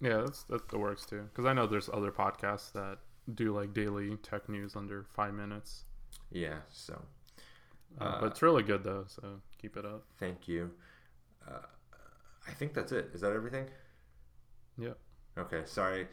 Yeah, 0.00 0.18
that's 0.22 0.42
that, 0.44 0.72
works 0.72 1.06
too. 1.06 1.22
Because 1.22 1.44
I 1.46 1.52
know 1.52 1.66
there's 1.66 1.88
other 1.88 2.10
podcasts 2.12 2.72
that 2.72 2.98
do 3.34 3.54
like 3.54 3.72
daily 3.74 4.16
tech 4.18 4.48
news 4.48 4.76
under 4.76 5.04
five 5.14 5.34
minutes. 5.34 5.84
Yeah. 6.30 6.60
So 6.70 7.02
Uh, 8.00 8.04
Uh, 8.04 8.20
but 8.20 8.26
it's 8.32 8.42
really 8.42 8.62
good 8.62 8.84
though, 8.84 9.04
so 9.08 9.40
keep 9.58 9.76
it 9.76 9.84
up. 9.84 10.04
thank 10.18 10.48
you. 10.48 10.70
Uh, 11.46 11.66
I 12.48 12.52
think 12.52 12.74
that's 12.74 12.92
it. 12.92 13.10
Is 13.14 13.20
that 13.22 13.32
everything? 13.32 13.66
Yep. 14.78 14.98
Okay. 15.38 15.62
Sorry. 15.66 16.08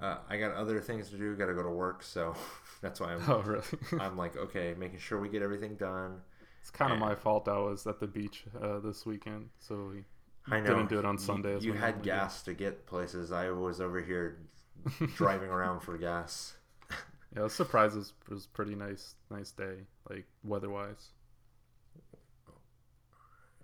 Uh, 0.00 0.18
I 0.28 0.36
got 0.38 0.52
other 0.54 0.80
things 0.80 1.10
to 1.10 1.18
do. 1.18 1.34
Got 1.36 1.46
to 1.46 1.54
go 1.54 1.62
to 1.62 1.70
work, 1.70 2.02
so 2.02 2.34
that's 2.80 3.00
why 3.00 3.12
I'm. 3.14 3.22
Oh, 3.28 3.40
really? 3.42 3.64
I'm 3.98 4.16
like, 4.16 4.36
okay, 4.36 4.74
making 4.78 4.98
sure 5.00 5.20
we 5.20 5.28
get 5.28 5.42
everything 5.42 5.76
done. 5.76 6.20
it's 6.60 6.70
kind 6.70 6.92
of 6.92 6.98
my 6.98 7.14
fault. 7.14 7.48
I 7.48 7.58
was 7.58 7.86
at 7.86 8.00
the 8.00 8.06
beach 8.06 8.44
uh, 8.60 8.78
this 8.80 9.04
weekend, 9.06 9.48
so 9.58 9.90
we 9.92 10.04
I 10.50 10.60
know. 10.60 10.66
didn't 10.74 10.88
do 10.88 10.98
it 10.98 11.04
on 11.04 11.14
You- 11.14 11.20
Sunday. 11.20 11.54
as 11.56 11.64
You, 11.64 11.72
had 11.74 12.02
gas 12.02 12.42
to 12.44 12.54
get 12.54 12.86
places. 12.86 13.32
I 13.32 13.50
was 13.50 13.80
over 13.80 14.00
here 14.00 14.38
driving 15.16 15.50
around 15.50 15.80
for 15.80 15.96
gas. 15.98 16.54
Yeah, 17.36 17.42
the 17.42 17.50
surprise 17.50 17.94
was, 17.94 18.14
was 18.30 18.46
pretty 18.46 18.74
nice, 18.74 19.14
nice 19.30 19.50
day, 19.50 19.80
like 20.08 20.24
weather-wise. 20.44 21.10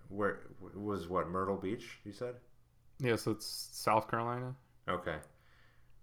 Where 0.08 0.40
was 0.74 1.08
what 1.08 1.28
Myrtle 1.28 1.56
Beach? 1.56 1.98
You 2.04 2.12
said. 2.12 2.34
Yeah, 3.00 3.16
so 3.16 3.30
it's 3.32 3.46
South 3.72 4.08
Carolina. 4.10 4.54
Okay. 4.88 5.16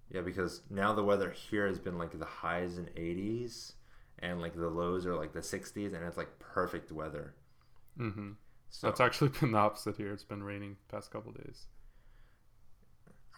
Yeah, 0.09 0.21
because 0.21 0.61
now 0.69 0.91
the 0.93 1.03
weather 1.03 1.29
here 1.29 1.67
has 1.67 1.79
been 1.79 1.97
like 1.97 2.17
the 2.17 2.25
highs 2.25 2.77
in 2.77 2.86
80s 2.97 3.73
and 4.19 4.41
like 4.41 4.55
the 4.55 4.67
lows 4.67 5.05
are 5.05 5.15
like 5.15 5.32
the 5.34 5.39
60s 5.39 5.93
and 5.93 6.03
it's 6.03 6.17
like 6.17 6.39
perfect 6.39 6.91
weather. 6.91 7.36
Mm-hmm. 7.99 8.32
So 8.72 8.88
That's 8.88 8.99
actually 8.99 9.30
been 9.39 9.51
the 9.51 9.57
opposite 9.57 9.97
here. 9.97 10.11
It's 10.13 10.24
been 10.24 10.43
raining 10.43 10.78
past 10.89 11.11
couple 11.11 11.32
days. 11.34 11.67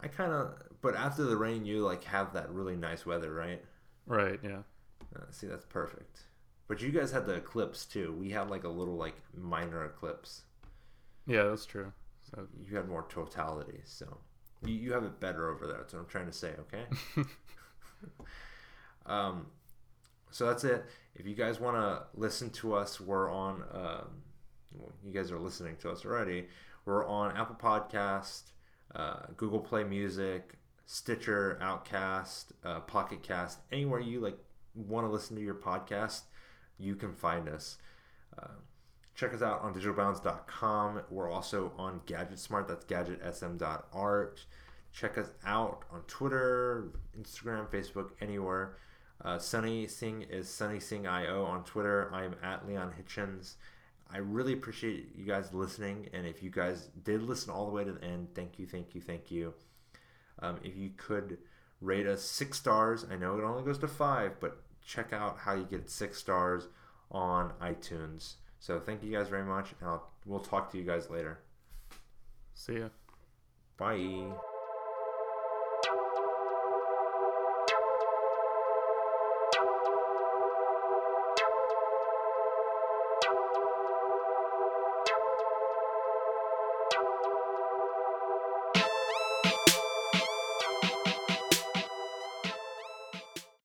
I 0.01 0.07
kind 0.07 0.31
of 0.31 0.53
but 0.81 0.95
after 0.95 1.23
the 1.23 1.37
rain 1.37 1.65
you 1.65 1.81
like 1.83 2.03
have 2.05 2.33
that 2.33 2.49
really 2.49 2.75
nice 2.75 3.05
weather, 3.05 3.33
right? 3.33 3.63
Right. 4.05 4.39
Yeah. 4.43 4.59
Uh, 5.15 5.21
see, 5.31 5.47
that's 5.47 5.65
perfect. 5.65 6.21
But 6.67 6.81
you 6.81 6.91
guys 6.91 7.11
had 7.11 7.25
the 7.25 7.35
eclipse 7.35 7.85
too. 7.85 8.15
We 8.19 8.31
had 8.31 8.49
like 8.49 8.63
a 8.63 8.69
little 8.69 8.95
like 8.95 9.15
minor 9.35 9.85
eclipse. 9.85 10.43
Yeah, 11.25 11.43
that's 11.43 11.65
true. 11.65 11.91
So 12.31 12.47
You 12.65 12.75
had 12.75 12.87
more 12.87 13.05
totality, 13.09 13.81
so 13.85 14.17
you, 14.65 14.73
you 14.73 14.93
have 14.93 15.03
it 15.03 15.19
better 15.19 15.49
over 15.49 15.67
there. 15.67 15.77
That's 15.77 15.93
what 15.93 15.99
I'm 15.99 16.05
trying 16.07 16.27
to 16.27 16.33
say. 16.33 16.53
Okay. 16.59 17.25
Um, 19.05 19.47
so 20.31 20.45
that's 20.47 20.63
it. 20.63 20.85
If 21.15 21.27
you 21.27 21.35
guys 21.35 21.59
want 21.59 21.75
to 21.77 22.03
listen 22.19 22.49
to 22.51 22.73
us, 22.73 22.99
we're 22.99 23.29
on. 23.29 23.63
Um, 23.71 24.23
you 25.05 25.11
guys 25.11 25.31
are 25.31 25.39
listening 25.39 25.75
to 25.77 25.89
us 25.89 26.05
already. 26.05 26.47
We're 26.85 27.05
on 27.05 27.35
Apple 27.35 27.55
Podcast, 27.55 28.51
uh, 28.95 29.27
Google 29.37 29.59
Play 29.59 29.83
Music, 29.83 30.55
Stitcher, 30.85 31.57
Outcast, 31.61 32.53
uh, 32.63 32.81
Pocket 32.81 33.23
Cast, 33.23 33.59
anywhere 33.71 33.99
you 33.99 34.19
like 34.19 34.37
want 34.75 35.05
to 35.05 35.11
listen 35.11 35.35
to 35.35 35.41
your 35.41 35.55
podcast, 35.55 36.21
you 36.77 36.95
can 36.95 37.13
find 37.13 37.47
us. 37.47 37.77
Uh, 38.37 38.47
check 39.15 39.33
us 39.33 39.41
out 39.41 39.61
on 39.61 39.73
digitalbounds.com. 39.73 41.03
We're 41.09 41.29
also 41.29 41.71
on 41.77 42.01
GadgetSmart. 42.05 42.67
That's 42.67 42.85
gadgetsm.art. 42.85 44.45
Check 44.91 45.17
us 45.17 45.31
out 45.45 45.83
on 45.91 46.01
Twitter, 46.07 46.89
Instagram, 47.19 47.67
Facebook, 47.69 48.11
anywhere. 48.21 48.77
Uh, 49.23 49.39
Sunny 49.39 49.87
Singh 49.87 50.23
is 50.23 50.49
Sunny 50.49 50.79
Singh 50.79 51.07
IO 51.07 51.45
on 51.45 51.63
Twitter. 51.63 52.13
I'm 52.13 52.35
at 52.43 52.67
Leon 52.67 52.93
Hitchens. 52.99 53.55
I 54.11 54.17
really 54.17 54.53
appreciate 54.53 55.15
you 55.15 55.25
guys 55.25 55.53
listening, 55.53 56.09
and 56.13 56.25
if 56.27 56.43
you 56.43 56.49
guys 56.49 56.89
did 57.03 57.23
listen 57.23 57.51
all 57.51 57.65
the 57.65 57.71
way 57.71 57.83
to 57.83 57.91
the 57.91 58.03
end, 58.03 58.29
thank 58.35 58.59
you, 58.59 58.67
thank 58.67 58.93
you, 58.93 59.01
thank 59.01 59.31
you. 59.31 59.53
Um, 60.39 60.59
if 60.63 60.75
you 60.77 60.91
could 60.95 61.39
rate 61.81 62.05
us 62.05 62.21
six 62.21 62.57
stars, 62.57 63.05
I 63.09 63.15
know 63.15 63.37
it 63.37 63.43
only 63.43 63.63
goes 63.63 63.79
to 63.79 63.87
five, 63.87 64.39
but 64.39 64.61
check 64.85 65.13
out 65.13 65.39
how 65.39 65.53
you 65.55 65.63
get 65.63 65.89
six 65.89 66.19
stars 66.19 66.67
on 67.11 67.53
iTunes. 67.61 68.35
So 68.59 68.79
thank 68.79 69.03
you 69.03 69.11
guys 69.11 69.29
very 69.29 69.43
much, 69.43 69.73
and 69.79 69.89
I'll, 69.89 70.11
we'll 70.25 70.39
talk 70.39 70.71
to 70.71 70.77
you 70.77 70.83
guys 70.83 71.09
later. 71.09 71.39
See 72.53 72.79
ya. 72.79 72.89
Bye. 73.77 74.52